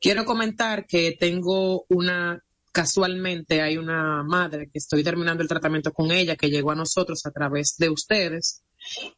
Quiero 0.01 0.25
comentar 0.25 0.87
que 0.87 1.15
tengo 1.21 1.85
una, 1.91 2.43
casualmente 2.79 3.61
hay 3.61 3.77
una 3.77 4.23
madre 4.23 4.71
que 4.73 4.79
estoy 4.79 5.03
terminando 5.03 5.43
el 5.43 5.49
tratamiento 5.49 5.93
con 5.93 6.13
ella, 6.13 6.37
que 6.37 6.49
llegó 6.49 6.71
a 6.71 6.77
nosotros 6.77 7.27
a 7.27 7.33
través 7.33 7.75
de 7.77 7.91
ustedes, 7.91 8.63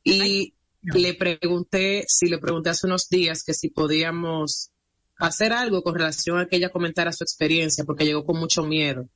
y 0.03 0.55
le 0.81 1.13
pregunté, 1.13 2.07
si 2.09 2.31
le 2.31 2.39
pregunté 2.39 2.71
hace 2.71 2.87
unos 2.87 3.11
días 3.11 3.45
que 3.45 3.53
si 3.53 3.69
podíamos 3.69 4.71
hacer 5.19 5.53
algo 5.53 5.83
con 5.83 5.95
relación 5.95 6.39
a 6.39 6.47
que 6.47 6.57
ella 6.57 6.71
comentara 6.71 7.13
su 7.13 7.23
experiencia, 7.23 7.85
porque 7.85 8.07
llegó 8.07 8.25
con 8.25 8.41
mucho 8.41 8.63
miedo. 8.63 9.11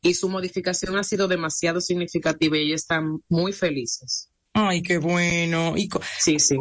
Y 0.00 0.14
su 0.14 0.30
modificación 0.30 0.96
ha 0.96 1.04
sido 1.04 1.28
demasiado 1.28 1.82
significativa 1.82 2.56
y 2.56 2.68
ella 2.68 2.74
está 2.74 3.02
muy 3.28 3.52
felices. 3.52 4.30
Ay, 4.54 4.80
qué 4.80 4.96
bueno. 4.96 5.76
Y 5.76 5.90
sí, 6.18 6.38
sí. 6.40 6.56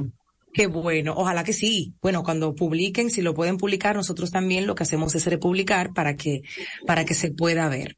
Qué 0.54 0.68
bueno, 0.68 1.14
ojalá 1.16 1.44
que 1.44 1.54
sí. 1.54 1.94
Bueno, 2.02 2.24
cuando 2.24 2.56
publiquen, 2.56 3.12
si 3.12 3.22
lo 3.22 3.34
pueden 3.34 3.58
publicar, 3.58 3.96
nosotros 3.96 4.32
también 4.32 4.66
lo 4.66 4.76
que 4.76 4.84
hacemos 4.84 5.14
es 5.16 5.26
republicar 5.26 5.94
para 5.94 6.16
que, 6.16 6.42
para 6.86 7.06
que 7.06 7.14
se 7.14 7.32
pueda 7.32 7.70
ver. 7.70 7.98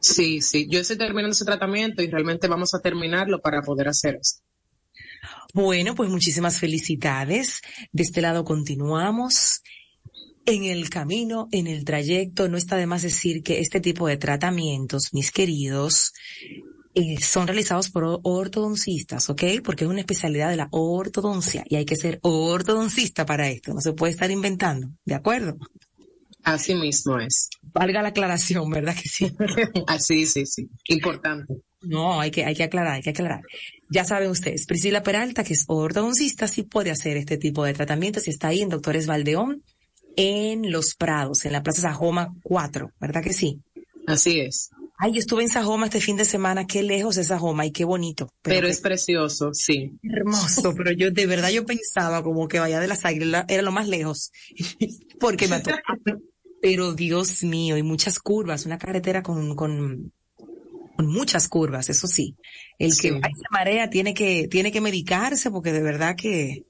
Sí, 0.00 0.40
sí. 0.40 0.66
Yo 0.70 0.80
estoy 0.80 0.96
terminando 0.96 1.32
ese 1.32 1.44
tratamiento 1.44 2.02
y 2.02 2.08
realmente 2.08 2.48
vamos 2.48 2.74
a 2.74 2.80
terminarlo 2.80 3.40
para 3.40 3.62
poder 3.62 3.88
hacer 3.88 4.16
esto. 4.20 4.42
Bueno, 5.52 5.94
pues 5.94 6.08
muchísimas 6.08 6.58
felicidades. 6.58 7.60
De 7.92 8.02
este 8.02 8.22
lado 8.22 8.44
continuamos. 8.44 9.62
En 10.46 10.64
el 10.64 10.88
camino, 10.88 11.48
en 11.52 11.66
el 11.66 11.84
trayecto, 11.84 12.48
no 12.48 12.56
está 12.56 12.76
de 12.76 12.86
más 12.86 13.02
decir 13.02 13.42
que 13.42 13.60
este 13.60 13.80
tipo 13.80 14.08
de 14.08 14.16
tratamientos, 14.16 15.10
mis 15.12 15.30
queridos, 15.30 16.12
eh, 16.94 17.20
son 17.20 17.46
realizados 17.46 17.90
por 17.90 18.20
ortodoncistas, 18.22 19.30
¿ok? 19.30 19.42
Porque 19.64 19.84
es 19.84 19.90
una 19.90 20.00
especialidad 20.00 20.50
de 20.50 20.56
la 20.56 20.68
ortodoncia 20.72 21.64
y 21.68 21.76
hay 21.76 21.84
que 21.84 21.96
ser 21.96 22.18
ortodoncista 22.22 23.24
para 23.24 23.48
esto. 23.48 23.72
No 23.72 23.80
se 23.80 23.92
puede 23.92 24.12
estar 24.12 24.30
inventando, 24.30 24.90
¿de 25.04 25.14
acuerdo? 25.14 25.56
Así 26.42 26.74
mismo 26.74 27.18
es. 27.18 27.48
Valga 27.62 28.02
la 28.02 28.08
aclaración, 28.08 28.68
¿verdad 28.70 28.96
que 28.96 29.08
sí? 29.08 29.30
Así, 29.86 30.26
sí, 30.26 30.46
sí. 30.46 30.68
Importante. 30.88 31.54
No, 31.82 32.20
hay 32.20 32.30
que, 32.30 32.44
hay 32.44 32.54
que 32.54 32.64
aclarar, 32.64 32.94
hay 32.94 33.02
que 33.02 33.10
aclarar. 33.10 33.42
Ya 33.88 34.04
saben 34.04 34.30
ustedes, 34.30 34.66
Priscila 34.66 35.02
Peralta, 35.02 35.44
que 35.44 35.54
es 35.54 35.64
ortodoncista, 35.68 36.48
sí 36.48 36.62
puede 36.62 36.90
hacer 36.90 37.16
este 37.16 37.38
tipo 37.38 37.64
de 37.64 37.72
tratamientos 37.72 38.26
y 38.26 38.30
está 38.30 38.48
ahí 38.48 38.62
en 38.62 38.68
Doctores 38.68 39.06
Valdeón, 39.06 39.62
en 40.16 40.70
Los 40.70 40.94
Prados, 40.94 41.44
en 41.44 41.52
la 41.52 41.62
Plaza 41.62 41.82
Sajoma 41.82 42.34
4, 42.42 42.92
¿verdad 43.00 43.22
que 43.22 43.32
sí? 43.32 43.60
Así 44.06 44.40
es. 44.40 44.70
Ay, 45.02 45.12
yo 45.12 45.18
estuve 45.18 45.42
en 45.42 45.48
Sajoma 45.48 45.86
este 45.86 46.00
fin 46.00 46.16
de 46.16 46.26
semana, 46.26 46.66
qué 46.66 46.82
lejos 46.82 47.16
es 47.16 47.28
Sajoma 47.28 47.64
y 47.64 47.72
qué 47.72 47.84
bonito. 47.84 48.32
Pero, 48.42 48.68
es 48.68 48.80
precioso, 48.80 49.54
sí. 49.54 49.98
Hermoso, 50.02 50.74
pero 50.76 50.92
yo 50.92 51.10
de 51.10 51.26
verdad 51.26 51.48
yo 51.48 51.64
pensaba 51.64 52.22
como 52.22 52.46
que 52.48 52.60
vaya 52.60 52.80
de 52.80 52.86
las 52.86 53.06
Águilas 53.06 53.46
era 53.48 53.62
lo 53.62 53.72
más 53.72 53.88
lejos, 53.88 54.30
porque 55.20 55.48
me 55.48 55.62
Pero 56.60 56.92
Dios 56.92 57.42
mío, 57.42 57.78
y 57.78 57.82
muchas 57.82 58.18
curvas, 58.18 58.66
una 58.66 58.76
carretera 58.76 59.22
con, 59.22 59.56
con 59.56 60.12
muchas 61.06 61.48
curvas, 61.48 61.88
eso 61.88 62.06
sí. 62.06 62.36
El 62.78 62.96
que 62.96 63.12
va 63.12 63.18
esa 63.18 63.48
marea 63.50 63.90
tiene 63.90 64.14
que, 64.14 64.48
tiene 64.48 64.72
que 64.72 64.80
medicarse 64.80 65.50
porque 65.50 65.72
de 65.72 65.82
verdad 65.82 66.16
que, 66.16 66.64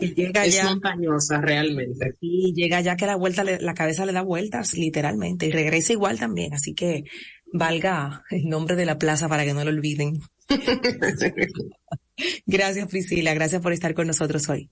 llega 0.00 0.44
es 0.44 0.62
montañosa 0.64 1.40
realmente. 1.40 2.16
Y 2.20 2.52
llega 2.54 2.80
ya 2.80 2.96
que 2.96 3.06
la 3.06 3.16
vuelta, 3.16 3.44
la 3.44 3.74
cabeza 3.74 4.06
le 4.06 4.12
da 4.12 4.22
vueltas 4.22 4.74
literalmente 4.74 5.46
y 5.46 5.50
regresa 5.50 5.92
igual 5.92 6.18
también. 6.18 6.54
Así 6.54 6.74
que 6.74 7.04
valga 7.52 8.24
el 8.30 8.48
nombre 8.48 8.76
de 8.76 8.86
la 8.86 8.98
plaza 8.98 9.28
para 9.28 9.44
que 9.44 9.54
no 9.54 9.64
lo 9.64 9.70
olviden. 9.70 10.20
gracias 12.46 12.88
Priscila, 12.88 13.34
gracias 13.34 13.62
por 13.62 13.72
estar 13.72 13.94
con 13.94 14.06
nosotros 14.06 14.48
hoy. 14.48 14.70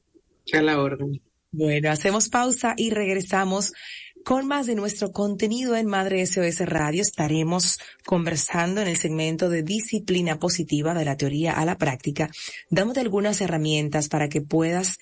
A 0.53 0.63
la 0.63 0.81
orden. 0.81 1.21
Bueno, 1.51 1.91
hacemos 1.91 2.29
pausa 2.29 2.75
y 2.77 2.91
regresamos 2.91 3.73
con 4.25 4.47
más 4.47 4.67
de 4.67 4.75
nuestro 4.75 5.13
contenido 5.13 5.77
en 5.77 5.87
Madre 5.87 6.27
SOS 6.27 6.61
Radio 6.61 7.03
estaremos 7.03 7.79
conversando 8.07 8.81
en 8.81 8.89
el 8.89 8.97
segmento 8.97 9.51
de 9.51 9.63
disciplina 9.63 10.39
positiva 10.39 10.95
de 10.95 11.05
la 11.05 11.19
teoría 11.19 11.53
a 11.53 11.65
la 11.67 11.77
práctica, 11.77 12.31
dándote 12.71 13.01
algunas 13.01 13.43
herramientas 13.43 14.09
para 14.09 14.31
que 14.31 14.41
puedas 14.41 14.97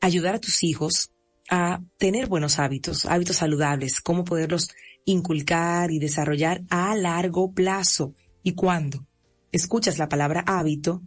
ayudar 0.00 0.36
a 0.36 0.40
tus 0.40 0.64
hijos 0.64 1.10
a 1.50 1.82
tener 1.98 2.28
buenos 2.28 2.58
hábitos, 2.58 3.04
hábitos 3.04 3.36
saludables, 3.36 4.00
cómo 4.00 4.24
poderlos 4.24 4.70
inculcar 5.04 5.90
y 5.90 5.98
desarrollar 5.98 6.62
a 6.70 6.96
largo 6.96 7.52
plazo. 7.52 8.14
¿Y 8.42 8.54
cuándo? 8.54 9.06
Escuchas 9.52 9.98
la 9.98 10.08
palabra 10.08 10.42
hábito, 10.46 11.02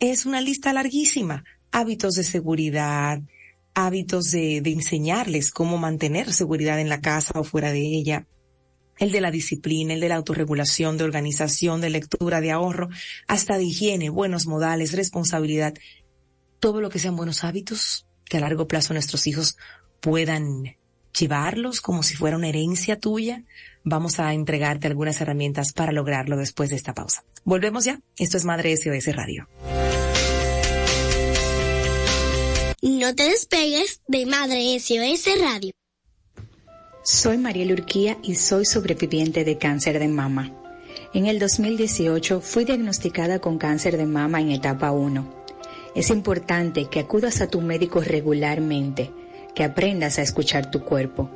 es 0.00 0.26
una 0.26 0.42
lista 0.42 0.72
larguísima. 0.74 1.44
Hábitos 1.72 2.14
de 2.14 2.24
seguridad, 2.24 3.20
hábitos 3.74 4.30
de, 4.30 4.58
enseñarles 4.58 5.50
cómo 5.50 5.78
mantener 5.78 6.32
seguridad 6.32 6.80
en 6.80 6.88
la 6.88 7.00
casa 7.00 7.38
o 7.38 7.44
fuera 7.44 7.72
de 7.72 7.80
ella, 7.80 8.26
el 8.98 9.10
de 9.10 9.20
la 9.20 9.30
disciplina, 9.30 9.94
el 9.94 10.00
de 10.00 10.08
la 10.08 10.16
autorregulación, 10.16 10.96
de 10.96 11.04
organización, 11.04 11.80
de 11.80 11.90
lectura, 11.90 12.40
de 12.40 12.52
ahorro, 12.52 12.88
hasta 13.26 13.58
de 13.58 13.64
higiene, 13.64 14.08
buenos 14.08 14.46
modales, 14.46 14.92
responsabilidad, 14.92 15.74
todo 16.60 16.80
lo 16.80 16.90
que 16.90 17.00
sean 17.00 17.16
buenos 17.16 17.44
hábitos 17.44 18.06
que 18.24 18.36
a 18.38 18.40
largo 18.40 18.66
plazo 18.68 18.94
nuestros 18.94 19.26
hijos 19.26 19.56
puedan 20.00 20.76
llevarlos 21.18 21.80
como 21.80 22.02
si 22.02 22.14
fuera 22.14 22.36
una 22.36 22.48
herencia 22.48 22.98
tuya. 22.98 23.44
Vamos 23.82 24.18
a 24.18 24.32
entregarte 24.32 24.86
algunas 24.86 25.20
herramientas 25.20 25.72
para 25.72 25.92
lograrlo 25.92 26.36
después 26.36 26.70
de 26.70 26.76
esta 26.76 26.94
pausa. 26.94 27.24
Volvemos 27.44 27.84
ya. 27.84 28.00
Esto 28.16 28.36
es 28.36 28.44
Madre 28.44 28.76
SOS 28.76 29.14
Radio. 29.14 29.48
No 32.86 33.14
te 33.14 33.22
despegues 33.22 34.02
de 34.08 34.26
Madre 34.26 34.78
SOS 34.78 35.40
Radio. 35.40 35.72
Soy 37.02 37.38
María 37.38 37.72
Urquía 37.72 38.18
y 38.22 38.34
soy 38.34 38.66
sobreviviente 38.66 39.42
de 39.42 39.56
cáncer 39.56 39.98
de 39.98 40.06
mama. 40.06 40.52
En 41.14 41.24
el 41.24 41.38
2018 41.38 42.42
fui 42.42 42.66
diagnosticada 42.66 43.38
con 43.38 43.56
cáncer 43.56 43.96
de 43.96 44.04
mama 44.04 44.42
en 44.42 44.50
etapa 44.50 44.90
1. 44.90 45.44
Es 45.94 46.10
importante 46.10 46.84
que 46.90 47.00
acudas 47.00 47.40
a 47.40 47.46
tu 47.46 47.62
médico 47.62 48.02
regularmente, 48.02 49.10
que 49.54 49.64
aprendas 49.64 50.18
a 50.18 50.22
escuchar 50.22 50.70
tu 50.70 50.84
cuerpo. 50.84 51.30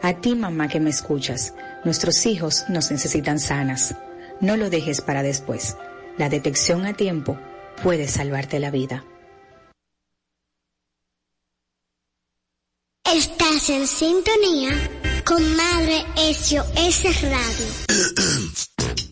A 0.00 0.14
ti 0.14 0.34
mamá 0.34 0.68
que 0.68 0.80
me 0.80 0.88
escuchas, 0.88 1.52
nuestros 1.84 2.24
hijos 2.24 2.64
nos 2.70 2.90
necesitan 2.90 3.40
sanas. 3.40 3.94
No 4.40 4.56
lo 4.56 4.70
dejes 4.70 5.02
para 5.02 5.22
después. 5.22 5.76
La 6.16 6.30
detección 6.30 6.86
a 6.86 6.94
tiempo 6.94 7.38
puede 7.82 8.08
salvarte 8.08 8.58
la 8.58 8.70
vida. 8.70 9.04
Estás 13.14 13.70
en 13.70 13.86
sintonía 13.86 15.22
con 15.24 15.56
Madre 15.56 16.04
SOS 16.16 17.22
Radio. 17.22 17.66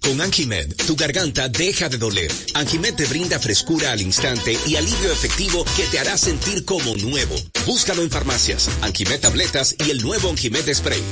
Con 0.02 0.20
Anjimed, 0.20 0.76
tu 0.86 0.94
garganta 0.94 1.48
deja 1.48 1.88
de 1.88 1.96
doler. 1.96 2.30
Anjimed 2.54 2.94
te 2.94 3.06
brinda 3.06 3.38
frescura 3.38 3.92
al 3.92 4.00
instante 4.02 4.56
y 4.66 4.76
alivio 4.76 5.10
efectivo 5.10 5.64
que 5.76 5.84
te 5.84 5.98
hará 5.98 6.18
sentir 6.18 6.64
como 6.66 6.94
nuevo. 6.96 7.34
Búscalo 7.64 8.02
en 8.02 8.10
farmacias, 8.10 8.68
Anjimed 8.82 9.18
tabletas 9.18 9.74
y 9.78 9.90
el 9.90 10.02
nuevo 10.02 10.28
Anjimed 10.28 10.72
spray. 10.74 11.02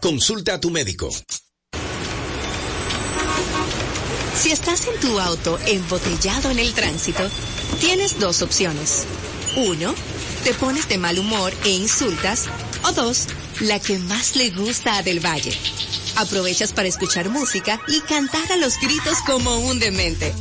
Consulta 0.00 0.54
a 0.54 0.60
tu 0.60 0.70
médico. 0.70 1.10
Si 4.36 4.52
estás 4.52 4.86
en 4.86 5.00
tu 5.00 5.18
auto 5.18 5.58
embotellado 5.66 6.50
en 6.50 6.58
el 6.58 6.72
tránsito, 6.74 7.26
tienes 7.80 8.20
dos 8.20 8.42
opciones. 8.42 9.04
Uno, 9.56 9.94
te 10.46 10.54
pones 10.54 10.88
de 10.88 10.96
mal 10.96 11.18
humor 11.18 11.52
e 11.64 11.70
insultas. 11.70 12.44
O 12.84 12.92
dos, 12.92 13.26
la 13.62 13.80
que 13.80 13.98
más 13.98 14.36
le 14.36 14.50
gusta 14.50 14.96
a 14.96 15.02
Del 15.02 15.18
Valle 15.18 15.50
aprovechas 16.16 16.72
para 16.72 16.86
escuchar 16.86 17.28
música 17.30 17.80
y 17.88 18.00
cantar 18.02 18.52
a 18.52 18.56
los 18.56 18.78
gritos 18.78 19.18
como 19.26 19.58
un 19.58 19.80
demente. 19.80 20.32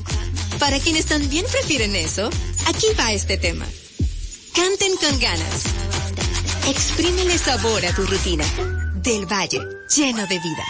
Para 0.60 0.80
quienes 0.80 1.08
también 1.08 1.43
prefieren 1.51 1.95
eso, 1.95 2.30
aquí 2.68 2.86
va 2.99 3.14
este 3.14 3.38
tema. 3.38 3.66
Canten 4.53 4.95
con 4.97 5.20
ganas. 5.20 5.64
Exprímele 6.70 7.38
sabor 7.39 7.84
a 7.84 7.93
tu 7.93 8.06
rutina. 8.06 8.45
Del 9.01 9.26
Valle, 9.26 9.60
lleno 9.95 10.22
de 10.28 10.39
vida. 10.39 10.66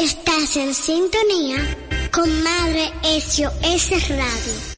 Estás 0.00 0.56
en 0.56 0.72
sintonía 0.72 1.76
con 2.12 2.42
Madre 2.44 2.92
SOS 3.02 4.08
Radio. 4.08 4.77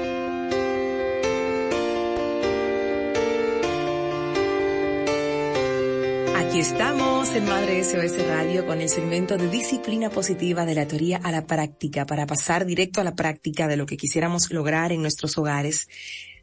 Aquí 6.51 6.59
estamos 6.59 7.33
en 7.33 7.45
Madre 7.45 7.81
SOS 7.81 8.27
Radio 8.27 8.65
con 8.65 8.81
el 8.81 8.89
segmento 8.89 9.37
de 9.37 9.47
disciplina 9.47 10.09
positiva 10.09 10.65
de 10.65 10.75
la 10.75 10.85
teoría 10.85 11.15
a 11.23 11.31
la 11.31 11.47
práctica 11.47 12.05
para 12.05 12.27
pasar 12.27 12.65
directo 12.65 12.99
a 12.99 13.05
la 13.05 13.15
práctica 13.15 13.69
de 13.69 13.77
lo 13.77 13.85
que 13.85 13.95
quisiéramos 13.95 14.51
lograr 14.51 14.91
en 14.91 15.01
nuestros 15.01 15.37
hogares. 15.37 15.87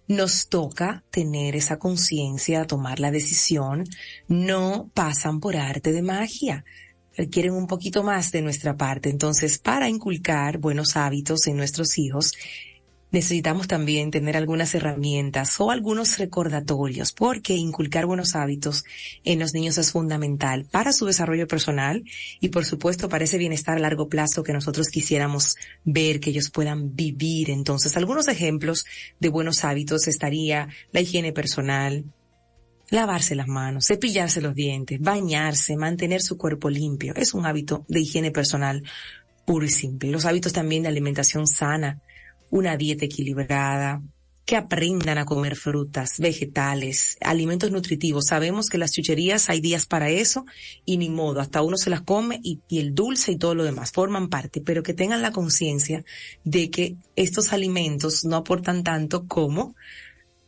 Nos 0.06 0.48
toca 0.48 1.04
tener 1.11 1.56
esa 1.56 1.78
conciencia, 1.78 2.66
tomar 2.66 3.00
la 3.00 3.11
decisión. 3.11 3.84
No 4.28 4.90
pasan 4.94 5.40
por 5.40 5.59
arte 5.59 5.92
de 5.92 6.00
magia 6.00 6.64
requieren 7.18 7.52
un 7.52 7.66
poquito 7.66 8.04
más 8.04 8.30
de 8.30 8.42
nuestra 8.42 8.76
parte. 8.76 9.11
Entonces, 9.11 9.59
para 9.59 9.88
inculcar 9.88 10.59
buenos 10.59 10.96
hábitos 10.96 11.48
en 11.48 11.56
nuestros 11.56 11.98
hijos, 11.98 12.32
necesitamos 13.11 13.68
también 13.68 14.11
tener 14.11 14.36
algunas 14.36 14.74
herramientas 14.74 15.59
o 15.61 15.70
algunos 15.70 16.18
recordatorios, 16.18 17.12
porque 17.12 17.54
inculcar 17.54 18.06
buenos 18.06 18.34
hábitos 18.34 18.84
en 19.24 19.38
los 19.38 19.54
niños 19.54 19.78
es 19.78 19.92
fundamental 19.92 20.66
para 20.70 20.92
su 20.92 21.06
desarrollo 21.06 21.46
personal 21.46 22.04
y 22.40 22.48
por 22.48 22.64
supuesto 22.64 23.09
para 23.09 23.24
ese 23.24 23.38
bienestar 23.38 23.76
a 23.76 23.80
largo 23.80 24.09
plazo 24.09 24.42
que 24.42 24.52
nosotros 24.52 24.88
quisiéramos 24.88 25.56
ver 25.84 26.20
que 26.20 26.30
ellos 26.30 26.50
puedan 26.50 26.94
vivir. 26.94 27.50
Entonces, 27.50 27.96
algunos 27.96 28.28
ejemplos 28.28 28.84
de 29.20 29.28
buenos 29.28 29.64
hábitos 29.64 30.06
estaría 30.09 30.68
la 30.92 31.00
higiene 31.00 31.32
personal, 31.32 32.04
lavarse 32.90 33.34
las 33.34 33.48
manos, 33.48 33.86
cepillarse 33.86 34.40
los 34.40 34.54
dientes, 34.54 35.00
bañarse, 35.00 35.76
mantener 35.76 36.22
su 36.22 36.36
cuerpo 36.36 36.70
limpio. 36.70 37.14
Es 37.16 37.34
un 37.34 37.46
hábito 37.46 37.84
de 37.88 38.00
higiene 38.00 38.30
personal 38.30 38.82
puro 39.44 39.64
y 39.64 39.70
simple. 39.70 40.11
Los 40.11 40.26
hábitos 40.26 40.52
también 40.52 40.82
de 40.82 40.88
alimentación 40.88 41.46
sana, 41.46 42.00
una 42.51 42.76
dieta 42.76 43.05
equilibrada, 43.05 44.03
que 44.49 44.57
aprendan 44.57 45.18
a 45.18 45.26
comer 45.26 45.57
frutas, 45.57 46.14
vegetales, 46.18 47.18
alimentos 47.20 47.70
nutritivos. 47.70 48.28
Sabemos 48.28 48.70
que 48.70 48.78
las 48.78 48.92
chucherías 48.92 49.51
hay 49.51 49.61
días 49.61 49.84
para 49.84 50.09
eso 50.09 50.46
y 50.86 50.96
ni 50.96 51.11
modo, 51.11 51.40
hasta 51.40 51.61
uno 51.61 51.76
se 51.76 51.90
las 51.90 52.01
come 52.01 52.40
y, 52.42 52.61
y 52.66 52.78
el 52.78 52.94
dulce 52.94 53.32
y 53.32 53.36
todo 53.36 53.55
lo 53.55 53.62
demás 53.62 53.92
forman 53.92 54.30
parte, 54.30 54.62
pero 54.62 54.82
que 54.82 54.94
tengan 54.94 55.20
la 55.20 55.32
conciencia 55.32 56.03
de 56.44 56.70
que 56.70 56.96
estos 57.14 57.53
alimentos 57.53 58.24
no 58.24 58.36
aportan 58.36 58.82
tanto 58.84 59.26
como 59.26 59.74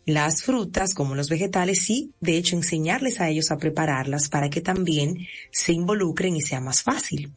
las 0.06 0.44
frutas, 0.44 0.94
como 0.94 1.14
los 1.14 1.28
vegetales, 1.28 1.90
y 1.90 2.12
de 2.20 2.38
hecho 2.38 2.56
enseñarles 2.56 3.20
a 3.20 3.28
ellos 3.28 3.50
a 3.50 3.58
prepararlas 3.58 4.30
para 4.30 4.48
que 4.48 4.62
también 4.62 5.26
se 5.52 5.74
involucren 5.74 6.36
y 6.36 6.40
sea 6.40 6.62
más 6.62 6.82
fácil. 6.82 7.34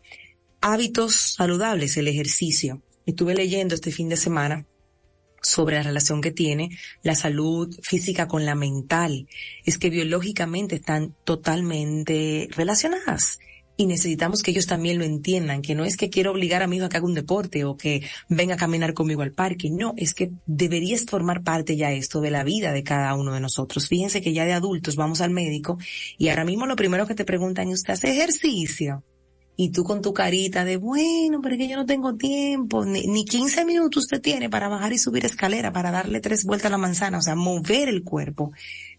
Hábitos 0.61 1.36
saludables, 1.36 1.97
el 1.97 2.07
ejercicio. 2.07 2.82
Estuve 3.06 3.36
leyendo 3.36 3.76
este 3.76 3.91
fin 3.91 4.10
de 4.10 4.18
semana 4.18 4.66
sobre 5.43 5.76
la 5.76 5.84
relación 5.84 6.22
que 6.22 6.32
tiene 6.32 6.70
la 7.04 7.16
salud 7.16 7.76
física 7.82 8.28
con 8.28 8.45
la 8.45 8.56
mental. 8.56 9.28
Es 9.66 9.78
que 9.78 9.89
biológicamente 9.89 10.76
están 10.76 11.16
totalmente 11.26 12.47
relacionadas. 12.51 13.39
Y 13.76 13.88
necesitamos 13.88 14.43
que 14.43 14.51
ellos 14.51 14.68
también 14.68 14.99
lo 14.99 15.04
entiendan, 15.04 15.64
que 15.64 15.74
no 15.74 15.84
es 15.84 15.97
que 15.97 16.12
quiero 16.12 16.32
obligar 16.32 16.62
a 16.62 16.68
mi 16.68 16.78
hijo 16.78 16.86
a 16.86 16.89
que 16.89 16.97
haga 16.97 17.08
un 17.08 17.16
deporte 17.16 17.66
o 17.66 17.76
que 17.76 18.04
venga 18.30 18.54
a 18.54 18.58
caminar 18.58 18.93
conmigo 18.93 19.24
al 19.24 19.32
parque, 19.32 19.72
no, 19.72 19.95
es 19.97 20.14
que 20.14 20.30
deberías 20.45 21.06
formar 21.06 21.41
parte 21.41 21.76
ya 21.76 21.91
esto 21.91 22.22
de 22.22 22.30
la 22.30 22.43
vida 22.43 22.72
de 22.72 22.84
cada 22.84 23.16
uno 23.16 23.34
de 23.34 23.39
nosotros. 23.39 23.88
Fíjense 23.88 24.22
que 24.22 24.32
ya 24.32 24.45
de 24.45 24.54
adultos 24.54 24.95
vamos 24.95 25.22
al 25.22 25.32
médico 25.32 25.80
y 26.20 26.30
ahora 26.30 26.45
mismo 26.45 26.68
lo 26.68 26.76
primero 26.76 27.08
que 27.08 27.16
te 27.16 27.26
preguntan 27.26 27.70
es, 27.70 27.80
¿usted 27.80 27.93
hace 27.93 28.12
ejercicio? 28.12 29.04
Y 29.56 29.70
tú 29.72 29.84
con 29.84 30.01
tu 30.01 30.14
carita 30.14 30.66
de, 30.66 30.78
bueno, 30.78 31.39
pero 31.41 31.56
es 31.56 31.60
que 31.60 31.68
yo 31.68 31.78
no 31.78 31.86
tengo 31.86 32.16
tiempo, 32.16 32.86
ni, 32.86 33.06
ni 33.08 33.26
15 33.26 33.66
minutos 33.66 34.04
usted 34.04 34.22
tiene 34.22 34.49
para 34.49 34.68
bajar 34.68 34.93
y 34.93 34.97
subir 34.97 35.26
escalera, 35.26 35.72
para 35.72 35.91
darle 35.91 36.22
tres 36.22 36.43
vueltas 36.43 36.68
a 36.68 36.72
la 36.72 36.78
manzana, 36.78 37.20
o 37.20 37.22
sea, 37.22 37.36
mover 37.36 37.89
el 37.89 38.04
cuerpo, 38.04 38.51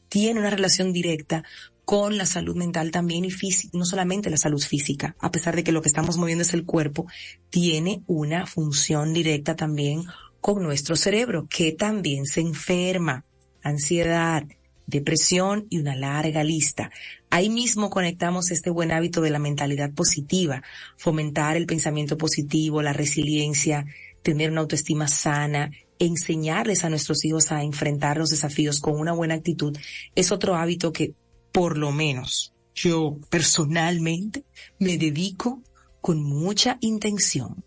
tiene 0.09 0.41
una 0.41 0.51
relación 0.51 0.93
directa 0.93 1.45
con 1.85 2.17
la 2.17 2.25
salud 2.25 2.57
mental 2.57 2.91
también 2.91 3.25
y 3.25 3.31
física, 3.31 3.77
no 3.77 3.85
solamente 3.85 4.31
la 4.31 4.37
salud 4.37 4.63
física, 4.63 5.17
a 5.19 5.31
pesar 5.31 5.57
de 5.57 5.65
que 5.65 5.73
lo 5.73 5.83
que 5.83 5.89
estamos 5.89 6.17
moviendo 6.17 6.43
es 6.43 6.55
el 6.55 6.65
cuerpo, 6.65 7.07
tiene 7.51 8.03
una 8.07 8.47
función 8.47 9.13
directa 9.13 9.57
también 9.57 10.05
con 10.41 10.63
nuestro 10.63 10.97
cerebro, 10.97 11.47
que 11.49 11.73
también 11.73 12.27
se 12.27 12.41
enferma, 12.41 13.25
ansiedad, 13.63 14.45
depresión 14.87 15.67
y 15.71 15.79
una 15.79 15.97
larga 15.97 16.45
lista. 16.45 16.91
Ahí 17.31 17.49
mismo 17.49 17.91
conectamos 17.91 18.51
este 18.51 18.71
buen 18.71 18.93
hábito 18.93 19.21
de 19.21 19.31
la 19.31 19.39
mentalidad 19.39 19.93
positiva, 19.93 20.63
fomentar 20.97 21.57
el 21.57 21.67
pensamiento 21.67 22.19
positivo, 22.19 22.83
la 22.83 22.93
resiliencia, 22.93 23.87
tener 24.23 24.51
una 24.51 24.63
autoestima 24.63 25.09
sana, 25.09 25.71
enseñarles 25.99 26.85
a 26.85 26.91
nuestros 26.91 27.25
hijos 27.25 27.53
a 27.53 27.63
enfrentar 27.63 28.19
los 28.19 28.31
desafíos 28.31 28.81
con 28.81 28.99
una 28.99 29.13
buena 29.13 29.35
actitud, 29.35 29.77
es 30.15 30.33
otro 30.33 30.57
hábito 30.57 30.93
que 30.93 31.15
por 31.53 31.79
lo 31.79 31.93
menos 31.93 32.53
yo 32.75 33.19
personalmente 33.31 34.45
me 34.79 34.99
dedico 34.99 35.63
con 36.01 36.23
mucha 36.23 36.79
intención. 36.81 37.65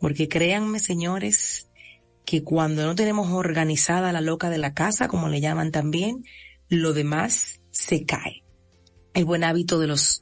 Porque 0.00 0.28
créanme, 0.28 0.78
señores, 0.78 1.68
que 2.24 2.42
cuando 2.42 2.84
no 2.84 2.94
tenemos 2.94 3.30
organizada 3.32 4.12
la 4.12 4.20
loca 4.20 4.50
de 4.50 4.58
la 4.58 4.74
casa, 4.74 5.08
como 5.08 5.28
le 5.28 5.40
llaman 5.40 5.70
también, 5.70 6.24
lo 6.68 6.92
demás 6.92 7.60
se 7.70 8.04
cae. 8.04 8.44
El 9.12 9.24
buen 9.24 9.44
hábito 9.44 9.78
de 9.78 9.86
los, 9.86 10.20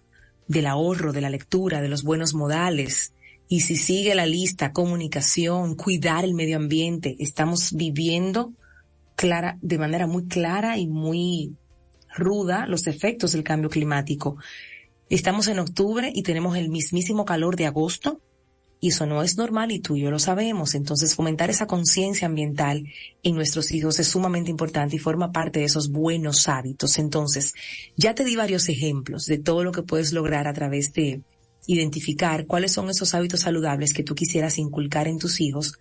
del 0.49 0.67
ahorro, 0.67 1.13
de 1.13 1.21
la 1.21 1.31
lectura, 1.31 1.81
de 1.81 1.89
los 1.89 2.03
buenos 2.03 2.35
modales. 2.35 3.15
Y 3.49 3.61
si 3.61 3.77
sigue 3.77 4.15
la 4.15 4.27
lista, 4.27 4.73
comunicación, 4.73 5.77
cuidar 5.77 6.25
el 6.25 6.35
medio 6.35 6.57
ambiente, 6.57 7.17
estamos 7.19 7.73
viviendo 7.73 8.53
clara, 9.17 9.59
de 9.61 9.79
manera 9.79 10.07
muy 10.07 10.27
clara 10.27 10.79
y 10.79 10.87
muy 10.87 11.57
ruda 12.15 12.67
los 12.67 12.87
efectos 12.87 13.33
del 13.33 13.45
cambio 13.45 13.71
climático. 13.71 14.37
Estamos 15.09 15.49
en 15.49 15.59
octubre 15.59 16.11
y 16.15 16.23
tenemos 16.23 16.57
el 16.57 16.71
mismísimo 16.71 17.25
calor 17.25 17.57
de 17.57 17.67
agosto 17.67 18.21
y 18.85 18.89
eso 18.89 19.07
no 19.07 19.23
es 19.23 19.37
normal 19.37 19.71
y 19.71 19.79
tú 19.79 19.95
y 19.95 20.01
yo 20.01 20.11
lo 20.11 20.19
sabemos. 20.19 20.75
Entonces 20.75 21.15
fomentar 21.15 21.51
esa 21.51 21.69
conciencia 21.69 22.27
ambiental 22.27 22.85
en 23.23 23.37
nuestros 23.37 23.71
hijos 23.71 24.01
es 24.01 24.09
sumamente 24.09 24.51
importante 24.51 24.97
y 24.97 24.99
forma 24.99 25.31
parte 25.31 25.61
de 25.61 25.67
esos 25.67 25.93
buenos 25.93 26.49
hábitos. 26.49 26.99
Entonces, 26.99 27.55
ya 27.97 28.17
te 28.17 28.25
di 28.25 28.35
varios 28.35 28.69
ejemplos 28.69 29.27
de 29.27 29.39
todo 29.39 29.63
lo 29.63 29.71
que 29.71 29.85
puedes 29.85 30.13
lograr 30.13 30.49
a 30.49 30.53
través 30.53 30.93
de 30.93 31.23
identificar 31.69 32.45
cuáles 32.49 32.73
son 32.73 32.91
esos 32.91 33.15
hábitos 33.15 33.43
saludables 33.43 33.93
que 33.93 34.03
tú 34.03 34.17
quisieras 34.17 34.59
inculcar 34.59 35.07
en 35.07 35.21
tus 35.21 35.41
hijos 35.41 35.79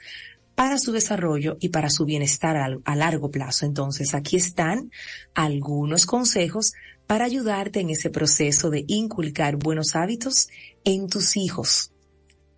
para 0.54 0.78
su 0.78 0.92
desarrollo 0.92 1.58
y 1.60 1.70
para 1.70 1.90
su 1.90 2.06
bienestar 2.06 2.56
a, 2.86 2.96
largo 2.96 3.32
plazo. 3.32 3.66
Entonces, 3.66 4.14
aquí 4.14 4.36
están 4.36 4.92
algunos 5.34 6.06
consejos 6.06 6.74
para 7.08 7.26
ayudarte 7.26 7.80
en 7.80 7.90
ese 7.90 8.12
proceso 8.12 8.70
de 8.70 8.86
inculcar 8.86 9.56
buenos 9.56 9.96
hábitos 9.96 10.50
en 10.84 11.08
tus 11.08 11.36
hijos. 11.36 11.92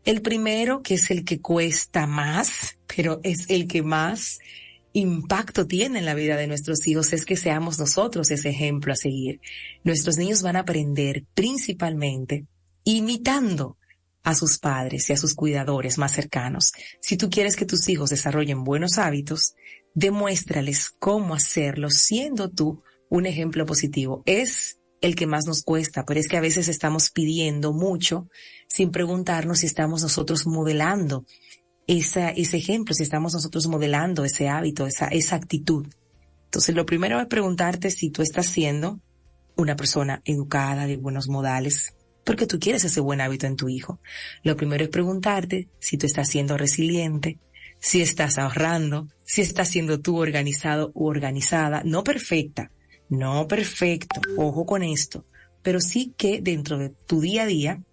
El 0.05 0.21
primero, 0.21 0.81
que 0.81 0.95
es 0.95 1.11
el 1.11 1.23
que 1.23 1.39
cuesta 1.39 2.07
más, 2.07 2.77
pero 2.93 3.19
es 3.23 3.49
el 3.49 3.67
que 3.67 3.83
más 3.83 4.39
impacto 4.91 5.65
tiene 5.65 5.99
en 5.99 6.05
la 6.05 6.13
vida 6.13 6.37
de 6.37 6.47
nuestros 6.47 6.85
hijos, 6.87 7.13
es 7.13 7.25
que 7.25 7.37
seamos 7.37 7.79
nosotros 7.79 8.29
ese 8.29 8.49
ejemplo 8.49 8.93
a 8.93 8.97
seguir. 8.97 9.39
Nuestros 9.83 10.17
niños 10.17 10.41
van 10.41 10.55
a 10.55 10.59
aprender 10.59 11.25
principalmente 11.33 12.45
imitando 12.83 13.77
a 14.23 14.35
sus 14.35 14.59
padres 14.59 15.09
y 15.09 15.13
a 15.13 15.17
sus 15.17 15.33
cuidadores 15.33 15.97
más 15.97 16.13
cercanos. 16.13 16.71
Si 17.01 17.17
tú 17.17 17.29
quieres 17.29 17.55
que 17.55 17.65
tus 17.65 17.89
hijos 17.89 18.09
desarrollen 18.09 18.63
buenos 18.63 18.97
hábitos, 18.97 19.55
demuéstrales 19.95 20.89
cómo 20.89 21.33
hacerlo 21.33 21.89
siendo 21.89 22.49
tú 22.49 22.83
un 23.09 23.25
ejemplo 23.25 23.65
positivo. 23.65 24.23
Es 24.25 24.79
el 25.01 25.15
que 25.15 25.27
más 25.27 25.45
nos 25.45 25.63
cuesta, 25.63 26.05
pero 26.05 26.19
es 26.19 26.27
que 26.27 26.37
a 26.37 26.41
veces 26.41 26.69
estamos 26.69 27.09
pidiendo 27.09 27.73
mucho 27.73 28.29
sin 28.73 28.89
preguntarnos 28.89 29.59
si 29.59 29.67
estamos 29.67 30.01
nosotros 30.01 30.47
modelando 30.47 31.27
esa, 31.85 32.31
ese 32.31 32.57
ejemplo, 32.57 32.95
si 32.95 33.03
estamos 33.03 33.31
nosotros 33.35 33.67
modelando 33.67 34.25
ese 34.25 34.49
hábito, 34.49 34.87
esa, 34.87 35.09
esa 35.09 35.35
actitud. 35.35 35.85
Entonces, 36.45 36.73
lo 36.73 36.83
primero 36.83 37.19
es 37.19 37.27
preguntarte 37.27 37.91
si 37.91 38.09
tú 38.09 38.23
estás 38.23 38.47
siendo 38.47 38.99
una 39.55 39.75
persona 39.75 40.23
educada, 40.25 40.87
de 40.87 40.97
buenos 40.97 41.27
modales, 41.27 41.93
porque 42.25 42.47
tú 42.47 42.57
quieres 42.57 42.83
ese 42.83 42.99
buen 42.99 43.21
hábito 43.21 43.45
en 43.45 43.57
tu 43.57 43.69
hijo. 43.69 43.99
Lo 44.41 44.57
primero 44.57 44.85
es 44.85 44.89
preguntarte 44.89 45.69
si 45.77 45.99
tú 45.99 46.07
estás 46.07 46.29
siendo 46.29 46.57
resiliente, 46.57 47.37
si 47.79 48.01
estás 48.01 48.39
ahorrando, 48.39 49.07
si 49.23 49.41
estás 49.41 49.69
siendo 49.69 49.99
tú 49.99 50.17
organizado 50.17 50.91
u 50.95 51.05
organizada, 51.05 51.83
no 51.85 52.03
perfecta, 52.03 52.71
no 53.07 53.47
perfecto, 53.47 54.19
ojo 54.35 54.65
con 54.65 54.81
esto, 54.81 55.27
pero 55.61 55.79
sí 55.79 56.15
que 56.17 56.41
dentro 56.41 56.79
de 56.79 56.89
tu 56.89 57.21
día 57.21 57.43
a 57.43 57.45
día, 57.45 57.83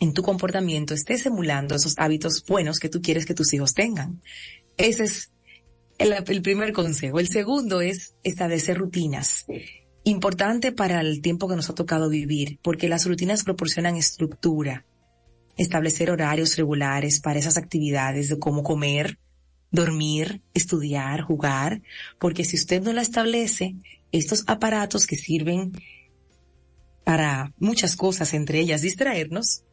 en 0.00 0.12
tu 0.12 0.22
comportamiento, 0.22 0.94
estés 0.94 1.26
emulando 1.26 1.74
esos 1.74 1.94
hábitos 1.98 2.44
buenos 2.46 2.78
que 2.78 2.88
tú 2.88 3.00
quieres 3.02 3.26
que 3.26 3.34
tus 3.34 3.52
hijos 3.52 3.74
tengan. 3.74 4.22
Ese 4.76 5.04
es 5.04 5.32
el, 5.98 6.12
el 6.12 6.42
primer 6.42 6.72
consejo. 6.72 7.18
El 7.18 7.28
segundo 7.28 7.80
es 7.80 8.14
establecer 8.22 8.78
rutinas. 8.78 9.46
Importante 10.04 10.72
para 10.72 11.00
el 11.00 11.20
tiempo 11.20 11.48
que 11.48 11.56
nos 11.56 11.68
ha 11.68 11.74
tocado 11.74 12.08
vivir, 12.08 12.58
porque 12.62 12.88
las 12.88 13.06
rutinas 13.06 13.44
proporcionan 13.44 13.96
estructura, 13.96 14.86
establecer 15.56 16.10
horarios 16.10 16.56
regulares 16.56 17.20
para 17.20 17.38
esas 17.38 17.56
actividades 17.56 18.28
de 18.28 18.38
cómo 18.38 18.62
comer, 18.62 19.18
dormir, 19.70 20.40
estudiar, 20.54 21.20
jugar, 21.20 21.82
porque 22.18 22.44
si 22.44 22.56
usted 22.56 22.82
no 22.82 22.92
la 22.92 23.02
establece, 23.02 23.74
estos 24.12 24.44
aparatos 24.46 25.06
que 25.06 25.16
sirven 25.16 25.72
para 27.04 27.52
muchas 27.58 27.96
cosas, 27.96 28.32
entre 28.34 28.60
ellas 28.60 28.82
distraernos, 28.82 29.64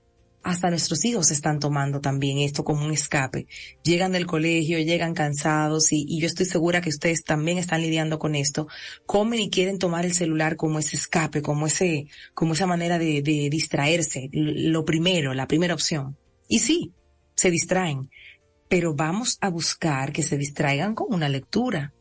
hasta 0.46 0.70
nuestros 0.70 1.04
hijos 1.06 1.32
están 1.32 1.60
tomando 1.60 2.00
también 2.02 2.38
esto 2.38 2.64
como 2.64 2.86
un 2.86 2.92
escape. 2.92 3.48
Llegan 3.84 4.12
del 4.12 4.28
colegio, 4.28 4.78
llegan 4.78 5.16
cansados 5.16 5.92
y, 5.92 6.20
yo 6.20 6.28
estoy 6.28 6.46
segura 6.46 6.82
que 6.82 6.90
ustedes 6.90 7.24
también 7.24 7.58
están 7.58 7.82
lidiando 7.82 8.20
con 8.20 8.36
esto. 8.36 8.68
Comen 9.08 9.40
y 9.40 9.50
quieren 9.50 9.80
tomar 9.80 10.06
el 10.06 10.14
celular 10.14 10.56
como 10.56 10.78
ese 10.78 10.98
escape, 10.98 11.42
como 11.42 11.66
ese, 11.66 12.06
como 12.36 12.54
esa 12.54 12.68
manera 12.68 13.00
de, 13.00 13.24
de 13.24 13.50
distraerse. 13.50 14.30
Lo 14.32 14.86
primero, 14.86 15.34
la 15.34 15.48
primera 15.48 15.74
opción. 15.74 16.16
Y 16.48 16.60
sí, 16.60 16.94
se 17.36 17.50
distraen. 17.50 18.12
Pero 18.70 18.94
vamos 18.94 19.40
a 19.42 19.50
buscar 19.50 20.14
que 20.14 20.22
se 20.22 20.38
distraigan 20.38 20.94
con 20.94 21.12
una 21.12 21.28
lectura, 21.28 21.92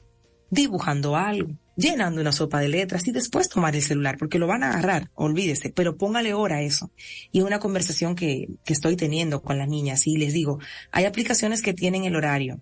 dibujando 0.51 1.17
algo, 1.17 1.59
llenando 1.77 2.21
una 2.21 2.33
sopa 2.33 2.61
de 2.61 2.69
letras 2.69 3.07
y 3.09 3.13
después 3.13 3.49
tomar 3.49 3.75
el 3.75 3.83
celular, 3.83 4.17
porque 4.19 4.39
lo 4.39 4.47
van 4.47 4.63
a 4.63 4.71
agarrar, 4.71 5.11
olvídese, 5.15 5.71
pero 5.71 5.97
póngale 5.97 6.35
hora 6.35 6.57
a 6.57 6.63
eso. 6.63 6.91
Y 7.33 7.41
una 7.41 7.59
conversación 7.59 8.15
que, 8.15 8.49
que 8.65 8.73
estoy 8.73 8.97
teniendo 8.97 9.43
con 9.43 9.59
las 9.59 9.69
niñas 9.69 10.07
y 10.07 10.17
les 10.17 10.33
digo, 10.33 10.59
hay 10.93 11.05
aplicaciones 11.05 11.63
que 11.63 11.75
tienen 11.75 12.05
el 12.05 12.17
horario, 12.17 12.61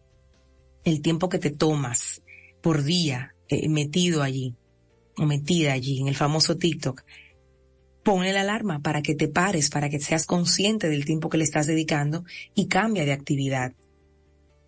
el 0.84 1.02
tiempo 1.02 1.28
que 1.28 1.38
te 1.38 1.50
tomas 1.50 2.22
por 2.62 2.82
día 2.82 3.34
eh, 3.48 3.68
metido 3.68 4.22
allí 4.22 4.54
o 5.16 5.26
metida 5.26 5.72
allí 5.72 6.00
en 6.00 6.08
el 6.08 6.16
famoso 6.16 6.56
TikTok. 6.56 7.02
Ponle 8.02 8.32
la 8.32 8.40
alarma 8.40 8.80
para 8.80 9.02
que 9.02 9.14
te 9.14 9.28
pares, 9.28 9.70
para 9.70 9.88
que 9.88 10.00
seas 10.00 10.26
consciente 10.26 10.88
del 10.88 11.04
tiempo 11.04 11.28
que 11.28 11.38
le 11.38 11.44
estás 11.44 11.66
dedicando 11.66 12.24
y 12.54 12.66
cambia 12.66 13.04
de 13.04 13.12
actividad 13.12 13.74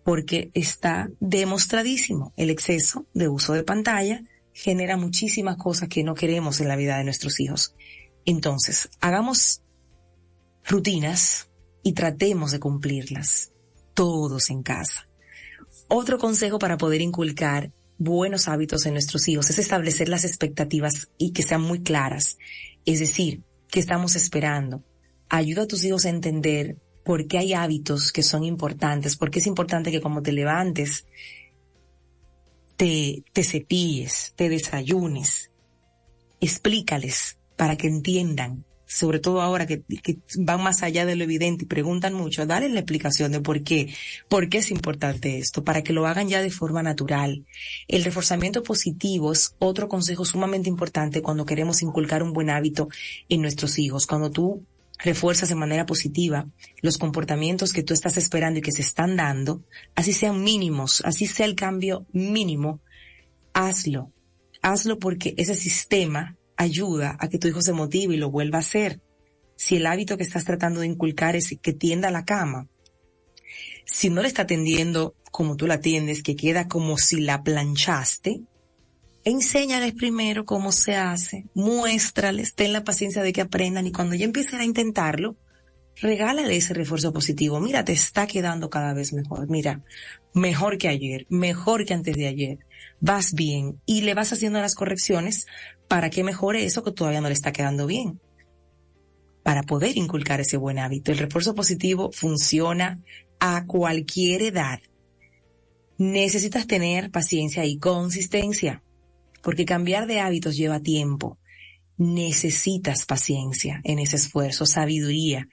porque 0.05 0.51
está 0.53 1.09
demostradísimo 1.19 2.31
el 2.37 2.51
exceso 2.51 3.07
de 3.15 3.27
uso 3.27 3.53
de 3.53 3.63
pantalla 3.63 4.23
genera 4.55 4.95
muchísimas 4.95 5.57
cosas 5.57 5.89
que 5.89 6.01
no 6.01 6.15
queremos 6.15 6.61
en 6.61 6.69
la 6.69 6.77
vida 6.77 6.97
de 6.97 7.03
nuestros 7.03 7.41
hijos. 7.41 7.75
Entonces, 8.25 8.89
hagamos 9.01 9.61
rutinas 10.63 11.49
y 11.83 11.91
tratemos 11.91 12.51
de 12.51 12.59
cumplirlas, 12.59 13.51
todos 13.93 14.49
en 14.49 14.63
casa. 14.63 15.09
Otro 15.89 16.17
consejo 16.17 16.57
para 16.57 16.77
poder 16.77 17.01
inculcar 17.01 17.73
buenos 17.97 18.47
hábitos 18.47 18.85
en 18.85 18.93
nuestros 18.93 19.27
hijos 19.27 19.49
es 19.49 19.59
establecer 19.59 20.07
las 20.07 20.23
expectativas 20.23 21.09
y 21.17 21.33
que 21.33 21.43
sean 21.43 21.61
muy 21.61 21.83
claras. 21.83 22.37
Es 22.85 22.99
decir, 22.99 23.43
que 23.69 23.81
estamos 23.81 24.15
esperando. 24.15 24.83
Ayuda 25.27 25.63
a 25.63 25.67
tus 25.67 25.83
hijos 25.83 26.05
a 26.05 26.09
entender 26.09 26.77
por 27.03 27.27
qué 27.27 27.39
hay 27.39 27.53
hábitos 27.53 28.13
que 28.13 28.23
son 28.23 28.45
importantes, 28.45 29.17
porque 29.17 29.39
es 29.39 29.47
importante 29.47 29.91
que 29.91 30.01
como 30.01 30.23
te 30.23 30.31
levantes, 30.31 31.05
te, 32.77 33.23
te 33.33 33.43
cepilles, 33.43 34.33
te 34.35 34.49
desayunes. 34.49 35.51
Explícales 36.41 37.37
para 37.55 37.77
que 37.77 37.87
entiendan, 37.87 38.65
sobre 38.85 39.19
todo 39.19 39.41
ahora 39.41 39.65
que, 39.65 39.81
que, 39.81 40.17
van 40.37 40.61
más 40.61 40.83
allá 40.83 41.05
de 41.05 41.15
lo 41.15 41.23
evidente 41.23 41.63
y 41.63 41.67
preguntan 41.67 42.13
mucho, 42.13 42.45
dale 42.45 42.69
la 42.69 42.81
explicación 42.81 43.31
de 43.31 43.41
por 43.41 43.63
qué, 43.63 43.93
por 44.29 44.49
qué 44.49 44.59
es 44.59 44.71
importante 44.71 45.39
esto, 45.39 45.63
para 45.63 45.83
que 45.83 45.93
lo 45.93 46.05
hagan 46.05 46.29
ya 46.29 46.41
de 46.41 46.51
forma 46.51 46.83
natural. 46.83 47.45
El 47.87 48.03
reforzamiento 48.03 48.63
positivo 48.63 49.31
es 49.31 49.55
otro 49.59 49.87
consejo 49.87 50.25
sumamente 50.25 50.69
importante 50.69 51.21
cuando 51.21 51.45
queremos 51.45 51.81
inculcar 51.81 52.21
un 52.21 52.33
buen 52.33 52.49
hábito 52.49 52.89
en 53.29 53.41
nuestros 53.41 53.79
hijos. 53.79 54.05
Cuando 54.05 54.29
tú 54.29 54.63
refuerzas 54.99 55.49
de 55.49 55.55
manera 55.55 55.85
positiva 55.85 56.45
los 56.81 56.97
comportamientos 56.97 57.73
que 57.73 57.83
tú 57.83 57.93
estás 57.93 58.17
esperando 58.17 58.59
y 58.59 58.61
que 58.61 58.71
se 58.71 58.81
están 58.81 59.15
dando, 59.15 59.63
así 59.95 60.13
sean 60.13 60.43
mínimos, 60.43 61.01
así 61.05 61.27
sea 61.27 61.45
el 61.45 61.55
cambio 61.55 62.05
mínimo, 62.11 62.81
hazlo. 63.53 64.11
Hazlo 64.61 64.97
porque 64.97 65.35
ese 65.37 65.55
sistema 65.55 66.37
ayuda 66.57 67.17
a 67.19 67.27
que 67.27 67.37
tu 67.37 67.47
hijo 67.47 67.61
se 67.61 67.73
motive 67.73 68.15
y 68.15 68.17
lo 68.17 68.31
vuelva 68.31 68.57
a 68.57 68.61
hacer. 68.61 69.01
Si 69.55 69.77
el 69.77 69.85
hábito 69.85 70.17
que 70.17 70.23
estás 70.23 70.45
tratando 70.45 70.79
de 70.79 70.87
inculcar 70.87 71.35
es 71.35 71.55
que 71.61 71.73
tienda 71.73 72.11
la 72.11 72.25
cama, 72.25 72.67
si 73.85 74.09
no 74.09 74.21
le 74.21 74.27
está 74.27 74.47
tendiendo 74.47 75.15
como 75.31 75.55
tú 75.55 75.67
la 75.67 75.81
tiendes, 75.81 76.23
que 76.23 76.35
queda 76.35 76.67
como 76.67 76.97
si 76.97 77.19
la 77.21 77.43
planchaste, 77.43 78.41
enséñales 79.25 79.93
primero 79.93 80.45
cómo 80.45 80.71
se 80.71 80.95
hace, 80.95 81.47
muéstrales, 81.55 82.53
ten 82.53 82.71
la 82.71 82.83
paciencia 82.83 83.23
de 83.23 83.33
que 83.33 83.41
aprendan 83.41 83.87
y 83.87 83.91
cuando 83.91 84.15
ya 84.15 84.25
empiecen 84.25 84.61
a 84.61 84.65
intentarlo, 84.65 85.35
regálale 85.97 86.55
ese 86.55 86.73
refuerzo 86.73 87.11
positivo. 87.11 87.59
Mira, 87.59 87.83
te 87.83 87.91
está 87.91 88.27
quedando 88.27 88.69
cada 88.69 88.93
vez 88.93 89.13
mejor. 89.13 89.49
Mira, 89.49 89.83
mejor 90.33 90.77
que 90.77 90.87
ayer, 90.87 91.25
mejor 91.29 91.85
que 91.85 91.95
antes 91.95 92.15
de 92.15 92.27
ayer. 92.27 92.59
Vas 92.99 93.33
bien 93.33 93.81
y 93.85 94.01
le 94.01 94.13
vas 94.13 94.31
haciendo 94.31 94.61
las 94.61 94.75
correcciones 94.75 95.47
para 95.87 96.09
que 96.09 96.23
mejore 96.23 96.65
eso 96.65 96.83
que 96.83 96.91
todavía 96.91 97.21
no 97.21 97.27
le 97.27 97.33
está 97.33 97.51
quedando 97.51 97.87
bien. 97.87 98.21
Para 99.43 99.63
poder 99.63 99.97
inculcar 99.97 100.39
ese 100.39 100.57
buen 100.57 100.77
hábito. 100.77 101.11
El 101.11 101.17
refuerzo 101.17 101.55
positivo 101.55 102.11
funciona 102.11 103.01
a 103.39 103.65
cualquier 103.65 104.43
edad. 104.43 104.79
Necesitas 105.97 106.67
tener 106.67 107.09
paciencia 107.09 107.65
y 107.65 107.77
consistencia 107.77 108.83
porque 109.45 109.63
cambiar 109.63 110.07
de 110.07 110.19
hábitos 110.19 110.57
lleva 110.57 110.79
tiempo. 110.79 111.37
Necesitas 111.97 113.05
paciencia 113.05 113.79
en 113.83 113.99
ese 113.99 114.15
esfuerzo, 114.15 114.65
sabiduría, 114.65 115.47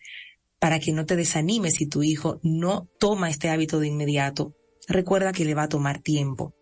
para 0.59 0.80
que 0.80 0.93
no 0.93 1.05
te 1.05 1.14
desanimes 1.14 1.74
si 1.74 1.86
tu 1.86 2.03
hijo 2.03 2.40
no 2.43 2.88
toma 2.99 3.28
este 3.28 3.51
hábito 3.51 3.80
de 3.80 3.88
inmediato. 3.88 4.57
Recuerda 4.88 5.34
que 5.34 5.45
le 5.45 5.53
va 5.53 5.64
a 5.64 5.68
tomar 5.68 5.99
tiempo 5.99 6.55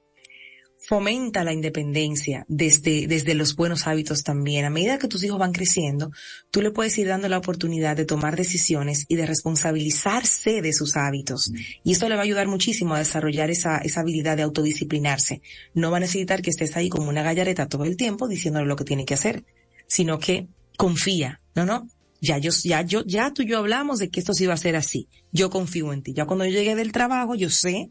fomenta 0.81 1.45
la 1.45 1.53
independencia 1.53 2.45
desde, 2.49 3.07
desde 3.07 3.35
los 3.35 3.55
buenos 3.55 3.87
hábitos 3.87 4.25
también. 4.25 4.65
A 4.65 4.71
medida 4.71 4.99
que 4.99 5.09
tus 5.09 5.23
hijos 5.23 5.39
van 5.39 5.53
creciendo, 5.53 6.11
tú 6.51 6.63
le 6.63 6.71
puedes 6.71 6.97
ir 6.99 7.07
dando 7.07 7.29
la 7.29 7.39
oportunidad 7.39 7.97
de 7.97 8.07
tomar 8.07 8.37
decisiones 8.37 9.05
y 9.07 9.17
de 9.17 9.27
responsabilizarse 9.27 10.63
de 10.63 10.73
sus 10.73 10.97
hábitos. 10.97 11.53
Y 11.85 11.93
esto 11.93 12.09
le 12.09 12.15
va 12.15 12.23
a 12.23 12.25
ayudar 12.25 12.49
muchísimo 12.49 12.95
a 12.95 12.99
desarrollar 12.99 13.51
esa, 13.51 13.79
esa 13.79 14.01
habilidad 14.01 14.37
de 14.37 14.43
autodisciplinarse. 14.43 15.43
No 15.75 15.91
va 15.91 15.99
a 15.99 16.01
necesitar 16.01 16.41
que 16.41 16.51
estés 16.51 16.77
ahí 16.77 16.89
como 16.89 17.09
una 17.09 17.23
gallareta 17.23 17.69
todo 17.69 17.85
el 17.85 17.97
tiempo 17.97 18.27
diciéndole 18.27 18.67
lo 18.67 18.77
que 18.77 18.85
tiene 18.85 19.05
que 19.05 19.15
hacer, 19.15 19.45
sino 19.87 20.19
que 20.19 20.49
confía. 20.77 21.41
No, 21.55 21.67
no. 21.67 21.89
Ya 22.23 22.39
yo, 22.39 22.51
ya 22.65 22.83
yo, 22.83 23.03
ya 23.07 23.33
tú 23.33 23.43
y 23.43 23.49
yo 23.49 23.59
hablamos 23.59 23.99
de 23.99 24.11
que 24.11 24.21
esto 24.21 24.35
sí 24.35 24.47
va 24.47 24.55
a 24.55 24.59
ser 24.59 24.77
así. 24.77 25.09
Yo 25.33 25.51
confío 25.51 25.93
en 25.93 26.03
ti. 26.03 26.13
Ya 26.15 26.27
cuando 26.27 26.45
yo 26.45 26.53
llegue 26.53 26.75
del 26.75 26.93
trabajo, 26.93 27.35
yo 27.35 27.49
sé 27.49 27.91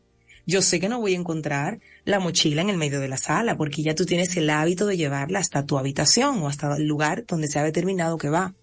yo 0.50 0.64
sé 0.64 0.80
que 0.80 0.90
no 0.90 1.00
voy 1.00 1.14
a 1.14 1.18
encontrar 1.18 1.80
la 2.06 2.20
mochila 2.20 2.64
en 2.64 2.72
el 2.72 2.78
medio 2.78 3.00
de 3.00 3.08
la 3.08 3.18
sala 3.18 3.56
porque 3.56 3.84
ya 3.84 3.94
tú 3.94 4.06
tienes 4.06 4.36
el 4.36 4.50
hábito 4.50 4.88
de 4.88 4.98
llevarla 4.98 5.40
hasta 5.40 5.66
tu 5.66 5.78
habitación 5.78 6.42
o 6.42 6.48
hasta 6.48 6.76
el 6.76 6.88
lugar 6.88 7.26
donde 7.28 7.48
se 7.48 7.60
ha 7.60 7.64
determinado 7.64 8.18
que 8.18 8.30
va. 8.30 8.56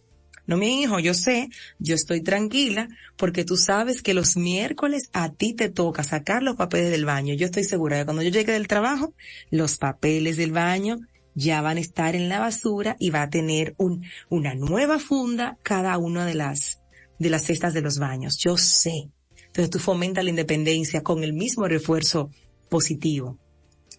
No, 0.49 0.57
mi 0.57 0.83
hijo, 0.83 0.99
yo 0.99 1.15
sé, 1.15 1.49
yo 1.79 1.95
estoy 1.95 2.23
tranquila 2.23 2.89
porque 3.17 3.45
tú 3.45 3.57
sabes 3.57 4.03
que 4.03 4.15
los 4.15 4.37
miércoles 4.37 5.11
a 5.13 5.33
ti 5.33 5.55
te 5.55 5.69
toca 5.69 6.03
sacar 6.03 6.43
los 6.43 6.57
papeles 6.57 6.91
del 6.91 7.05
baño. 7.05 7.35
Yo 7.35 7.47
estoy 7.47 7.63
segura 7.63 7.97
de 7.97 8.03
que 8.03 8.07
cuando 8.07 8.23
yo 8.23 8.31
llegue 8.31 8.53
del 8.53 8.69
trabajo, 8.69 9.15
los 9.51 9.77
papeles 9.79 10.37
del 10.37 10.53
baño 10.53 10.99
ya 11.35 11.63
van 11.63 11.77
a 11.77 11.81
estar 11.81 12.17
en 12.17 12.29
la 12.29 12.41
basura 12.41 12.97
y 12.99 13.11
va 13.11 13.23
a 13.23 13.31
tener 13.31 13.75
un, 13.79 14.05
una 14.29 14.55
nueva 14.55 14.99
funda 14.99 15.57
cada 15.63 15.99
una 15.99 16.27
de 16.27 16.35
las, 16.35 16.81
de 17.19 17.31
las 17.31 17.45
cestas 17.45 17.75
de 17.75 17.83
los 17.83 17.99
baños. 17.99 18.39
Yo 18.39 18.57
sé. 18.57 19.11
Entonces 19.57 19.71
tú 19.71 19.79
fomentas 19.79 20.23
la 20.23 20.29
independencia 20.29 21.03
con 21.03 21.25
el 21.25 21.33
mismo 21.33 21.67
refuerzo 21.67 22.31
positivo. 22.69 23.39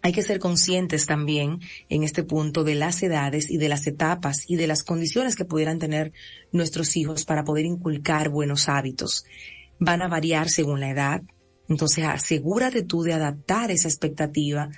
Hay 0.03 0.12
que 0.12 0.22
ser 0.22 0.38
conscientes 0.38 1.08
también 1.08 1.62
en 1.89 2.03
este 2.03 2.22
punto 2.22 2.64
de 2.64 2.76
las 2.76 3.01
edades 3.01 3.49
y 3.49 3.58
de 3.58 3.68
las 3.68 3.88
etapas 3.88 4.47
y 4.47 4.55
de 4.55 4.68
las 4.68 4.84
condiciones 4.84 5.36
que 5.36 5.45
pudieran 5.45 5.80
tener 5.80 6.14
nuestros 6.51 6.95
hijos 6.95 7.26
para 7.26 7.43
poder 7.43 7.66
inculcar 7.66 8.30
buenos 8.30 8.70
hábitos. 8.70 9.26
Van 9.80 10.03
a 10.03 10.08
variar 10.08 10.47
según 10.49 10.80
la 10.80 10.91
edad. 10.91 11.24
Entonces 11.68 12.05
asegúrate 12.05 12.84
tú 12.84 13.01
de 13.01 13.14
adaptar 13.14 13.72
esa 13.72 13.88
expectativa 13.88 14.70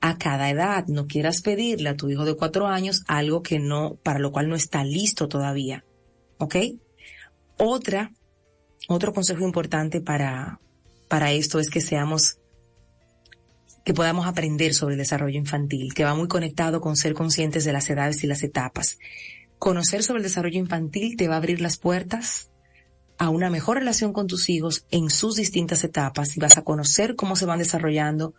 a 0.00 0.18
cada 0.18 0.50
edad. 0.50 0.86
No 0.86 1.08
quieras 1.08 1.42
pedirle 1.42 1.88
a 1.88 1.96
tu 1.96 2.10
hijo 2.10 2.24
de 2.24 2.36
cuatro 2.36 2.68
años 2.68 3.02
algo 3.08 3.42
que 3.42 3.58
no, 3.58 3.96
para 4.04 4.20
lo 4.20 4.30
cual 4.30 4.48
no 4.48 4.54
está 4.54 4.84
listo 4.84 5.26
todavía. 5.26 5.84
¿Ok? 6.38 6.54
Otra, 7.56 8.12
otro 8.88 9.12
consejo 9.12 9.44
importante 9.44 10.00
para, 10.00 10.60
para 11.08 11.30
esto 11.30 11.60
es 11.60 11.70
que 11.70 11.80
seamos 11.80 12.38
que 13.84 13.94
podamos 13.94 14.26
aprender 14.26 14.74
sobre 14.74 14.94
el 14.94 14.98
desarrollo 14.98 15.38
infantil, 15.38 15.94
que 15.94 16.04
va 16.04 16.14
muy 16.14 16.26
conectado 16.26 16.80
con 16.80 16.96
ser 16.96 17.14
conscientes 17.14 17.64
de 17.64 17.72
las 17.72 17.88
edades 17.88 18.24
y 18.24 18.26
las 18.26 18.42
etapas. 18.42 18.98
Conocer 19.58 20.02
sobre 20.02 20.18
el 20.18 20.24
desarrollo 20.24 20.58
infantil 20.58 21.16
te 21.16 21.28
va 21.28 21.34
a 21.34 21.38
abrir 21.38 21.60
las 21.60 21.76
puertas 21.76 22.50
a 23.18 23.28
una 23.28 23.50
mejor 23.50 23.78
relación 23.78 24.12
con 24.12 24.26
tus 24.26 24.48
hijos 24.48 24.86
en 24.90 25.10
sus 25.10 25.36
distintas 25.36 25.84
etapas 25.84 26.36
y 26.36 26.40
vas 26.40 26.56
a 26.56 26.64
conocer 26.64 27.14
cómo 27.14 27.36
se 27.36 27.46
van 27.46 27.58
desarrollando 27.58 28.34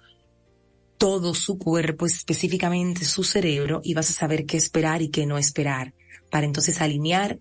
todo 0.97 1.33
su 1.33 1.57
cuerpo, 1.57 2.05
específicamente 2.05 3.05
su 3.05 3.23
cerebro, 3.23 3.81
y 3.83 3.93
vas 3.93 4.09
a 4.09 4.13
saber 4.13 4.45
qué 4.45 4.57
esperar 4.57 5.01
y 5.01 5.09
qué 5.09 5.25
no 5.25 5.37
esperar, 5.37 5.93
para 6.29 6.45
entonces 6.45 6.81
alinear 6.81 7.39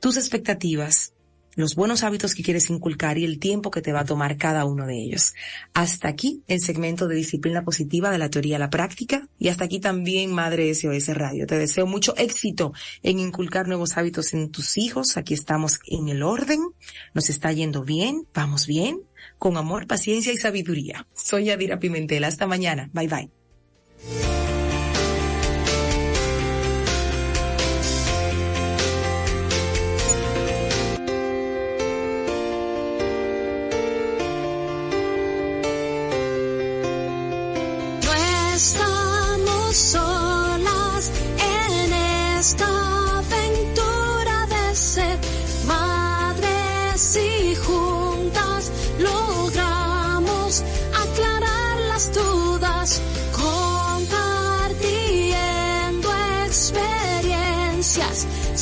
tus 0.00 0.16
expectativas 0.16 1.13
los 1.56 1.74
buenos 1.74 2.02
hábitos 2.02 2.34
que 2.34 2.42
quieres 2.42 2.70
inculcar 2.70 3.18
y 3.18 3.24
el 3.24 3.38
tiempo 3.38 3.70
que 3.70 3.82
te 3.82 3.92
va 3.92 4.00
a 4.00 4.04
tomar 4.04 4.36
cada 4.36 4.64
uno 4.64 4.86
de 4.86 4.96
ellos. 4.96 5.34
Hasta 5.72 6.08
aquí 6.08 6.42
el 6.46 6.60
segmento 6.60 7.08
de 7.08 7.16
disciplina 7.16 7.64
positiva 7.64 8.10
de 8.10 8.18
la 8.18 8.30
teoría 8.30 8.56
a 8.56 8.58
la 8.58 8.70
práctica 8.70 9.28
y 9.38 9.48
hasta 9.48 9.64
aquí 9.64 9.80
también 9.80 10.32
Madre 10.32 10.74
SOS 10.74 11.08
Radio. 11.08 11.46
Te 11.46 11.58
deseo 11.58 11.86
mucho 11.86 12.16
éxito 12.16 12.72
en 13.02 13.18
inculcar 13.18 13.68
nuevos 13.68 13.96
hábitos 13.96 14.34
en 14.34 14.50
tus 14.50 14.78
hijos. 14.78 15.16
Aquí 15.16 15.34
estamos 15.34 15.80
en 15.86 16.08
el 16.08 16.22
orden. 16.22 16.60
Nos 17.12 17.30
está 17.30 17.52
yendo 17.52 17.84
bien. 17.84 18.26
Vamos 18.34 18.66
bien. 18.66 19.00
Con 19.38 19.56
amor, 19.56 19.86
paciencia 19.86 20.32
y 20.32 20.36
sabiduría. 20.36 21.06
Soy 21.14 21.50
Adira 21.50 21.78
Pimentel. 21.78 22.24
Hasta 22.24 22.46
mañana. 22.46 22.90
Bye 22.92 23.08
bye. 23.08 24.53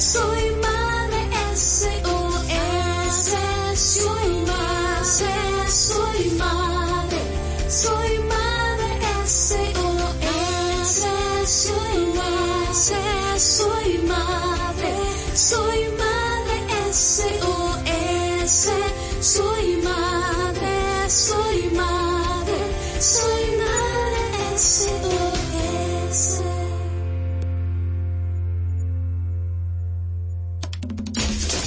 Soy 0.00 0.29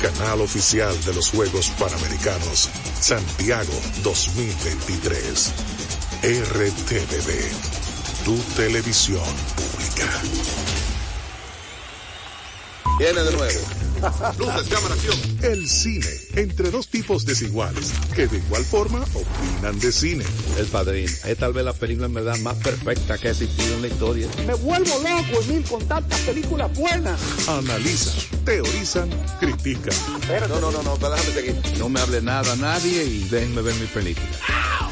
canal 0.00 0.40
oficial 0.40 0.98
de 1.04 1.14
los 1.14 1.30
Juegos 1.30 1.70
Panamericanos 1.78 2.70
Santiago 3.00 3.72
2023. 4.02 5.52
RTVD, 6.22 8.24
tu 8.24 8.36
televisión 8.56 9.22
pública. 9.56 10.69
Viene 13.00 13.22
de 13.22 13.32
nuevo. 13.32 13.60
Luces, 14.38 14.68
cámara, 14.68 14.94
acción. 14.94 15.16
El 15.42 15.66
cine, 15.66 16.06
entre 16.36 16.70
dos 16.70 16.88
tipos 16.88 17.24
desiguales, 17.24 17.92
que 18.14 18.26
de 18.26 18.36
igual 18.36 18.62
forma 18.62 19.02
opinan 19.14 19.80
de 19.80 19.90
cine. 19.90 20.22
El 20.58 20.66
Padrino, 20.66 21.10
es 21.24 21.38
tal 21.38 21.54
vez 21.54 21.64
la 21.64 21.72
película 21.72 22.08
en 22.08 22.12
verdad 22.12 22.36
más 22.40 22.56
perfecta 22.56 23.16
que 23.16 23.28
ha 23.28 23.30
existido 23.30 23.74
en 23.76 23.80
la 23.80 23.88
historia. 23.88 24.28
Me 24.46 24.52
vuelvo 24.52 24.98
loco, 24.98 25.42
Emil, 25.44 25.64
con 25.64 25.82
tantas 25.88 26.20
películas 26.20 26.76
buenas. 26.76 27.18
Analizan, 27.48 28.44
teorizan, 28.44 29.08
critican. 29.40 29.96
No, 30.50 30.60
no, 30.60 30.70
no, 30.70 30.82
no, 30.82 30.96
déjame 30.98 31.32
seguir. 31.32 31.56
No 31.78 31.88
me 31.88 32.00
hable 32.00 32.20
nada 32.20 32.52
a 32.52 32.56
nadie 32.56 33.02
y 33.02 33.28
déjenme 33.30 33.62
ver 33.62 33.76
mi 33.76 33.86
película. 33.86 34.89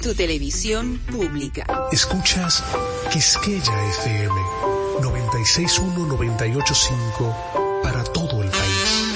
tu 0.00 0.14
televisión 0.14 0.98
pública. 1.10 1.66
Escuchas 1.92 2.64
Quisqueya 3.12 3.86
FM 4.02 4.34
961-985 5.00 7.82
para 7.82 8.02
todo 8.04 8.42
el 8.42 8.48
país. 8.48 9.12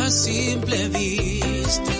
A 0.00 0.10
simple 0.10 0.88
vista, 0.88 1.92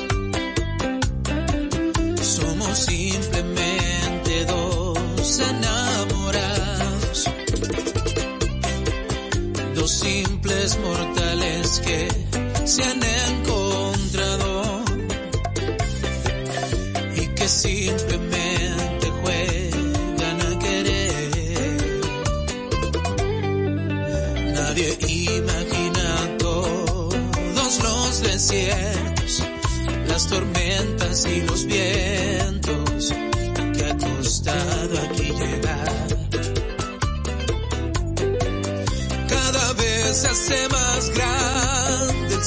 somos 2.23 2.79
simplemente 2.79 4.47
dos. 4.47 4.79
Se 12.67 12.83
han 12.83 13.03
encontrado 13.03 14.85
y 17.17 17.27
que 17.29 17.49
simplemente 17.49 19.11
juegan 19.23 20.41
a 20.41 20.59
querer. 20.59 22.01
Nadie 24.53 24.99
imagina 25.01 26.37
todos 26.39 27.83
los 27.83 28.23
desiertos, 28.23 29.43
las 30.09 30.27
tormentas 30.29 31.25
y 31.25 31.41
los 31.41 31.65
vientos 31.65 32.38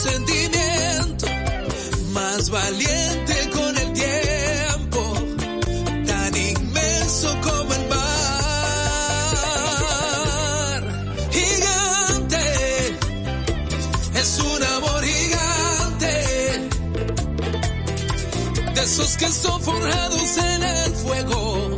sentimiento, 0.01 1.27
más 2.11 2.49
valiente 2.49 3.49
con 3.51 3.77
el 3.77 3.93
tiempo, 3.93 5.13
tan 6.07 6.35
inmenso 6.35 7.39
como 7.41 7.73
el 7.73 7.87
mar. 7.87 8.01
Gigante, 11.31 12.97
es 14.15 14.39
un 14.39 14.63
amor 14.63 15.03
gigante, 15.03 16.13
de 18.73 18.81
esos 18.81 19.17
que 19.17 19.27
son 19.27 19.61
forjados 19.61 20.37
en 20.37 20.63
el 20.63 20.95
fuego, 20.95 21.75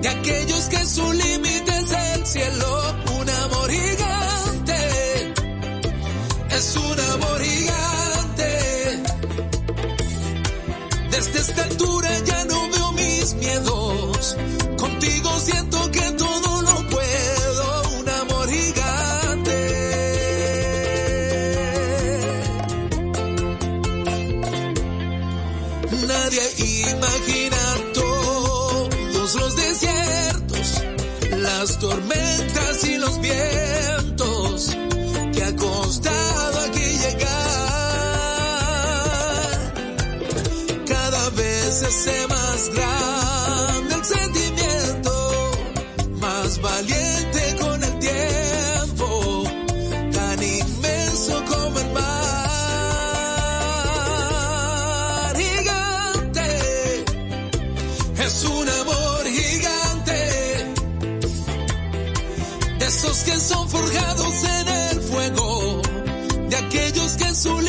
de 0.00 0.08
aquellos 0.08 0.64
que 0.64 0.84
su 0.86 1.12
límite 1.12 1.78
es 1.78 1.90
el 1.90 2.26
cielo, 2.26 2.99
esos 63.02 63.24
que 63.24 63.40
son 63.40 63.66
forjados 63.70 64.44
en 64.44 64.68
el 64.68 65.00
fuego, 65.00 65.80
de 66.50 66.56
aquellos 66.56 67.16
que 67.16 67.34
su 67.34 67.59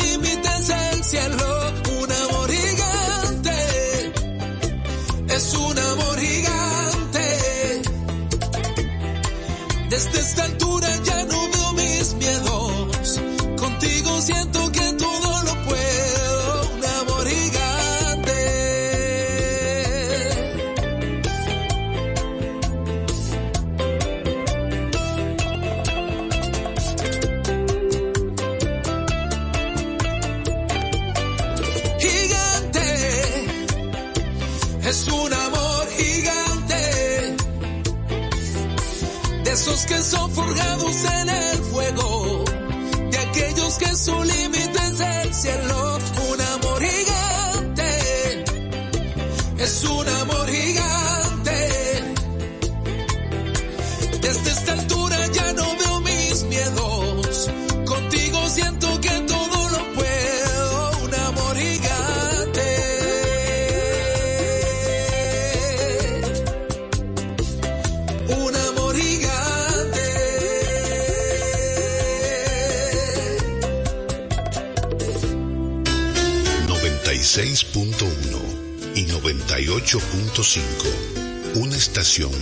98.5. 79.62 81.54
Una 81.54 81.76
estación 81.76 82.32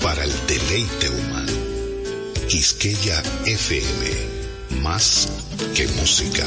para 0.00 0.24
el 0.24 0.32
deleite 0.46 1.10
humano. 1.10 1.52
Quisqueya 2.48 3.22
FM. 3.44 4.80
Más 4.80 5.28
que 5.74 5.86
música. 5.88 6.46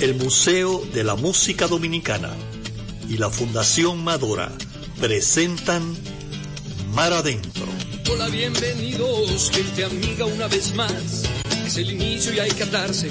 El 0.00 0.14
Museo 0.16 0.84
de 0.92 1.02
la 1.02 1.14
Música 1.14 1.66
Dominicana 1.66 2.34
y 3.08 3.16
la 3.16 3.30
Fundación 3.30 4.04
Madora 4.04 4.52
presentan 5.00 5.96
Mar 6.92 7.14
Adentro. 7.14 7.64
Hola, 8.12 8.28
bienvenidos, 8.28 9.50
gente 9.50 9.84
amiga, 9.84 10.26
una 10.26 10.48
vez 10.48 10.74
más. 10.74 11.22
Es 11.66 11.78
el 11.78 11.92
inicio 11.92 12.34
y 12.34 12.40
hay 12.40 12.50
que 12.50 12.64
atarse 12.64 13.10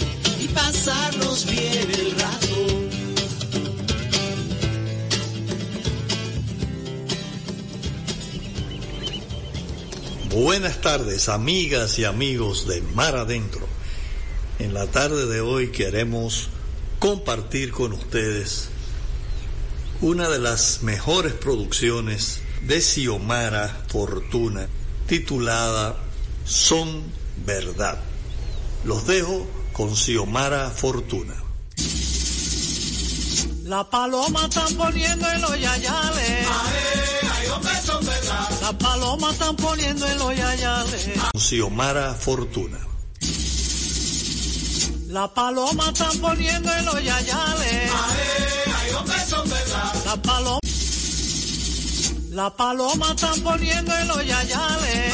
pasarnos 0.53 1.45
bien 1.45 1.91
el 1.91 2.11
rato. 2.19 2.47
Buenas 10.29 10.79
tardes, 10.81 11.29
amigas 11.29 11.99
y 11.99 12.05
amigos 12.05 12.67
de 12.67 12.81
Mar 12.81 13.15
Adentro. 13.15 13.67
En 14.59 14.73
la 14.73 14.87
tarde 14.87 15.25
de 15.25 15.41
hoy 15.41 15.71
queremos 15.71 16.49
compartir 16.99 17.71
con 17.71 17.93
ustedes 17.93 18.69
una 20.01 20.29
de 20.29 20.39
las 20.39 20.83
mejores 20.83 21.33
producciones 21.33 22.39
de 22.65 22.81
Xiomara 22.81 23.85
Fortuna, 23.89 24.67
titulada 25.07 25.97
Son 26.45 27.03
Verdad. 27.45 27.99
Los 28.83 29.05
dejo 29.07 29.47
con 29.73 29.95
Xiomara 29.95 30.69
Fortuna. 30.69 31.33
La 33.63 33.89
paloma 33.89 34.47
están 34.49 34.75
poniendo 34.75 35.29
en 35.29 35.41
los 35.41 35.59
yayales. 35.59 36.47
La 38.61 38.77
paloma 38.77 39.31
están 39.31 39.55
poniendo 39.55 40.07
en 40.07 40.17
los 40.17 40.35
yayales. 40.35 41.09
Xiomara 41.37 42.13
Fortuna. 42.13 42.77
La 45.07 45.27
paloma 45.33 45.89
están 45.91 46.17
poniendo 46.19 46.71
en 46.73 46.85
los 46.85 47.03
yayales. 47.03 47.91
La 50.05 50.15
paloma. 50.21 50.59
La 52.31 52.49
paloma 52.55 53.07
están 53.11 53.41
poniendo 53.41 53.93
en 53.95 54.07
los 54.07 54.25
yayales. 54.25 55.13